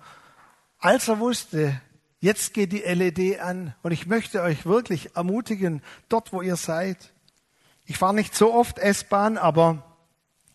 als 0.80 1.06
er 1.06 1.20
wusste, 1.20 1.80
Jetzt 2.24 2.54
geht 2.54 2.72
die 2.72 2.78
LED 2.78 3.38
an 3.40 3.74
und 3.82 3.92
ich 3.92 4.06
möchte 4.06 4.40
euch 4.40 4.64
wirklich 4.64 5.14
ermutigen, 5.14 5.82
dort 6.08 6.32
wo 6.32 6.40
ihr 6.40 6.56
seid. 6.56 7.12
Ich 7.84 7.98
fahre 7.98 8.14
nicht 8.14 8.34
so 8.34 8.54
oft 8.54 8.78
S-Bahn, 8.78 9.36
aber 9.36 9.98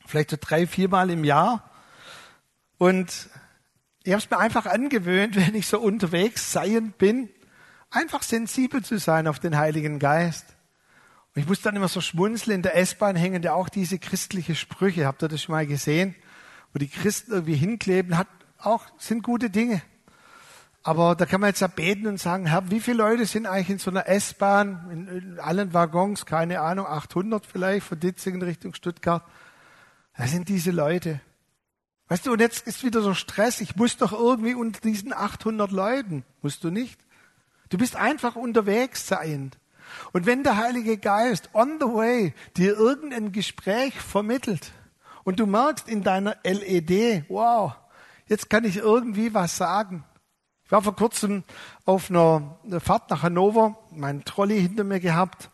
vielleicht 0.07 0.31
so 0.31 0.37
drei, 0.41 0.65
viermal 0.65 1.11
im 1.11 1.23
Jahr. 1.23 1.69
Und 2.79 3.29
ich 4.01 4.13
habe 4.13 4.23
es 4.23 4.31
mir 4.31 4.39
einfach 4.39 4.65
angewöhnt, 4.65 5.35
wenn 5.47 5.53
ich 5.53 5.67
so 5.67 5.79
unterwegs 5.79 6.51
sein 6.51 6.91
bin, 6.97 7.29
einfach 7.91 8.23
sensibel 8.23 8.83
zu 8.83 8.97
sein 8.97 9.27
auf 9.27 9.37
den 9.37 9.55
Heiligen 9.55 9.99
Geist. 9.99 10.47
Und 11.35 11.43
ich 11.43 11.47
muss 11.47 11.61
dann 11.61 11.75
immer 11.75 11.87
so 11.87 12.01
schmunzeln, 12.01 12.55
in 12.55 12.61
der 12.63 12.77
S-Bahn 12.77 13.15
hängen 13.15 13.43
ja 13.43 13.53
auch 13.53 13.69
diese 13.69 13.99
christliche 13.99 14.55
Sprüche. 14.55 15.05
Habt 15.05 15.21
ihr 15.21 15.27
das 15.27 15.43
schon 15.43 15.53
mal 15.53 15.67
gesehen? 15.67 16.15
Wo 16.73 16.79
die 16.79 16.89
Christen 16.89 17.31
irgendwie 17.31 17.57
hinkleben, 17.57 18.17
hat 18.17 18.27
auch, 18.57 18.87
sind 18.97 19.21
gute 19.21 19.51
Dinge. 19.51 19.83
Aber 20.89 21.13
da 21.13 21.27
kann 21.27 21.39
man 21.39 21.51
jetzt 21.51 21.59
ja 21.59 21.67
beten 21.67 22.07
und 22.07 22.19
sagen, 22.19 22.47
Herr, 22.47 22.71
wie 22.71 22.79
viele 22.79 22.97
Leute 22.97 23.27
sind 23.27 23.45
eigentlich 23.45 23.69
in 23.69 23.77
so 23.77 23.91
einer 23.91 24.07
S-Bahn, 24.07 24.89
in, 24.91 25.07
in, 25.07 25.39
allen 25.39 25.71
Waggons, 25.71 26.25
keine 26.25 26.61
Ahnung, 26.61 26.87
800 26.87 27.45
vielleicht, 27.45 27.85
von 27.85 27.99
Ditzingen 27.99 28.41
Richtung 28.41 28.73
Stuttgart. 28.73 29.23
Da 30.17 30.25
sind 30.25 30.49
diese 30.49 30.71
Leute. 30.71 31.21
Weißt 32.07 32.25
du, 32.25 32.31
und 32.31 32.39
jetzt 32.39 32.65
ist 32.65 32.83
wieder 32.83 33.01
so 33.01 33.13
Stress. 33.13 33.61
Ich 33.61 33.75
muss 33.75 33.97
doch 33.97 34.13
irgendwie 34.13 34.55
unter 34.55 34.81
diesen 34.81 35.13
800 35.13 35.69
Leuten. 35.69 36.25
Musst 36.41 36.63
du 36.63 36.71
nicht. 36.71 36.99
Du 37.69 37.77
bist 37.77 37.95
einfach 37.95 38.35
unterwegs 38.35 39.05
sein. 39.05 39.51
Und 40.11 40.25
wenn 40.25 40.41
der 40.41 40.57
Heilige 40.57 40.97
Geist 40.97 41.51
on 41.53 41.77
the 41.79 41.85
way 41.85 42.33
dir 42.57 42.75
irgendein 42.75 43.31
Gespräch 43.31 43.93
vermittelt 43.93 44.71
und 45.23 45.39
du 45.39 45.45
merkst 45.45 45.87
in 45.87 46.01
deiner 46.01 46.37
LED, 46.43 47.25
wow, 47.29 47.73
jetzt 48.25 48.49
kann 48.49 48.63
ich 48.65 48.77
irgendwie 48.77 49.35
was 49.35 49.55
sagen, 49.55 50.03
ich 50.69 50.71
war 50.71 50.83
vor 50.83 50.95
kurzem 50.95 51.43
auf 51.85 52.11
einer 52.11 52.59
Fahrt 52.79 53.09
nach 53.09 53.23
Hannover, 53.23 53.79
meinen 53.89 54.23
Trolley 54.23 54.61
hinter 54.61 54.83
mir 54.83 54.99
gehabt. 54.99 55.49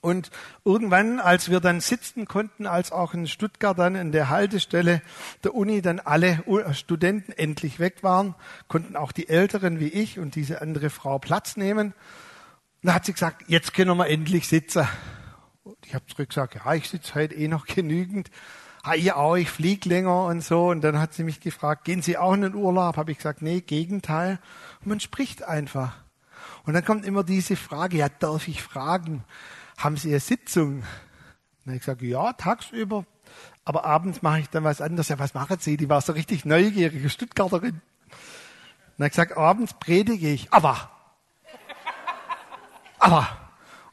Und 0.00 0.30
irgendwann, 0.64 1.18
als 1.18 1.50
wir 1.50 1.58
dann 1.58 1.80
sitzen 1.80 2.26
konnten, 2.26 2.68
als 2.68 2.92
auch 2.92 3.14
in 3.14 3.26
Stuttgart 3.26 3.76
dann 3.76 3.96
in 3.96 4.12
der 4.12 4.28
Haltestelle 4.28 5.02
der 5.42 5.56
Uni 5.56 5.82
dann 5.82 5.98
alle 5.98 6.44
Studenten 6.72 7.32
endlich 7.32 7.80
weg 7.80 8.04
waren, 8.04 8.36
konnten 8.68 8.94
auch 8.94 9.10
die 9.10 9.28
Älteren 9.28 9.80
wie 9.80 9.88
ich 9.88 10.20
und 10.20 10.36
diese 10.36 10.62
andere 10.62 10.88
Frau 10.90 11.18
Platz 11.18 11.56
nehmen. 11.56 11.92
Da 12.84 12.94
hat 12.94 13.06
sie 13.06 13.14
gesagt, 13.14 13.42
jetzt 13.48 13.74
können 13.74 13.96
wir 13.96 14.06
endlich 14.06 14.46
sitzen. 14.46 14.86
Und 15.64 15.78
ich 15.84 15.96
habe 15.96 16.06
zurück 16.06 16.28
gesagt, 16.28 16.54
ja, 16.64 16.74
ich 16.74 16.88
sitze 16.88 17.16
heute 17.16 17.34
eh 17.34 17.48
noch 17.48 17.66
genügend 17.66 18.30
ah, 18.82 18.94
ihr 18.94 19.16
auch, 19.16 19.36
ich 19.36 19.50
fliege 19.50 19.88
länger 19.88 20.24
und 20.24 20.42
so. 20.42 20.68
Und 20.68 20.82
dann 20.82 20.98
hat 20.98 21.14
sie 21.14 21.24
mich 21.24 21.40
gefragt, 21.40 21.84
gehen 21.84 22.02
Sie 22.02 22.18
auch 22.18 22.34
in 22.34 22.42
den 22.42 22.54
Urlaub? 22.54 22.96
Habe 22.96 23.12
ich 23.12 23.18
gesagt, 23.18 23.42
nee, 23.42 23.60
Gegenteil. 23.60 24.38
Und 24.80 24.88
man 24.88 25.00
spricht 25.00 25.42
einfach. 25.44 25.94
Und 26.64 26.74
dann 26.74 26.84
kommt 26.84 27.04
immer 27.04 27.24
diese 27.24 27.56
Frage, 27.56 27.98
ja, 27.98 28.08
darf 28.08 28.48
ich 28.48 28.62
fragen, 28.62 29.24
haben 29.78 29.96
Sie 29.96 30.10
eine 30.10 30.20
Sitzung? 30.20 30.82
Und 31.64 31.72
ich 31.72 31.80
gesagt, 31.80 32.02
ja, 32.02 32.32
tagsüber. 32.32 33.04
Aber 33.64 33.84
abends 33.84 34.22
mache 34.22 34.40
ich 34.40 34.50
dann 34.50 34.64
was 34.64 34.80
anderes. 34.80 35.08
Ja, 35.08 35.18
was 35.18 35.34
machen 35.34 35.56
Sie? 35.60 35.76
Die 35.76 35.88
war 35.88 36.00
so 36.00 36.12
richtig 36.12 36.44
neugierige 36.44 37.08
Stuttgarterin. 37.08 37.80
Und 38.98 39.04
ich 39.04 39.10
gesagt, 39.10 39.36
abends 39.36 39.74
predige 39.74 40.28
ich. 40.28 40.52
Aber. 40.52 40.90
Aber. 42.98 43.28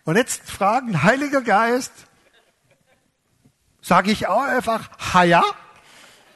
Und 0.05 0.15
jetzt 0.15 0.49
fragen, 0.49 1.03
Heiliger 1.03 1.41
Geist, 1.41 1.93
Sage 3.89 4.11
ich 4.11 4.27
auch 4.27 4.43
einfach, 4.43 4.87
haja. 5.15 5.43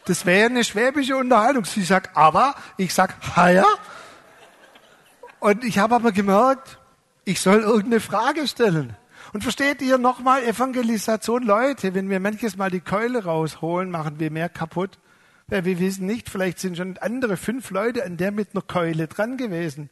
Das 0.05 0.25
wäre 0.25 0.47
eine 0.47 0.63
schwäbische 0.63 1.15
Unterhaltung. 1.15 1.65
Sie 1.65 1.83
sagt, 1.83 2.17
aber, 2.17 2.55
ich 2.77 2.95
sag, 2.95 3.13
haja. 3.35 3.63
Und 5.39 5.63
ich 5.63 5.77
habe 5.77 5.93
aber 5.93 6.11
gemerkt, 6.11 6.79
ich 7.25 7.39
soll 7.39 7.59
irgendeine 7.59 7.99
Frage 7.99 8.47
stellen. 8.47 8.97
Und 9.33 9.43
versteht 9.43 9.83
ihr 9.83 9.99
nochmal 9.99 10.41
Evangelisation, 10.43 11.43
Leute, 11.43 11.93
wenn 11.93 12.09
wir 12.09 12.19
manches 12.19 12.57
Mal 12.57 12.71
die 12.71 12.79
Keule 12.79 13.23
rausholen, 13.23 13.91
machen 13.91 14.17
wir 14.17 14.31
mehr 14.31 14.49
kaputt. 14.49 14.97
Weil 15.45 15.63
wir 15.63 15.77
wissen 15.77 16.07
nicht, 16.07 16.31
vielleicht 16.31 16.57
sind 16.57 16.77
schon 16.77 16.97
andere 16.97 17.37
fünf 17.37 17.69
Leute 17.69 18.03
an 18.03 18.17
der 18.17 18.31
mit 18.31 18.55
einer 18.55 18.63
Keule 18.63 19.05
dran 19.05 19.37
gewesen. 19.37 19.91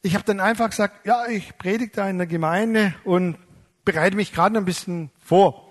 Ich 0.00 0.14
habe 0.14 0.24
dann 0.24 0.40
einfach 0.40 0.70
gesagt, 0.70 1.04
ja, 1.04 1.26
ich 1.26 1.58
predige 1.58 1.92
da 1.94 2.08
in 2.08 2.16
der 2.16 2.26
Gemeinde 2.26 2.94
und 3.04 3.36
bereite 3.84 4.16
mich 4.16 4.32
gerade 4.32 4.56
ein 4.56 4.64
bisschen 4.64 5.10
vor 5.22 5.65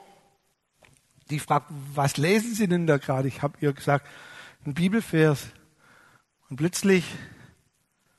die 1.29 1.39
fragt, 1.39 1.71
was 1.93 2.17
lesen 2.17 2.53
Sie 2.53 2.67
denn 2.67 2.87
da 2.87 2.97
gerade? 2.97 3.27
Ich 3.27 3.41
habe 3.41 3.57
ihr 3.61 3.73
gesagt, 3.73 4.07
ein 4.65 4.73
Bibelvers. 4.73 5.47
Und 6.49 6.57
plötzlich, 6.57 7.05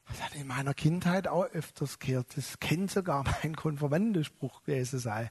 das 0.08 0.22
hat 0.22 0.34
in 0.34 0.46
meiner 0.46 0.74
Kindheit 0.74 1.28
auch 1.28 1.44
öfters 1.44 1.98
gehört, 1.98 2.36
das 2.36 2.58
kennt 2.58 2.90
sogar 2.90 3.24
mein 3.42 3.56
Konfirmandenspruch 3.56 4.62
gewesen 4.64 4.98
sei. 4.98 5.30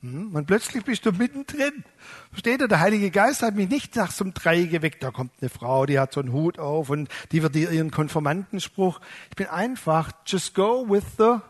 Hm? 0.00 0.34
Und 0.34 0.46
plötzlich 0.46 0.84
bist 0.84 1.04
du 1.04 1.12
mittendrin. 1.12 1.84
Versteht 2.30 2.60
ihr? 2.60 2.68
Der 2.68 2.80
Heilige 2.80 3.10
Geist 3.10 3.42
hat 3.42 3.54
mich 3.54 3.68
nicht 3.68 3.96
nach 3.96 4.10
so 4.10 4.24
einem 4.24 4.34
Drei 4.34 4.62
geweckt. 4.64 5.02
Da 5.02 5.10
kommt 5.10 5.32
eine 5.40 5.50
Frau, 5.50 5.84
die 5.84 5.98
hat 5.98 6.12
so 6.12 6.20
einen 6.20 6.32
Hut 6.32 6.58
auf 6.58 6.88
und 6.88 7.08
die 7.32 7.42
wird 7.42 7.54
ihren 7.56 7.90
Konformantenspruch. 7.90 9.00
Ich 9.28 9.36
bin 9.36 9.46
einfach, 9.48 10.12
just 10.26 10.54
go 10.54 10.88
with 10.88 11.04
the 11.18 11.40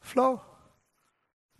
flow. 0.00 0.40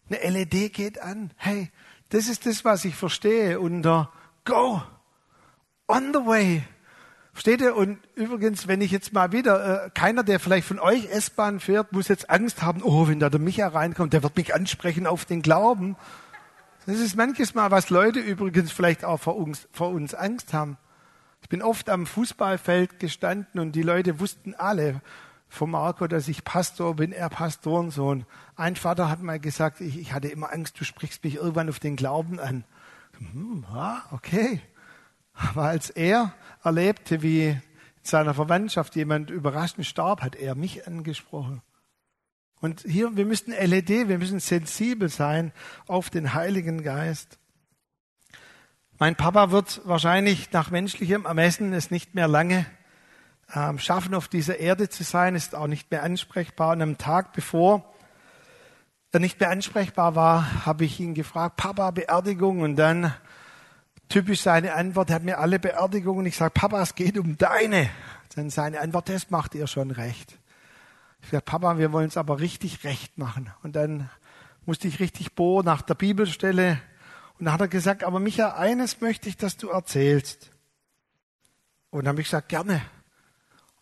Eine 0.08 0.18
LED 0.18 0.72
geht 0.72 1.00
an. 1.00 1.32
Hey, 1.36 1.70
das 2.10 2.28
ist 2.28 2.46
das, 2.46 2.64
was 2.64 2.84
ich 2.84 2.94
verstehe 2.94 3.60
unter 3.60 4.10
Go, 4.44 4.82
on 5.88 6.12
the 6.12 6.20
way. 6.20 6.62
Versteht 7.32 7.60
ihr? 7.60 7.76
Und 7.76 7.98
übrigens, 8.14 8.66
wenn 8.66 8.80
ich 8.80 8.90
jetzt 8.90 9.12
mal 9.12 9.30
wieder, 9.32 9.86
äh, 9.86 9.90
keiner, 9.90 10.22
der 10.22 10.40
vielleicht 10.40 10.66
von 10.66 10.78
euch 10.78 11.10
S-Bahn 11.10 11.60
fährt, 11.60 11.92
muss 11.92 12.08
jetzt 12.08 12.30
Angst 12.30 12.62
haben, 12.62 12.82
oh, 12.82 13.08
wenn 13.08 13.20
da 13.20 13.28
der 13.28 13.40
Micha 13.40 13.68
reinkommt, 13.68 14.14
der 14.14 14.22
wird 14.22 14.36
mich 14.36 14.54
ansprechen 14.54 15.06
auf 15.06 15.26
den 15.26 15.42
Glauben. 15.42 15.96
Das 16.86 16.98
ist 16.98 17.16
manches 17.16 17.54
Mal, 17.54 17.70
was 17.70 17.90
Leute 17.90 18.20
übrigens 18.20 18.72
vielleicht 18.72 19.04
auch 19.04 19.18
vor 19.18 19.36
uns, 19.36 19.68
vor 19.72 19.90
uns 19.90 20.14
Angst 20.14 20.54
haben. 20.54 20.78
Ich 21.42 21.48
bin 21.48 21.60
oft 21.60 21.90
am 21.90 22.06
Fußballfeld 22.06 23.00
gestanden 23.00 23.60
und 23.60 23.72
die 23.72 23.82
Leute 23.82 24.18
wussten 24.18 24.54
alle, 24.54 25.02
von 25.48 25.70
Marco, 25.70 26.06
dass 26.06 26.28
ich 26.28 26.44
Pastor 26.44 26.96
bin, 26.96 27.12
er 27.12 27.28
Pastorensohn. 27.28 28.26
Ein 28.56 28.76
Vater 28.76 29.08
hat 29.08 29.22
mal 29.22 29.40
gesagt, 29.40 29.80
ich, 29.80 29.98
ich 29.98 30.12
hatte 30.12 30.28
immer 30.28 30.52
Angst, 30.52 30.78
du 30.80 30.84
sprichst 30.84 31.24
mich 31.24 31.36
irgendwann 31.36 31.68
auf 31.68 31.78
den 31.78 31.96
Glauben 31.96 32.40
an. 32.40 32.64
Hm, 33.18 33.64
ja, 33.72 34.04
okay. 34.10 34.60
Aber 35.32 35.64
als 35.64 35.90
er 35.90 36.32
erlebte, 36.62 37.22
wie 37.22 37.48
in 37.48 37.62
seiner 38.02 38.34
Verwandtschaft 38.34 38.96
jemand 38.96 39.30
überraschend 39.30 39.86
starb, 39.86 40.22
hat 40.22 40.36
er 40.36 40.54
mich 40.54 40.86
angesprochen. 40.86 41.62
Und 42.60 42.80
hier, 42.80 43.16
wir 43.16 43.26
müssen 43.26 43.52
LED, 43.52 44.08
wir 44.08 44.18
müssen 44.18 44.40
sensibel 44.40 45.08
sein 45.08 45.52
auf 45.86 46.10
den 46.10 46.34
Heiligen 46.34 46.82
Geist. 46.82 47.38
Mein 48.98 49.14
Papa 49.14 49.50
wird 49.50 49.82
wahrscheinlich 49.84 50.50
nach 50.52 50.70
menschlichem 50.70 51.26
Ermessen 51.26 51.74
es 51.74 51.90
nicht 51.90 52.14
mehr 52.14 52.28
lange 52.28 52.64
ähm, 53.54 53.78
schaffen, 53.78 54.14
auf 54.14 54.28
dieser 54.28 54.58
Erde 54.58 54.88
zu 54.88 55.04
sein, 55.04 55.34
ist 55.34 55.54
auch 55.54 55.66
nicht 55.66 55.90
mehr 55.90 56.02
ansprechbar. 56.02 56.72
Und 56.72 56.82
am 56.82 56.98
Tag 56.98 57.32
bevor 57.32 57.84
er 59.12 59.20
nicht 59.20 59.40
mehr 59.40 59.50
ansprechbar 59.50 60.14
war, 60.14 60.66
habe 60.66 60.84
ich 60.84 61.00
ihn 61.00 61.14
gefragt, 61.14 61.56
Papa, 61.56 61.90
Beerdigung. 61.90 62.60
Und 62.60 62.76
dann 62.76 63.14
typisch 64.08 64.42
seine 64.42 64.74
Antwort, 64.74 65.10
er 65.10 65.16
hat 65.16 65.22
mir 65.22 65.38
alle 65.38 65.58
Beerdigungen. 65.58 66.26
Ich 66.26 66.36
sage, 66.36 66.52
Papa, 66.52 66.82
es 66.82 66.94
geht 66.94 67.18
um 67.18 67.38
deine. 67.38 67.88
Dann 68.34 68.50
seine 68.50 68.80
Antwort, 68.80 69.08
das 69.08 69.30
macht 69.30 69.54
ihr 69.54 69.66
schon 69.66 69.90
recht. 69.90 70.38
Ich 71.22 71.30
sage, 71.30 71.42
Papa, 71.42 71.78
wir 71.78 71.92
wollen 71.92 72.08
es 72.08 72.16
aber 72.16 72.40
richtig 72.40 72.84
recht 72.84 73.16
machen. 73.18 73.50
Und 73.62 73.76
dann 73.76 74.10
musste 74.66 74.88
ich 74.88 75.00
richtig 75.00 75.34
bohren 75.34 75.64
nach 75.64 75.82
der 75.82 75.94
Bibelstelle 75.94 76.78
und 77.38 77.44
dann 77.44 77.54
hat 77.54 77.60
er 77.60 77.68
gesagt, 77.68 78.02
aber 78.04 78.18
Micha, 78.18 78.54
eines 78.56 79.00
möchte 79.00 79.28
ich, 79.28 79.36
dass 79.36 79.56
du 79.56 79.68
erzählst. 79.68 80.50
Und 81.90 82.04
dann 82.04 82.12
habe 82.12 82.20
ich 82.20 82.28
gesagt, 82.28 82.48
gerne. 82.48 82.80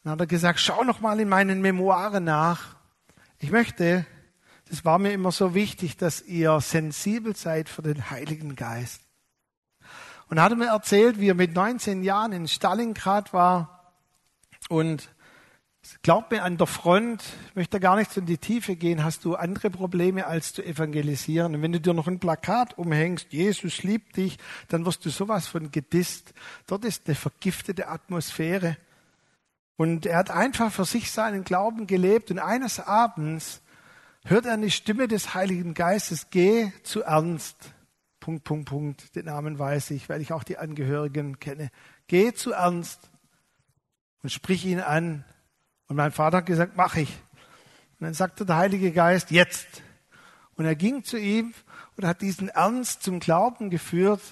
Dann 0.05 0.13
hat 0.13 0.21
er 0.21 0.27
gesagt, 0.27 0.61
schau 0.61 0.85
noch 0.85 1.01
mal 1.01 1.19
in 1.19 1.29
meinen 1.29 1.63
Memoiren 1.63 2.25
nach. 2.25 2.77
Ich 3.39 3.51
möchte, 3.51 4.07
das 4.69 4.85
war 4.85 4.99
mir 4.99 5.13
immer 5.13 5.33
so 5.33 5.55
wichtig, 5.55 5.97
dass 5.97 6.21
ihr 6.23 6.61
sensibel 6.61 7.35
seid 7.35 7.69
für 7.69 7.83
den 7.83 8.11
Heiligen 8.11 8.55
Geist. 8.55 9.01
Und 10.29 10.37
er 10.37 10.45
hat 10.45 10.57
mir 10.57 10.67
erzählt, 10.67 11.21
wie 11.21 11.31
er 11.31 11.35
mit 11.35 11.55
19 11.55 12.03
Jahren 12.03 12.33
in 12.33 12.49
Stalingrad 12.49 13.33
war 13.33 13.93
und 14.69 15.09
Glaub 16.03 16.31
mir, 16.31 16.43
an 16.43 16.57
der 16.57 16.67
Front, 16.67 17.23
ich 17.49 17.57
möchte 17.57 17.79
gar 17.79 17.97
nicht 17.97 18.11
so 18.11 18.21
in 18.21 18.27
die 18.27 18.39
Tiefe 18.39 18.75
gehen, 18.75 19.05
hast 19.05 19.25
du 19.25 19.35
andere 19.35 19.69
Probleme 19.69 20.27
als 20.27 20.55
zu 20.55 20.65
evangelisieren. 20.65 21.55
Und 21.55 21.63
wenn 21.63 21.73
du 21.73 21.81
dir 21.81 21.93
noch 21.93 22.07
ein 22.07 22.21
Plakat 22.21 22.79
umhängst, 22.79 23.33
Jesus 23.33 23.83
liebt 23.83 24.17
dich, 24.17 24.39
dann 24.69 24.87
wirst 24.87 25.05
du 25.05 25.11
sowas 25.11 25.47
von 25.47 25.71
gedisst. 25.71 26.33
Dort 26.67 26.87
ist 26.87 27.07
eine 27.07 27.15
vergiftete 27.15 27.89
Atmosphäre. 27.89 28.79
Und 29.77 30.07
er 30.07 30.19
hat 30.19 30.31
einfach 30.31 30.73
für 30.73 30.85
sich 30.85 31.11
seinen 31.11 31.45
Glauben 31.45 31.87
gelebt. 31.87 32.31
Und 32.31 32.39
eines 32.39 32.81
Abends 32.81 33.61
hört 34.25 34.47
er 34.47 34.53
eine 34.53 34.71
Stimme 34.71 35.09
des 35.09 35.35
Heiligen 35.35 35.75
Geistes, 35.75 36.31
geh 36.31 36.71
zu 36.83 37.03
Ernst. 37.03 37.57
Punkt, 38.21 38.45
Punkt, 38.45 38.69
Punkt. 38.69 39.17
Den 39.17 39.27
Namen 39.27 39.59
weiß 39.59 39.91
ich, 39.91 40.09
weil 40.09 40.23
ich 40.23 40.33
auch 40.33 40.45
die 40.45 40.59
Angehörigen 40.59 41.41
kenne. 41.41 41.71
Geh 42.07 42.33
zu 42.33 42.53
Ernst 42.53 43.11
und 44.23 44.31
sprich 44.31 44.65
ihn 44.65 44.81
an. 44.81 45.25
Und 45.89 45.97
mein 45.97 46.13
Vater 46.13 46.39
hat 46.39 46.47
gesagt, 46.47 46.73
mach 46.77 46.97
ich. 46.97 47.11
Und 47.99 48.07
dann 48.07 48.15
sagte 48.15 48.47
der 48.47 48.57
Heilige 48.57 48.93
Geist, 48.93 49.31
jetzt. 49.31 49.83
Und 50.57 50.65
er 50.65 50.75
ging 50.75 51.05
zu 51.05 51.19
ihm 51.19 51.53
und 51.97 52.07
hat 52.07 52.23
diesen 52.23 52.49
Ernst 52.49 53.03
zum 53.03 53.21
Glauben 53.21 53.71
geführt. 53.71 54.23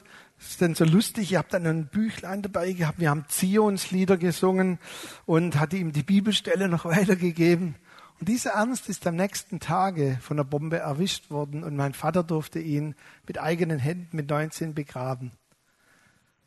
Ist 0.48 0.60
dann 0.60 0.74
so 0.74 0.84
lustig. 0.84 1.30
Ich 1.30 1.38
habe 1.38 1.48
dann 1.50 1.66
ein 1.66 1.86
Büchlein 1.86 2.42
dabei 2.42 2.72
gehabt. 2.72 2.98
Wir 2.98 3.10
haben 3.10 3.24
Zionslieder 3.28 4.16
gesungen 4.16 4.78
und 5.24 5.58
hatte 5.58 5.76
ihm 5.76 5.92
die 5.92 6.02
Bibelstelle 6.02 6.68
noch 6.68 6.84
weitergegeben. 6.84 7.76
Und 8.18 8.28
dieser 8.28 8.50
Ernst 8.50 8.88
ist 8.88 9.06
am 9.06 9.16
nächsten 9.16 9.60
Tage 9.60 10.18
von 10.20 10.36
der 10.36 10.44
Bombe 10.44 10.78
erwischt 10.78 11.30
worden 11.30 11.64
und 11.64 11.76
mein 11.76 11.94
Vater 11.94 12.22
durfte 12.22 12.58
ihn 12.58 12.94
mit 13.26 13.40
eigenen 13.40 13.78
Händen 13.78 14.16
mit 14.16 14.28
19 14.30 14.74
begraben. 14.74 15.32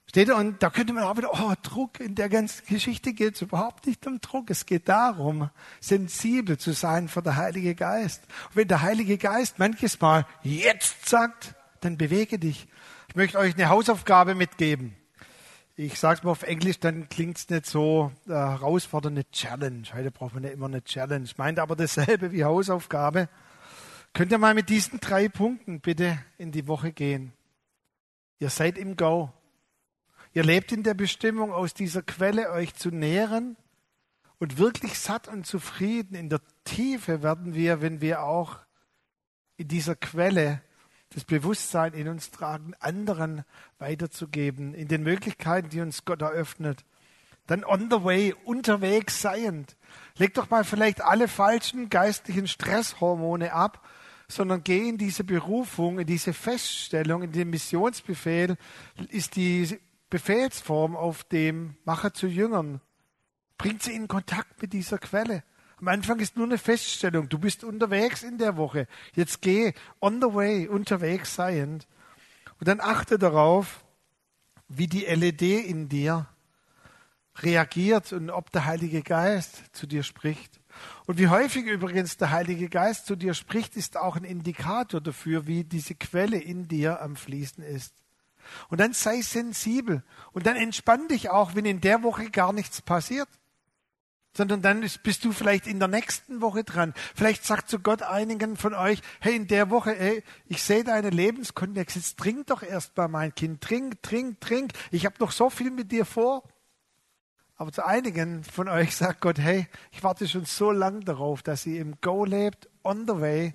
Steht 0.07 0.29
da, 0.29 0.37
und 0.37 0.61
da 0.61 0.69
könnte 0.69 0.93
man 0.93 1.03
auch 1.03 1.17
wieder, 1.17 1.31
oh, 1.33 1.53
Druck, 1.63 1.99
in 1.99 2.15
der 2.15 2.29
ganzen 2.29 2.65
Geschichte 2.67 3.13
geht 3.13 3.35
es 3.35 3.41
überhaupt 3.41 3.87
nicht 3.87 4.05
um 4.07 4.21
Druck. 4.21 4.49
Es 4.49 4.65
geht 4.65 4.87
darum, 4.87 5.49
sensibel 5.79 6.57
zu 6.57 6.73
sein 6.73 7.07
für 7.07 7.21
den 7.21 7.35
Heilige 7.35 7.75
Geist. 7.75 8.23
Und 8.49 8.57
wenn 8.57 8.67
der 8.67 8.81
Heilige 8.81 9.17
Geist 9.17 9.57
manches 9.57 9.99
Mal 9.99 10.25
jetzt 10.43 11.09
sagt, 11.09 11.55
dann 11.81 11.97
bewege 11.97 12.39
dich. 12.39 12.67
Ich 13.15 13.17
möchte 13.17 13.37
euch 13.37 13.53
eine 13.53 13.69
Hausaufgabe 13.69 14.35
mitgeben. 14.35 14.93
Ich 15.77 16.01
sage 16.01 16.17
es 16.17 16.23
mal 16.23 16.31
auf 16.31 16.43
Englisch, 16.43 16.81
dann 16.81 17.07
klingt 17.07 17.37
es 17.37 17.49
nicht 17.49 17.65
so 17.65 18.11
äh, 18.27 18.31
herausfordernde 18.31 19.23
Challenge. 19.31 19.87
Heute 19.93 20.11
braucht 20.11 20.33
man 20.33 20.43
ja 20.43 20.49
immer 20.49 20.65
eine 20.65 20.83
Challenge. 20.83 21.25
Meint 21.37 21.59
aber 21.59 21.77
dasselbe 21.77 22.33
wie 22.33 22.43
Hausaufgabe. 22.43 23.29
Könnt 24.13 24.33
ihr 24.33 24.37
mal 24.37 24.53
mit 24.53 24.67
diesen 24.67 24.99
drei 24.99 25.29
Punkten 25.29 25.79
bitte 25.79 26.19
in 26.37 26.51
die 26.51 26.67
Woche 26.67 26.91
gehen? 26.91 27.31
Ihr 28.39 28.49
seid 28.49 28.77
im 28.77 28.97
Go. 28.97 29.31
Ihr 30.33 30.43
lebt 30.43 30.73
in 30.73 30.83
der 30.83 30.93
Bestimmung, 30.93 31.53
aus 31.53 31.73
dieser 31.73 32.01
Quelle 32.01 32.51
euch 32.51 32.75
zu 32.75 32.89
nähren 32.89 33.55
und 34.39 34.57
wirklich 34.57 34.99
satt 34.99 35.29
und 35.29 35.47
zufrieden 35.47 36.15
in 36.15 36.27
der 36.27 36.41
Tiefe 36.65 37.23
werden 37.23 37.53
wir, 37.53 37.79
wenn 37.79 38.01
wir 38.01 38.23
auch 38.23 38.59
in 39.55 39.69
dieser 39.69 39.95
Quelle 39.95 40.61
das 41.15 41.23
Bewusstsein 41.23 41.93
in 41.93 42.09
uns 42.09 42.29
tragen, 42.29 42.73
anderen 42.81 43.45
weiterzugeben, 43.79 44.73
in 44.73 44.89
den 44.89 45.01
Möglichkeiten, 45.01 45.69
die 45.69 45.79
uns 45.79 46.03
Gott 46.03 46.21
eröffnet. 46.21 46.83
Dann 47.47 47.63
on 47.63 47.89
the 47.89 48.03
way, 48.03 48.35
unterwegs 48.43 49.21
seiend. 49.21 49.77
Leg 50.17 50.33
doch 50.33 50.49
mal 50.49 50.65
vielleicht 50.65 51.01
alle 51.01 51.29
falschen 51.29 51.89
geistlichen 51.89 52.49
Stresshormone 52.49 53.53
ab, 53.53 53.87
sondern 54.27 54.63
geh 54.65 54.89
in 54.89 54.97
diese 54.97 55.23
Berufung, 55.23 55.99
in 55.99 56.07
diese 56.07 56.33
Feststellung, 56.33 57.23
in 57.23 57.31
den 57.31 57.49
Missionsbefehl, 57.49 58.57
ist 59.07 59.37
die 59.37 59.79
Befehlsform 60.09 60.97
auf 60.97 61.23
dem 61.23 61.77
Macher 61.85 62.13
zu 62.13 62.27
Jüngern. 62.27 62.81
Bringt 63.57 63.83
sie 63.83 63.95
in 63.95 64.09
Kontakt 64.09 64.61
mit 64.61 64.73
dieser 64.73 64.97
Quelle. 64.97 65.43
Am 65.85 65.89
Anfang 65.89 66.19
ist 66.19 66.35
nur 66.35 66.47
eine 66.47 66.57
Feststellung. 66.57 67.29
Du 67.29 67.37
bist 67.37 67.63
unterwegs 67.63 68.23
in 68.23 68.39
der 68.39 68.57
Woche. 68.57 68.87
Jetzt 69.13 69.43
geh 69.43 69.71
on 70.01 70.19
the 70.19 70.33
way, 70.33 70.67
unterwegs 70.67 71.35
seiend. 71.35 71.87
Und 72.59 72.67
dann 72.67 72.79
achte 72.79 73.19
darauf, 73.19 73.85
wie 74.67 74.87
die 74.87 75.05
LED 75.05 75.43
in 75.43 75.87
dir 75.87 76.25
reagiert 77.35 78.13
und 78.13 78.31
ob 78.31 78.51
der 78.51 78.65
Heilige 78.65 79.03
Geist 79.03 79.61
zu 79.73 79.85
dir 79.85 80.01
spricht. 80.01 80.59
Und 81.05 81.19
wie 81.19 81.27
häufig 81.27 81.67
übrigens 81.67 82.17
der 82.17 82.31
Heilige 82.31 82.67
Geist 82.67 83.05
zu 83.05 83.15
dir 83.15 83.35
spricht, 83.35 83.77
ist 83.77 83.95
auch 83.95 84.15
ein 84.15 84.23
Indikator 84.23 85.01
dafür, 85.01 85.45
wie 85.45 85.65
diese 85.65 85.93
Quelle 85.93 86.39
in 86.39 86.67
dir 86.67 86.99
am 86.99 87.15
Fließen 87.15 87.63
ist. 87.63 87.93
Und 88.69 88.79
dann 88.79 88.93
sei 88.93 89.21
sensibel. 89.21 90.01
Und 90.31 90.47
dann 90.47 90.55
entspann 90.55 91.07
dich 91.09 91.29
auch, 91.29 91.53
wenn 91.53 91.65
in 91.65 91.79
der 91.79 92.01
Woche 92.01 92.31
gar 92.31 92.53
nichts 92.53 92.81
passiert. 92.81 93.29
Sondern 94.35 94.61
dann 94.61 94.85
bist 95.03 95.23
du 95.23 95.31
vielleicht 95.31 95.65
in 95.65 95.79
der 95.79 95.87
nächsten 95.87 96.41
Woche 96.41 96.63
dran. 96.63 96.93
Vielleicht 97.15 97.45
sagt 97.45 97.69
zu 97.69 97.79
Gott 97.79 98.01
einigen 98.01 98.57
von 98.57 98.73
euch, 98.73 99.01
hey, 99.21 99.35
in 99.35 99.47
der 99.47 99.69
Woche, 99.69 99.95
hey, 99.97 100.23
ich 100.47 100.61
sehe 100.61 100.83
deine 100.83 101.09
Lebenskontext, 101.09 101.95
jetzt 101.95 102.17
trink 102.17 102.47
doch 102.47 102.61
erst 102.61 102.97
mal 102.97 103.07
mein 103.07 103.33
Kind. 103.33 103.61
Trink, 103.61 104.03
trink, 104.03 104.41
trink. 104.41 104.73
Ich 104.91 105.05
habe 105.05 105.15
noch 105.19 105.31
so 105.31 105.49
viel 105.49 105.71
mit 105.71 105.91
dir 105.91 106.05
vor. 106.05 106.43
Aber 107.57 107.71
zu 107.71 107.85
einigen 107.85 108.43
von 108.43 108.67
euch 108.67 108.95
sagt 108.95 109.21
Gott, 109.21 109.39
hey, 109.39 109.67
ich 109.91 110.03
warte 110.03 110.27
schon 110.27 110.43
so 110.43 110.71
lang 110.71 111.05
darauf, 111.05 111.41
dass 111.41 111.65
ihr 111.65 111.79
im 111.79 111.95
Go 112.01 112.25
lebt, 112.25 112.69
on 112.83 113.07
the 113.07 113.21
way 113.21 113.53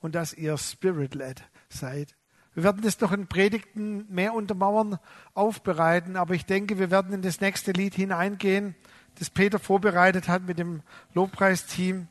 und 0.00 0.14
dass 0.14 0.32
ihr 0.32 0.56
spirit-led 0.56 1.42
seid. 1.68 2.14
Wir 2.54 2.64
werden 2.64 2.82
das 2.82 3.00
noch 3.00 3.12
in 3.12 3.26
Predigten 3.26 4.06
mehr 4.12 4.34
untermauern, 4.34 4.98
aufbereiten, 5.34 6.16
aber 6.16 6.34
ich 6.34 6.46
denke, 6.46 6.78
wir 6.78 6.90
werden 6.90 7.12
in 7.12 7.22
das 7.22 7.40
nächste 7.40 7.72
Lied 7.72 7.94
hineingehen, 7.94 8.74
das 9.18 9.30
Peter 9.30 9.58
vorbereitet 9.58 10.28
hat 10.28 10.42
mit 10.42 10.58
dem 10.58 10.82
Lobpreisteam. 11.14 12.08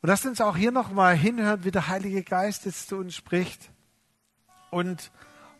Und 0.00 0.08
lasst 0.08 0.26
uns 0.26 0.40
auch 0.40 0.56
hier 0.56 0.72
nochmal 0.72 1.16
hinhören, 1.16 1.64
wie 1.64 1.70
der 1.70 1.88
Heilige 1.88 2.22
Geist 2.22 2.66
jetzt 2.66 2.88
zu 2.88 2.96
uns 2.96 3.14
spricht 3.14 3.70
und 4.70 5.10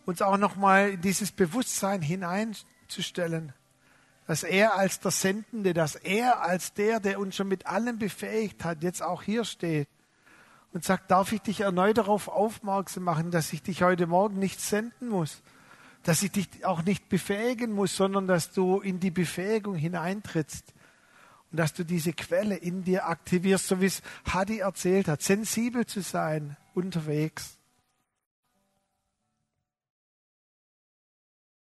uns 0.07 0.23
auch 0.23 0.39
nochmal 0.39 0.91
in 0.91 1.01
dieses 1.01 1.33
Bewusstsein 1.33 2.03
hineinzustellen, 2.03 3.53
dass 4.27 4.43
er 4.43 4.75
als 4.77 5.01
der 5.01 5.11
Sendende, 5.11 5.75
dass 5.75 5.97
er 5.97 6.43
als 6.43 6.73
der, 6.75 7.01
der 7.01 7.19
uns 7.19 7.37
schon 7.37 7.49
mit 7.49 7.67
allem 7.67 7.99
befähigt 7.99 8.65
hat, 8.65 8.83
jetzt 8.83 9.03
auch 9.03 9.23
hier 9.23 9.45
steht 9.45 9.89
und 10.73 10.85
sagt, 10.85 11.11
darf 11.11 11.33
ich 11.33 11.41
dich 11.41 11.61
erneut 11.61 11.99
darauf 11.99 12.29
aufmerksam 12.29 13.05
machen, 13.05 13.31
dass 13.31 13.53
ich 13.53 13.63
dich 13.63 13.83
heute 13.83 14.07
Morgen 14.07 14.39
nicht 14.39 14.61
senden 14.61 15.09
muss, 15.09 15.43
dass 16.09 16.23
ich 16.23 16.33
dich 16.33 16.65
auch 16.65 16.85
nicht 16.85 17.11
befähigen 17.11 17.71
muss, 17.73 17.95
sondern 17.95 18.27
dass 18.27 18.51
du 18.51 18.81
in 18.81 18.99
die 18.99 19.11
Befähigung 19.11 19.75
hineintrittst 19.75 20.73
und 21.51 21.59
dass 21.59 21.75
du 21.75 21.85
diese 21.85 22.15
Quelle 22.15 22.57
in 22.57 22.83
dir 22.83 23.09
aktivierst, 23.09 23.69
so 23.69 23.83
wie 23.83 23.87
es 23.87 24.01
Hadi 24.25 24.61
erzählt 24.61 25.07
hat, 25.07 25.21
sensibel 25.21 25.85
zu 25.85 26.01
sein 26.01 26.57
unterwegs. 26.73 27.58